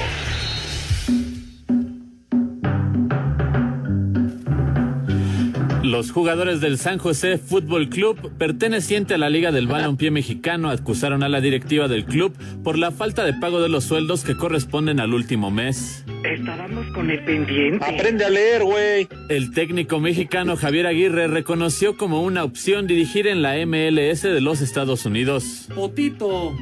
Los 6.00 6.12
jugadores 6.12 6.62
del 6.62 6.78
San 6.78 6.98
José 6.98 7.38
Fútbol 7.38 7.90
Club, 7.90 8.32
perteneciente 8.38 9.16
a 9.16 9.18
la 9.18 9.30
Liga 9.30 9.52
del 9.52 9.68
Balompié 9.68 10.12
Mexicano, 10.12 10.70
acusaron 10.70 11.24
a 11.24 11.28
la 11.28 11.42
directiva 11.42 11.90
del 11.90 12.06
club 12.06 12.34
por 12.64 12.78
la 12.78 12.92
falta 12.92 13.26
de 13.26 13.34
pago 13.34 13.60
de 13.60 13.68
los 13.68 13.84
sueldos 13.84 14.24
que 14.24 14.38
corresponden 14.38 15.02
al 15.02 15.14
último 15.14 15.52
mes. 15.52 16.06
Estábamos 16.24 16.88
con 16.94 17.12
el 17.12 17.22
pendiente. 17.26 17.84
Aprende 17.84 18.24
a 18.24 18.30
leer, 18.30 18.64
güey. 18.64 19.10
El 19.28 19.52
técnico 19.52 20.00
mexicano 20.00 20.56
Javier 20.56 20.88
Aguirre 20.88 21.28
reconoció 21.28 21.98
como 21.98 22.24
una 22.24 22.46
opción 22.46 22.88
dirigir 22.88 23.28
en 23.28 23.42
la 23.42 23.56
MLS 23.66 24.22
de 24.22 24.40
los 24.40 24.62
Estados 24.62 25.06
Unidos. 25.06 25.68
Potito. 25.76 26.54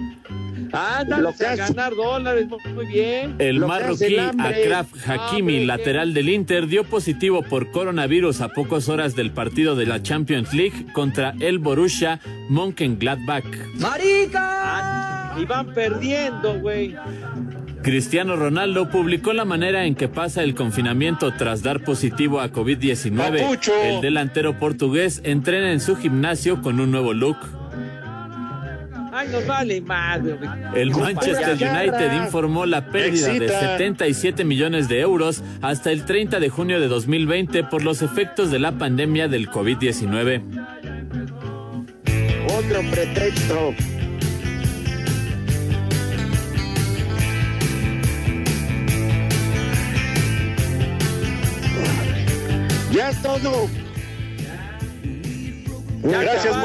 Ándale 0.77 1.23
Lo 1.23 1.33
que 1.33 1.45
a 1.45 1.55
ganar 1.55 1.95
dólares, 1.95 2.47
muy 2.73 2.85
bien. 2.85 3.35
El 3.39 3.57
Lo 3.57 3.67
marroquí. 3.67 4.17
Akraf 4.17 4.87
Hakimi, 5.07 5.65
lateral 5.65 6.13
del 6.13 6.29
Inter, 6.29 6.67
dio 6.67 6.83
positivo 6.83 7.41
por 7.41 7.71
coronavirus 7.71 8.41
a 8.41 8.49
pocas 8.49 8.87
horas 8.87 9.15
del 9.15 9.31
partido 9.31 9.75
de 9.75 9.87
la 9.87 10.03
Champions 10.03 10.53
League 10.53 10.85
contra 10.93 11.33
el 11.39 11.57
Borussia 11.59 12.19
Mönchengladbach. 12.49 13.45
¡Marica! 13.79 15.35
Y 15.39 15.45
van 15.45 15.73
perdiendo, 15.73 16.59
güey. 16.59 16.95
Cristiano 17.81 18.35
Ronaldo 18.35 18.89
publicó 18.89 19.33
la 19.33 19.45
manera 19.45 19.85
en 19.85 19.95
que 19.95 20.07
pasa 20.07 20.43
el 20.43 20.55
confinamiento 20.55 21.33
tras 21.33 21.63
dar 21.63 21.83
positivo 21.83 22.41
a 22.41 22.51
COVID-19. 22.51 23.39
Papucho. 23.39 23.73
El 23.81 24.01
delantero 24.01 24.59
portugués 24.59 25.21
entrena 25.23 25.71
en 25.71 25.79
su 25.79 25.95
gimnasio 25.95 26.61
con 26.61 26.79
un 26.79 26.91
nuevo 26.91 27.13
look. 27.13 27.37
Ay, 29.17 29.29
nos 29.29 29.47
vale 29.47 29.81
madre, 29.81 30.33
güey. 30.33 30.49
El 30.75 30.91
Manchester. 30.91 31.53
United 31.53 32.23
informó 32.23 32.67
la 32.67 32.85
pérdida 32.85 33.29
de 33.29 33.37
Excita. 33.37 33.59
77 33.61 34.43
millones 34.43 34.87
de 34.89 34.99
euros 34.99 35.41
hasta 35.63 35.91
el 35.91 36.05
30 36.05 36.39
de 36.39 36.49
junio 36.49 36.79
de 36.79 36.87
2020 36.87 37.63
por 37.63 37.83
los 37.83 38.03
efectos 38.03 38.51
de 38.51 38.59
la 38.59 38.73
pandemia 38.73 39.27
del 39.27 39.49
COVID-19. 39.49 40.43
Otro 42.59 42.81
pretexto. 42.91 43.73
Ya 52.91 53.09
es 53.09 53.21
todo. 53.23 53.67
Ya 56.03 56.21
Gracias. 56.21 56.55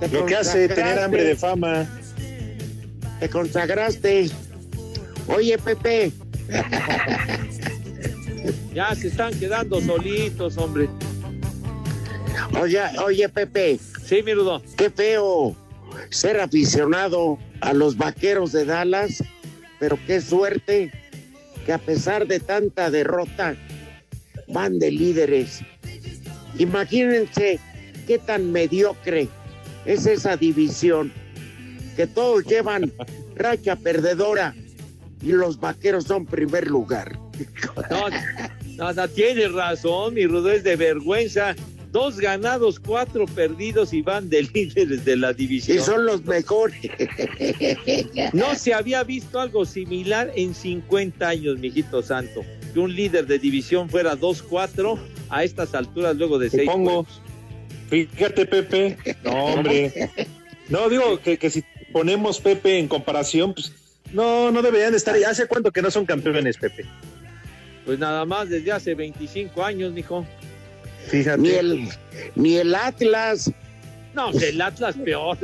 Te 0.00 0.08
Lo 0.08 0.26
que 0.26 0.36
hace 0.36 0.68
tener 0.68 0.98
hambre 0.98 1.24
de 1.24 1.36
fama. 1.36 1.86
Te 3.20 3.28
consagraste. 3.28 4.30
Oye, 5.26 5.58
Pepe, 5.58 6.10
Ya 8.74 8.94
se 8.94 9.08
están 9.08 9.38
quedando 9.38 9.80
solitos, 9.80 10.56
hombre. 10.56 10.88
oye, 12.60 12.80
oye, 13.04 13.28
Pepe, 13.28 13.78
Sí, 14.04 14.22
mi 14.22 14.32
rudo. 14.34 14.62
qué 14.76 14.90
feo 14.90 15.54
ser 16.08 16.40
aficionado 16.40 17.38
a 17.60 17.72
los 17.72 17.96
vaqueros 17.96 18.52
de 18.52 18.64
Dallas, 18.64 19.22
pero 19.78 19.98
qué 20.06 20.20
suerte 20.20 20.90
que 21.66 21.72
a 21.72 21.78
pesar 21.78 22.26
de 22.26 22.40
tanta 22.40 22.90
derrota 22.90 23.54
van 24.48 24.78
de 24.78 24.90
líderes. 24.90 25.60
Imagínense 26.58 27.60
qué 28.06 28.18
tan 28.18 28.50
mediocre 28.50 29.28
es 29.84 30.06
esa 30.06 30.36
división, 30.36 31.12
que 31.96 32.06
todos 32.06 32.44
llevan 32.44 32.92
racha 33.34 33.76
perdedora 33.76 34.54
y 35.22 35.32
los 35.32 35.58
vaqueros 35.60 36.04
son 36.04 36.26
primer 36.26 36.68
lugar. 36.68 37.18
No, 37.90 38.08
no, 38.76 38.92
no, 38.92 39.08
tienes 39.08 39.52
razón, 39.52 40.14
mi 40.14 40.26
rudo, 40.26 40.50
es 40.52 40.62
de 40.64 40.76
vergüenza. 40.76 41.54
Dos 41.90 42.18
ganados, 42.20 42.78
cuatro 42.78 43.26
perdidos 43.26 43.92
y 43.92 44.00
van 44.02 44.30
de 44.30 44.42
líderes 44.54 45.04
de 45.04 45.16
la 45.16 45.32
división. 45.32 45.76
Y 45.76 45.80
son 45.80 46.06
los 46.06 46.24
mejores. 46.24 46.80
No 48.32 48.54
se 48.54 48.72
había 48.74 49.02
visto 49.02 49.40
algo 49.40 49.64
similar 49.64 50.30
en 50.36 50.54
50 50.54 51.26
años, 51.28 51.58
mijito 51.58 52.00
santo. 52.02 52.42
Que 52.72 52.78
un 52.78 52.94
líder 52.94 53.26
de 53.26 53.40
división 53.40 53.90
fuera 53.90 54.16
2-4 54.16 54.98
a 55.30 55.42
estas 55.42 55.74
alturas 55.74 56.14
luego 56.16 56.38
de 56.38 56.48
Te 56.48 56.58
seis 56.58 56.70
pongo. 56.70 56.90
juegos. 57.04 57.20
Fíjate, 57.90 58.46
Pepe. 58.46 58.96
No, 59.24 59.32
hombre. 59.32 60.10
No, 60.68 60.88
digo 60.88 61.20
que, 61.20 61.36
que 61.36 61.50
si 61.50 61.64
ponemos 61.92 62.40
Pepe 62.40 62.78
en 62.78 62.86
comparación, 62.86 63.52
pues 63.52 63.72
no, 64.12 64.50
no 64.50 64.62
deberían 64.62 64.92
de 64.92 64.96
estar. 64.96 65.16
¿Hace 65.24 65.46
cuánto 65.46 65.72
que 65.72 65.82
no 65.82 65.90
son 65.90 66.06
campeones, 66.06 66.56
Pepe? 66.56 66.86
Pues 67.84 67.98
nada 67.98 68.24
más 68.24 68.48
desde 68.48 68.72
hace 68.72 68.94
25 68.94 69.64
años, 69.64 69.92
mijo. 69.92 70.24
Fíjate. 71.08 71.40
Ni 71.40 71.50
el, 71.50 71.88
ni 72.36 72.56
el 72.56 72.74
Atlas. 72.74 73.50
No, 74.14 74.30
el 74.30 74.60
Atlas 74.60 74.96
peor. 74.96 75.38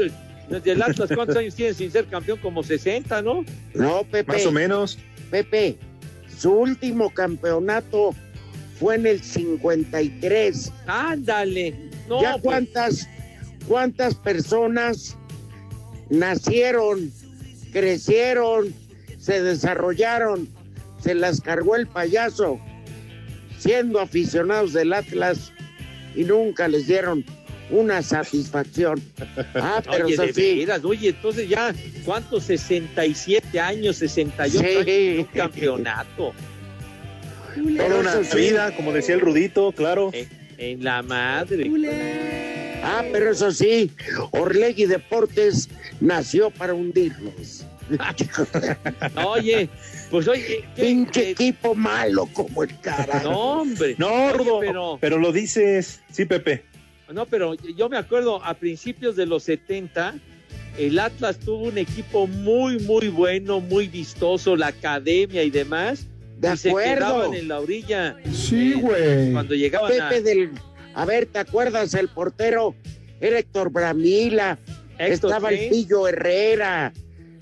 El 0.64 0.82
Atlas, 0.82 1.10
¿cuántos 1.12 1.36
años 1.36 1.54
tiene 1.56 1.74
sin 1.74 1.90
ser 1.90 2.06
campeón? 2.06 2.38
Como 2.38 2.62
60, 2.62 3.22
¿no? 3.22 3.44
No, 3.74 4.04
Pepe. 4.04 4.32
Más 4.32 4.46
o 4.46 4.52
menos. 4.52 4.98
Pepe, 5.30 5.76
su 6.38 6.52
último 6.52 7.12
campeonato 7.12 8.14
fue 8.78 8.94
en 8.94 9.06
el 9.06 9.22
53. 9.22 10.72
Ándale. 10.86 11.74
No, 12.08 12.20
¿Ya 12.22 12.32
pues, 12.32 12.42
cuántas, 12.42 13.08
cuántas 13.66 14.14
personas 14.14 15.16
nacieron, 16.08 17.12
crecieron, 17.72 18.74
se 19.18 19.42
desarrollaron, 19.42 20.48
se 21.02 21.14
las 21.14 21.40
cargó 21.40 21.76
el 21.76 21.86
payaso, 21.86 22.60
siendo 23.58 24.00
aficionados 24.00 24.72
del 24.72 24.92
Atlas 24.92 25.52
y 26.14 26.24
nunca 26.24 26.68
les 26.68 26.86
dieron 26.86 27.24
una 27.70 28.02
satisfacción. 28.02 29.00
Ah, 29.54 29.82
pero 29.84 30.06
Oye, 30.06 30.16
de 30.16 30.32
veras, 30.32 30.84
oye, 30.84 31.08
entonces 31.08 31.48
ya, 31.48 31.74
¿cuántos? 32.04 32.44
67 32.44 33.58
años, 33.58 33.96
68 33.96 34.58
Sí. 34.58 34.74
años 34.74 34.86
de 34.86 35.16
un 35.20 35.24
campeonato. 35.24 36.32
Toda 37.76 38.00
una 38.00 38.16
vida, 38.34 38.76
como 38.76 38.92
decía 38.92 39.14
el 39.14 39.20
Rudito, 39.22 39.72
claro. 39.72 40.10
En, 40.12 40.28
en 40.58 40.82
la 40.84 41.02
madre. 41.02 41.70
ah, 42.82 43.02
pero 43.12 43.30
eso 43.30 43.50
sí, 43.50 43.90
Orlegui 44.32 44.86
Deportes 44.86 45.68
nació 46.00 46.50
para 46.50 46.74
hundirlos. 46.74 47.64
Oye, 49.26 49.68
pues 50.10 50.26
oye, 50.26 50.64
¿qué- 50.74 50.82
Pinche 50.82 51.30
equipo 51.30 51.74
malo 51.74 52.26
como 52.32 52.62
el 52.64 52.80
cara. 52.80 53.22
no, 53.22 53.60
hombre. 53.60 53.94
No, 53.98 54.26
Oye, 54.32 54.50
pero, 54.60 54.98
pero 55.00 55.18
lo 55.18 55.32
dices. 55.32 56.00
Sí, 56.10 56.24
Pepe. 56.24 56.64
no, 57.12 57.26
pero 57.26 57.54
yo 57.54 57.88
me 57.88 57.96
acuerdo 57.96 58.44
a 58.44 58.54
principios 58.54 59.14
de 59.14 59.26
los 59.26 59.44
70, 59.44 60.14
el 60.78 60.98
Atlas 60.98 61.38
tuvo 61.38 61.68
un 61.68 61.78
equipo 61.78 62.26
muy, 62.26 62.78
muy 62.80 63.08
bueno, 63.08 63.60
muy 63.60 63.86
vistoso, 63.88 64.56
la 64.56 64.68
academia 64.68 65.42
y 65.44 65.50
demás. 65.50 66.06
De 66.38 66.52
y 66.52 66.56
se 66.56 66.68
acuerdo. 66.68 66.94
quedaban 66.94 67.34
en 67.34 67.48
la 67.48 67.60
orilla. 67.60 68.16
Sí, 68.32 68.72
eh, 68.72 68.80
güey. 68.80 69.32
Cuando 69.32 69.54
llegaban 69.54 69.92
a... 70.00 70.08
Pepe 70.08 70.22
del. 70.22 70.50
A 70.94 71.04
ver, 71.04 71.26
¿te 71.26 71.38
acuerdas? 71.38 71.94
El 71.94 72.08
portero 72.08 72.74
era 73.20 73.38
Héctor 73.38 73.70
Bramila. 73.70 74.58
Héctor, 74.98 75.30
estaba 75.30 75.50
el. 75.50 75.68
Pillo 75.70 76.08
Herrera. 76.08 76.92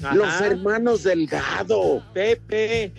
Ajá. 0.02 0.14
Los 0.14 0.40
hermanos 0.40 1.02
Delgado. 1.04 2.04
Pepe, 2.12 2.92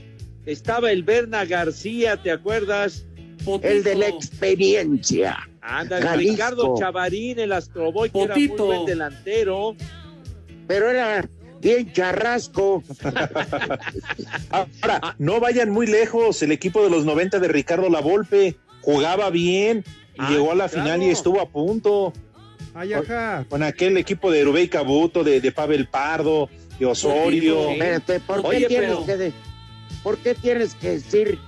estaba 0.46 0.92
el 0.92 1.04
Berna 1.04 1.46
García, 1.46 2.22
¿te 2.22 2.32
acuerdas? 2.32 3.06
El 3.62 3.84
de 3.84 3.96
la 3.96 4.08
experiencia. 4.08 5.38
Anda. 5.62 6.16
Ricardo 6.16 6.76
Chavarín, 6.78 7.40
el 7.40 7.52
Astroboy, 7.52 8.10
que 8.10 8.24
era 8.24 8.34
Potito. 8.34 8.66
muy 8.66 8.76
buen 8.76 8.86
delantero. 8.86 9.76
Pero 10.68 10.90
era 10.90 11.28
bien 11.66 11.92
charrasco. 11.92 12.84
Ahora, 14.50 15.16
no 15.18 15.40
vayan 15.40 15.72
muy 15.72 15.88
lejos. 15.88 16.42
El 16.44 16.52
equipo 16.52 16.84
de 16.84 16.90
los 16.90 17.06
90 17.06 17.40
de 17.40 17.48
Ricardo 17.48 17.90
Lavolpe 17.90 18.56
jugaba 18.82 19.30
bien 19.32 19.84
y 20.14 20.18
Ah, 20.20 20.30
llegó 20.30 20.52
a 20.52 20.56
la 20.56 20.70
claro. 20.70 20.84
final 20.86 21.04
y 21.04 21.10
estuvo 21.10 21.42
a 21.42 21.50
punto. 21.50 22.14
Ay, 22.76 22.94
ajá. 22.94 23.46
Con 23.50 23.64
aquel 23.64 23.98
equipo 23.98 24.30
de 24.32 24.44
Rubey 24.44 24.68
Cabuto, 24.68 25.24
de, 25.24 25.42
de 25.42 25.52
Pavel 25.52 25.88
Pardo, 25.88 26.50
de 26.80 26.86
Osorio. 26.86 27.72
Espérate, 27.72 28.20
¿por 28.20 28.42
qué, 28.42 28.48
Oye, 28.48 28.68
tienes 28.68 28.90
pero- 28.92 29.06
que 29.06 29.18
de- 29.18 29.34
¿por 30.04 30.18
qué 30.20 30.36
tienes 30.36 30.76
que 30.76 30.90
decir 30.92 31.40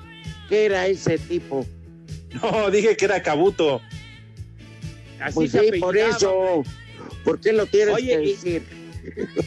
que 0.50 0.66
era 0.66 0.88
ese 0.88 1.18
tipo? 1.18 1.66
No, 2.42 2.70
dije 2.70 2.96
que 2.98 3.06
era 3.06 3.22
Cabuto. 3.24 3.82
Así 5.20 5.34
Pues 5.34 5.52
se 5.52 5.72
sí, 5.72 5.80
por 5.80 5.96
eso. 5.98 6.62
¿Por 7.24 7.40
qué 7.40 7.52
lo 7.54 7.66
tienes 7.66 7.96
Oye, 7.96 8.18
que 8.18 8.24
y- 8.24 8.32
decir? 8.34 8.64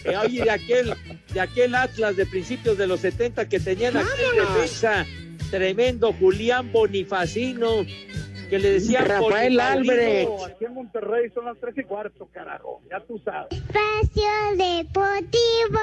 Eh, 0.04 0.16
Oye, 0.16 0.44
de 0.44 0.50
aquel, 0.50 0.94
de 1.32 1.40
aquel 1.40 1.74
Atlas 1.74 2.16
de 2.16 2.26
principios 2.26 2.78
de 2.78 2.86
los 2.86 3.00
70 3.00 3.48
que 3.48 3.60
tenían 3.60 3.96
aquel 3.96 4.36
defensa 4.36 5.06
tremendo, 5.50 6.12
Julián 6.12 6.70
Bonifacino, 6.72 7.84
que 8.48 8.58
le 8.58 8.72
decían 8.72 9.06
Rafael. 9.06 9.58
Álvarez. 9.60 10.28
Aquí 10.46 10.64
en 10.64 10.74
Monterrey 10.74 11.30
son 11.34 11.44
las 11.46 11.58
tres 11.60 11.74
y 11.78 11.84
cuarto, 11.84 12.28
carajo. 12.32 12.82
Ya 12.90 13.00
tú 13.00 13.20
sabes. 13.24 13.48
Espacio 13.52 14.30
Deportivo. 14.56 15.80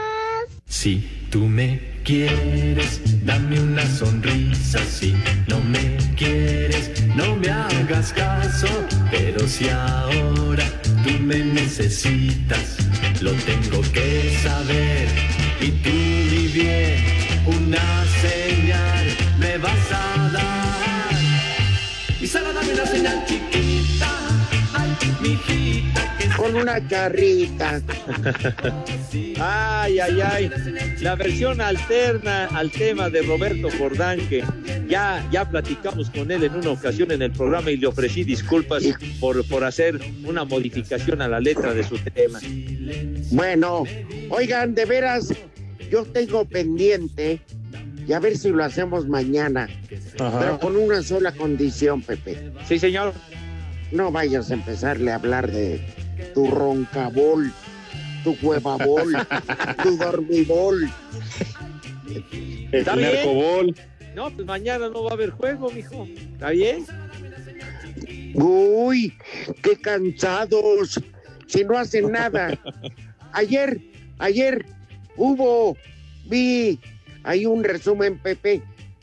Si 0.66 1.28
tú 1.30 1.46
me 1.46 1.80
quieres, 2.04 3.26
dame 3.26 3.60
una 3.60 3.86
sonrisa. 3.86 4.80
Si 4.80 5.14
no 5.48 5.60
me 5.62 5.98
quieres, 6.16 7.06
no 7.16 7.36
me 7.36 7.50
hagas 7.50 8.14
caso. 8.14 8.68
Pero 9.12 9.48
si 9.48 9.70
ahora 9.70 10.66
tú 11.08 11.24
me 11.24 11.40
necesitas, 11.44 12.78
lo 13.22 13.32
tengo 13.32 13.82
que 13.94 14.38
saber. 14.44 15.08
Y 15.62 15.72
tú 15.84 15.90
ni 15.90 16.48
bien, 16.48 16.96
una 17.46 18.06
señal 18.22 19.06
me 19.40 19.58
vas 19.58 19.92
a 19.92 20.30
dar. 20.34 21.16
Y 22.22 22.28
solo 22.28 22.54
dame 22.54 22.74
una 22.74 22.86
señal 22.86 23.26
chiquita, 23.26 24.10
ay, 24.74 24.90
mijita, 25.22 26.07
Con 26.38 26.56
una 26.56 26.88
charrita. 26.88 27.82
Ay, 29.40 30.00
ay, 30.00 30.22
ay. 30.22 30.52
La 31.02 31.16
versión 31.16 31.60
alterna 31.60 32.46
al 32.46 32.72
tema 32.72 33.10
de 33.10 33.24
Roberto 33.24 33.70
Jordán, 33.78 34.20
que 34.30 34.44
ya, 34.88 35.28
ya 35.32 35.50
platicamos 35.50 36.12
con 36.12 36.32
él 36.32 36.44
en 36.44 36.56
una 36.56 36.70
ocasión 36.70 37.12
en 37.12 37.24
el 37.24 37.32
programa 37.32 37.72
y 37.72 37.78
le 37.78 37.88
ofrecí 37.88 38.24
disculpas 38.24 38.84
por, 39.20 39.44
por 39.48 39.64
hacer 39.64 40.00
una 40.24 40.46
modificación 40.46 41.22
a 41.22 41.28
la 41.28 41.40
letra 41.40 41.74
de 41.74 41.84
su 41.84 41.98
tema. 41.98 42.40
Bueno, 43.32 43.84
oigan, 44.30 44.76
de 44.76 44.86
veras, 44.86 45.34
yo 45.92 46.06
tengo 46.06 46.46
pendiente 46.46 47.42
y 48.08 48.14
a 48.14 48.20
ver 48.20 48.38
si 48.38 48.50
lo 48.50 48.64
hacemos 48.64 49.08
mañana, 49.08 49.68
pero 50.18 50.60
con 50.60 50.76
una 50.78 51.02
sola 51.02 51.32
condición, 51.32 52.02
Pepe. 52.02 52.52
Sí, 52.68 52.80
señor. 52.80 53.14
No 53.92 54.12
vayas 54.12 54.52
a 54.52 54.54
empezarle 54.54 55.12
a 55.12 55.16
hablar 55.16 55.50
de 55.50 55.82
tu 56.34 56.48
roncabol, 56.52 57.52
tu 58.24 58.38
huevabol, 58.42 59.14
tu 59.84 59.98
dormibol. 60.04 60.90
¿Está 62.72 62.94
El 62.94 63.00
bien? 63.00 63.14
narcobol. 63.16 63.76
No, 64.16 64.30
pues 64.32 64.48
mañana 64.48 64.90
no 64.90 65.04
va 65.04 65.12
a 65.12 65.14
haber 65.14 65.30
juego, 65.32 65.70
mijo. 65.72 66.08
¿Está 66.34 66.50
bien? 66.50 66.86
Uy, 68.34 69.14
qué 69.62 69.76
cansados, 69.80 71.00
si 71.48 71.64
no 71.64 71.78
hacen 71.78 72.12
nada. 72.12 72.58
Ayer, 73.34 73.80
ayer 74.20 74.66
hubo, 75.16 75.78
vi, 76.26 76.80
hay 77.24 77.46
un 77.46 77.64
resumen, 77.64 78.18
Pepe, 78.20 78.62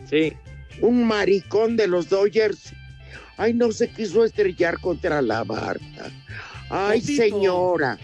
Sí. 0.09 0.33
un 0.81 1.05
maricón 1.05 1.77
de 1.77 1.87
los 1.87 2.09
Dodgers. 2.09 2.73
Ay, 3.37 3.53
no 3.55 3.73
se 3.73 3.89
quiso 3.89 4.25
estrellar 4.25 4.79
contra 4.81 5.21
la 5.23 5.43
barca. 5.45 6.11
Ay, 6.69 7.01
señora, 7.01 7.99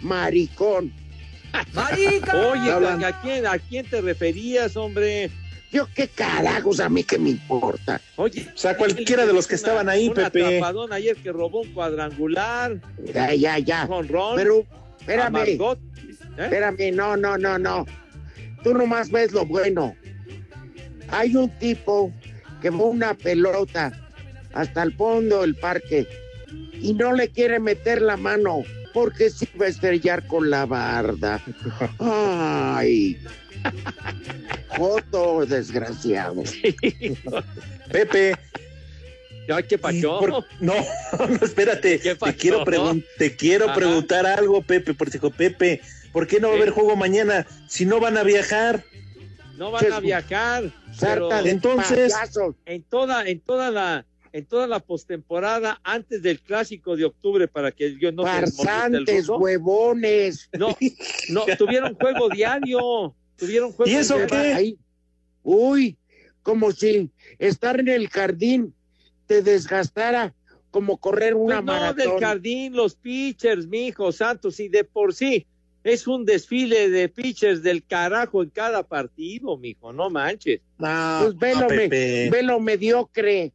maricón. 0.00 0.92
Oye, 1.74 2.22
¿a 3.04 3.20
quién, 3.20 3.46
¿a 3.46 3.58
quién 3.58 3.86
te 3.86 4.00
referías, 4.00 4.76
hombre? 4.76 5.30
Yo 5.70 5.88
qué 5.94 6.06
carajos, 6.06 6.80
a 6.80 6.88
mí 6.88 7.02
que 7.02 7.18
me 7.18 7.30
importa. 7.30 8.00
Oye, 8.16 8.46
O 8.54 8.58
sea, 8.58 8.76
cualquiera 8.76 9.24
de 9.24 9.32
los 9.32 9.46
que 9.46 9.54
estaban 9.54 9.88
ahí, 9.88 10.08
un 10.08 10.14
Pepe. 10.14 10.44
atrapadón 10.44 10.92
ayer 10.92 11.16
que 11.16 11.32
robó 11.32 11.62
un 11.62 11.72
cuadrangular. 11.72 12.78
Ya, 13.12 13.34
ya, 13.34 13.58
ya. 13.58 13.86
Jonrón. 13.86 14.36
Pero, 14.36 14.66
a 14.66 14.94
espérame, 15.00 15.32
Margot. 15.32 15.78
¿Eh? 16.36 16.42
espérame, 16.44 16.94
no, 16.94 17.16
no, 17.16 17.38
no, 17.38 17.58
no. 17.58 17.86
Tú 18.62 18.74
nomás 18.74 19.10
ves 19.10 19.32
lo 19.32 19.46
bueno. 19.46 19.94
Hay 21.08 21.36
un 21.36 21.48
tipo 21.58 22.12
que 22.60 22.68
va 22.68 22.84
una 22.84 23.14
pelota 23.14 23.92
hasta 24.52 24.82
el 24.82 24.92
fondo 24.94 25.40
del 25.40 25.54
parque 25.56 26.06
y 26.80 26.94
no 26.94 27.12
le 27.12 27.28
quiere 27.28 27.58
meter 27.60 28.02
la 28.02 28.16
mano 28.16 28.62
porque 28.92 29.30
se 29.30 29.48
va 29.60 29.66
a 29.66 29.68
estrellar 29.68 30.26
con 30.26 30.50
la 30.50 30.66
barda. 30.66 31.42
Ay. 31.98 33.18
Joto, 34.68 35.46
desgraciado. 35.46 36.42
Pepe. 37.90 38.36
Ay, 39.48 39.64
qué 39.68 39.78
pacho. 39.78 40.18
por- 40.18 40.44
No, 40.60 40.74
no, 41.18 41.44
espérate. 41.44 41.98
¿Qué 42.00 42.14
Te 42.14 42.34
quiero, 42.36 42.64
pregun- 42.64 43.04
te 43.18 43.36
quiero 43.36 43.66
Ajá. 43.66 43.74
preguntar 43.74 44.26
algo, 44.26 44.62
Pepe, 44.62 44.94
porque 44.94 45.12
dijo, 45.18 45.30
Pepe, 45.30 45.80
¿por 46.12 46.26
qué 46.26 46.40
no 46.40 46.48
va 46.48 46.54
a 46.54 46.56
haber 46.56 46.70
juego 46.70 46.96
mañana 46.96 47.46
si 47.68 47.84
no 47.84 48.00
van 48.00 48.16
a 48.16 48.22
viajar? 48.22 48.84
No 49.56 49.70
van 49.70 49.92
a 49.92 50.00
viajar. 50.00 50.72
pero 51.00 51.30
entonces- 51.44 52.12
payasos. 52.12 52.54
en 52.66 52.82
toda, 52.84 53.26
en 53.28 53.40
toda 53.40 53.70
la, 53.70 54.06
en 54.32 54.46
toda 54.46 54.66
la 54.66 54.80
postemporada, 54.80 55.78
antes 55.84 56.22
del 56.22 56.40
clásico 56.40 56.96
de 56.96 57.04
octubre, 57.04 57.48
para 57.48 57.70
que 57.70 57.98
yo 57.98 58.12
no 58.12 58.22
Farsantes, 58.24 59.28
huevones. 59.28 60.48
No, 60.58 60.76
no, 61.28 61.44
tuvieron 61.58 61.94
juego 61.94 62.28
diario. 62.28 63.14
Tuvieron 63.36 63.72
juego 63.72 63.90
¿Y 63.90 63.94
eso 63.96 64.16
qué? 64.28 64.36
Ahí. 64.54 64.78
Uy, 65.42 65.96
como 66.42 66.72
si 66.72 67.10
estar 67.38 67.78
en 67.80 67.88
el 67.88 68.08
jardín 68.08 68.74
te 69.26 69.42
desgastara 69.42 70.34
como 70.70 70.96
correr 70.98 71.34
una 71.34 71.56
Pues 71.56 71.64
no, 71.66 71.72
maratón. 71.72 71.96
del 71.96 72.20
jardín, 72.20 72.72
los 72.74 72.94
pitchers, 72.94 73.66
mijo, 73.66 74.12
Santos, 74.12 74.58
y 74.60 74.68
de 74.68 74.84
por 74.84 75.12
sí 75.14 75.46
es 75.84 76.06
un 76.06 76.24
desfile 76.24 76.88
de 76.88 77.08
pitchers 77.08 77.62
del 77.62 77.84
carajo 77.84 78.42
en 78.42 78.50
cada 78.50 78.82
partido, 78.84 79.58
mijo, 79.58 79.92
no 79.92 80.08
manches. 80.08 80.60
No, 80.78 81.18
Pues 81.24 81.36
velo, 81.36 81.60
no, 81.62 81.68
me- 81.68 81.88
velo 82.30 82.60
mediocre. 82.60 83.52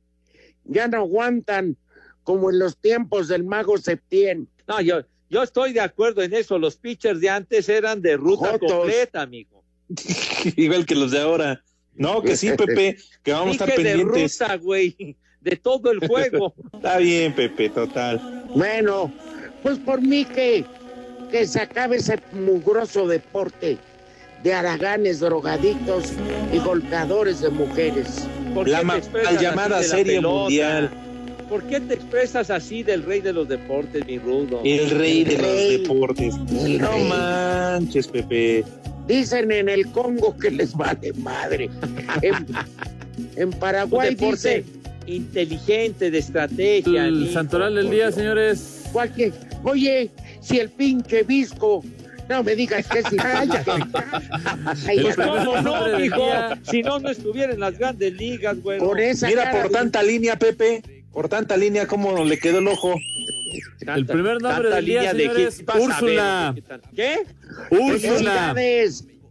Ya 0.68 0.88
no 0.88 0.98
aguantan 0.98 1.78
como 2.24 2.50
en 2.50 2.60
los 2.60 2.78
tiempos 2.78 3.28
del 3.28 3.44
mago 3.44 3.78
Septién. 3.78 4.48
No, 4.68 4.82
yo, 4.82 5.02
yo 5.30 5.44
estoy 5.44 5.74
de 5.74 5.82
acuerdo 5.82 6.22
en 6.22 6.34
eso. 6.34 6.60
Los 6.60 6.76
pitchers 6.76 7.22
de 7.22 7.30
antes 7.30 7.70
eran 7.70 8.02
de 8.02 8.18
ruta 8.18 8.52
Jotos. 8.52 8.72
completa, 8.72 9.26
mijo. 9.26 9.64
Igual 10.56 10.86
que 10.86 10.96
los 10.96 11.12
de 11.12 11.22
ahora. 11.22 11.64
No, 11.96 12.22
que 12.22 12.38
sí, 12.38 12.52
Pepe, 12.52 12.98
que 13.24 13.32
vamos 13.32 13.50
a 13.50 13.52
estar 13.54 13.68
Dije 13.70 13.82
de 13.84 13.96
pendientes. 13.98 14.40
ruta, 14.40 14.58
güey, 14.58 15.18
de 15.42 15.56
todo 15.56 15.92
el 15.92 16.06
juego. 16.08 16.54
Está 16.74 16.98
bien, 16.98 17.34
Pepe, 17.34 17.70
total. 17.70 18.46
Bueno, 18.54 19.12
pues 19.64 19.80
por 19.80 20.02
mí 20.02 20.24
que, 20.26 20.64
que 21.32 21.48
se 21.48 21.60
acabe 21.62 21.98
ese 21.98 22.20
mugroso 22.34 23.08
deporte 23.08 23.78
de 24.44 24.54
haraganes, 24.54 25.22
drogadictos 25.22 26.14
y 26.54 26.60
golpeadores 26.60 27.42
de 27.42 27.50
mujeres. 27.50 28.28
¿Por 28.58 28.70
La 28.70 28.82
mal 28.82 29.02
llamada 29.40 29.84
serie 29.84 30.16
pelota? 30.16 30.36
mundial. 30.40 30.90
¿Por 31.48 31.64
qué 31.64 31.80
te 31.80 31.94
expresas 31.94 32.50
así 32.50 32.82
del 32.82 33.04
rey 33.04 33.22
de 33.22 33.32
los 33.32 33.48
deportes, 33.48 34.04
mi 34.08 34.18
rudo? 34.18 34.62
El 34.64 34.90
rey 34.90 35.24
de 35.24 35.36
El 35.36 35.42
los 35.42 35.82
deportes. 35.84 36.36
El 36.66 36.80
No 36.80 36.92
rey. 36.92 37.04
manches, 37.08 38.08
Pepe. 38.08 38.66
Dicen 39.08 39.52
en 39.52 39.70
el 39.70 39.88
Congo 39.92 40.36
que 40.36 40.50
les 40.50 40.74
vale 40.74 41.14
madre. 41.14 41.70
En, 43.36 43.52
Paraguay 43.52 44.16
deporte 44.16 44.64
dicen 44.64 44.82
inteligente, 45.06 46.10
de 46.10 46.18
estrategia. 46.18 47.06
El 47.06 47.32
santoral 47.32 47.76
del 47.76 47.92
día, 47.92 48.06
Dios. 48.06 48.16
señores. 48.16 48.84
cualquier... 48.92 49.34
Oye, 49.64 50.10
si 50.42 50.60
el 50.60 50.70
pinche 50.70 51.22
visco 51.24 51.84
No 52.30 52.44
me 52.44 52.56
digas 52.56 52.88
que 52.88 53.02
sí. 53.04 53.16
Cállate. 53.16 53.72
Pues 55.02 55.16
cómo 55.16 55.62
no, 55.62 55.98
mijo. 56.00 56.28
Si 56.64 56.82
no, 56.84 57.00
no 57.00 57.10
estuviera 57.10 57.54
en 57.54 57.60
las 57.60 57.78
grandes 57.78 58.14
ligas, 58.14 58.60
güey. 58.62 58.80
Por 58.80 59.00
esa 59.00 59.28
Mira, 59.28 59.46
cara 59.46 59.62
por 59.62 59.72
de- 59.72 59.78
tanta 59.78 60.04
línea, 60.04 60.38
Pepe, 60.38 60.82
por 61.12 61.30
tanta 61.30 61.56
línea, 61.58 61.88
cómo 61.88 62.24
le 62.24 62.38
quedó 62.38 62.60
el 62.60 62.68
ojo. 62.68 62.96
El 63.96 64.06
primer 64.06 64.42
nombre 64.42 64.70
del 64.70 64.86
día, 64.86 65.14
línea 65.14 65.14
de 65.14 65.52
señores, 65.52 65.66
ver, 65.66 65.78
Úrsula. 65.82 66.56
¿qué. 66.96 67.24
Úrsula. 67.72 68.56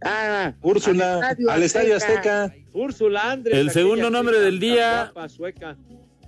Ah, 0.03 0.53
Úrsula, 0.61 1.35
al 1.49 1.63
Estadio 1.63 1.95
Azteca. 1.95 2.53
Úrsula 2.73 3.31
Andrés. 3.31 3.57
El 3.57 3.71
segundo 3.71 4.09
nombre 4.09 4.35
chica 4.35 4.45
del 4.45 4.59
día. 4.59 5.11
guapa, 5.13 5.29
sueca. 5.29 5.75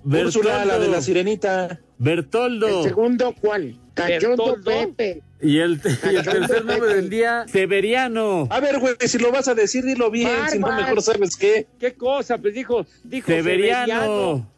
Úrsula, 0.04 0.64
la 0.64 0.78
de 0.78 0.88
la 0.88 1.00
sirenita. 1.00 1.80
Bertoldo. 1.98 2.82
¿El 2.82 2.88
segundo 2.88 3.34
cuál? 3.40 3.78
Cachondo 3.94 4.56
Bertoldo. 4.56 4.94
Pepe. 4.96 5.22
Y 5.42 5.58
el, 5.58 5.80
y 6.10 6.16
el 6.16 6.24
tercer 6.24 6.64
nombre 6.64 6.94
del 6.94 7.08
día, 7.08 7.46
Severiano. 7.48 8.46
A 8.50 8.60
ver, 8.60 8.78
güey, 8.78 8.94
si 9.00 9.18
lo 9.18 9.32
vas 9.32 9.48
a 9.48 9.54
decir, 9.54 9.84
dilo 9.84 10.10
bien, 10.10 10.30
si 10.50 10.58
no, 10.58 10.70
mejor 10.72 11.00
sabes 11.02 11.36
qué. 11.36 11.66
¿Qué 11.78 11.94
cosa? 11.94 12.38
Pues 12.38 12.54
dijo, 12.54 12.86
dijo 13.04 13.26
Severiano. 13.26 14.50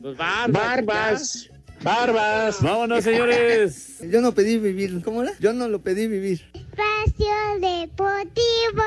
Pues 0.00 0.16
barbas. 0.16 0.52
Barbas. 0.52 1.50
Barbas. 1.82 2.62
Vámonos, 2.62 3.04
señores. 3.04 3.98
Yo 4.10 4.20
no 4.20 4.32
pedí 4.32 4.58
vivir. 4.58 5.00
¿Cómo 5.02 5.22
era? 5.22 5.32
Yo 5.40 5.52
no 5.52 5.68
lo 5.68 5.80
pedí 5.80 6.06
vivir. 6.06 6.42
Espacio 6.52 7.26
Deportivo. 7.60 8.82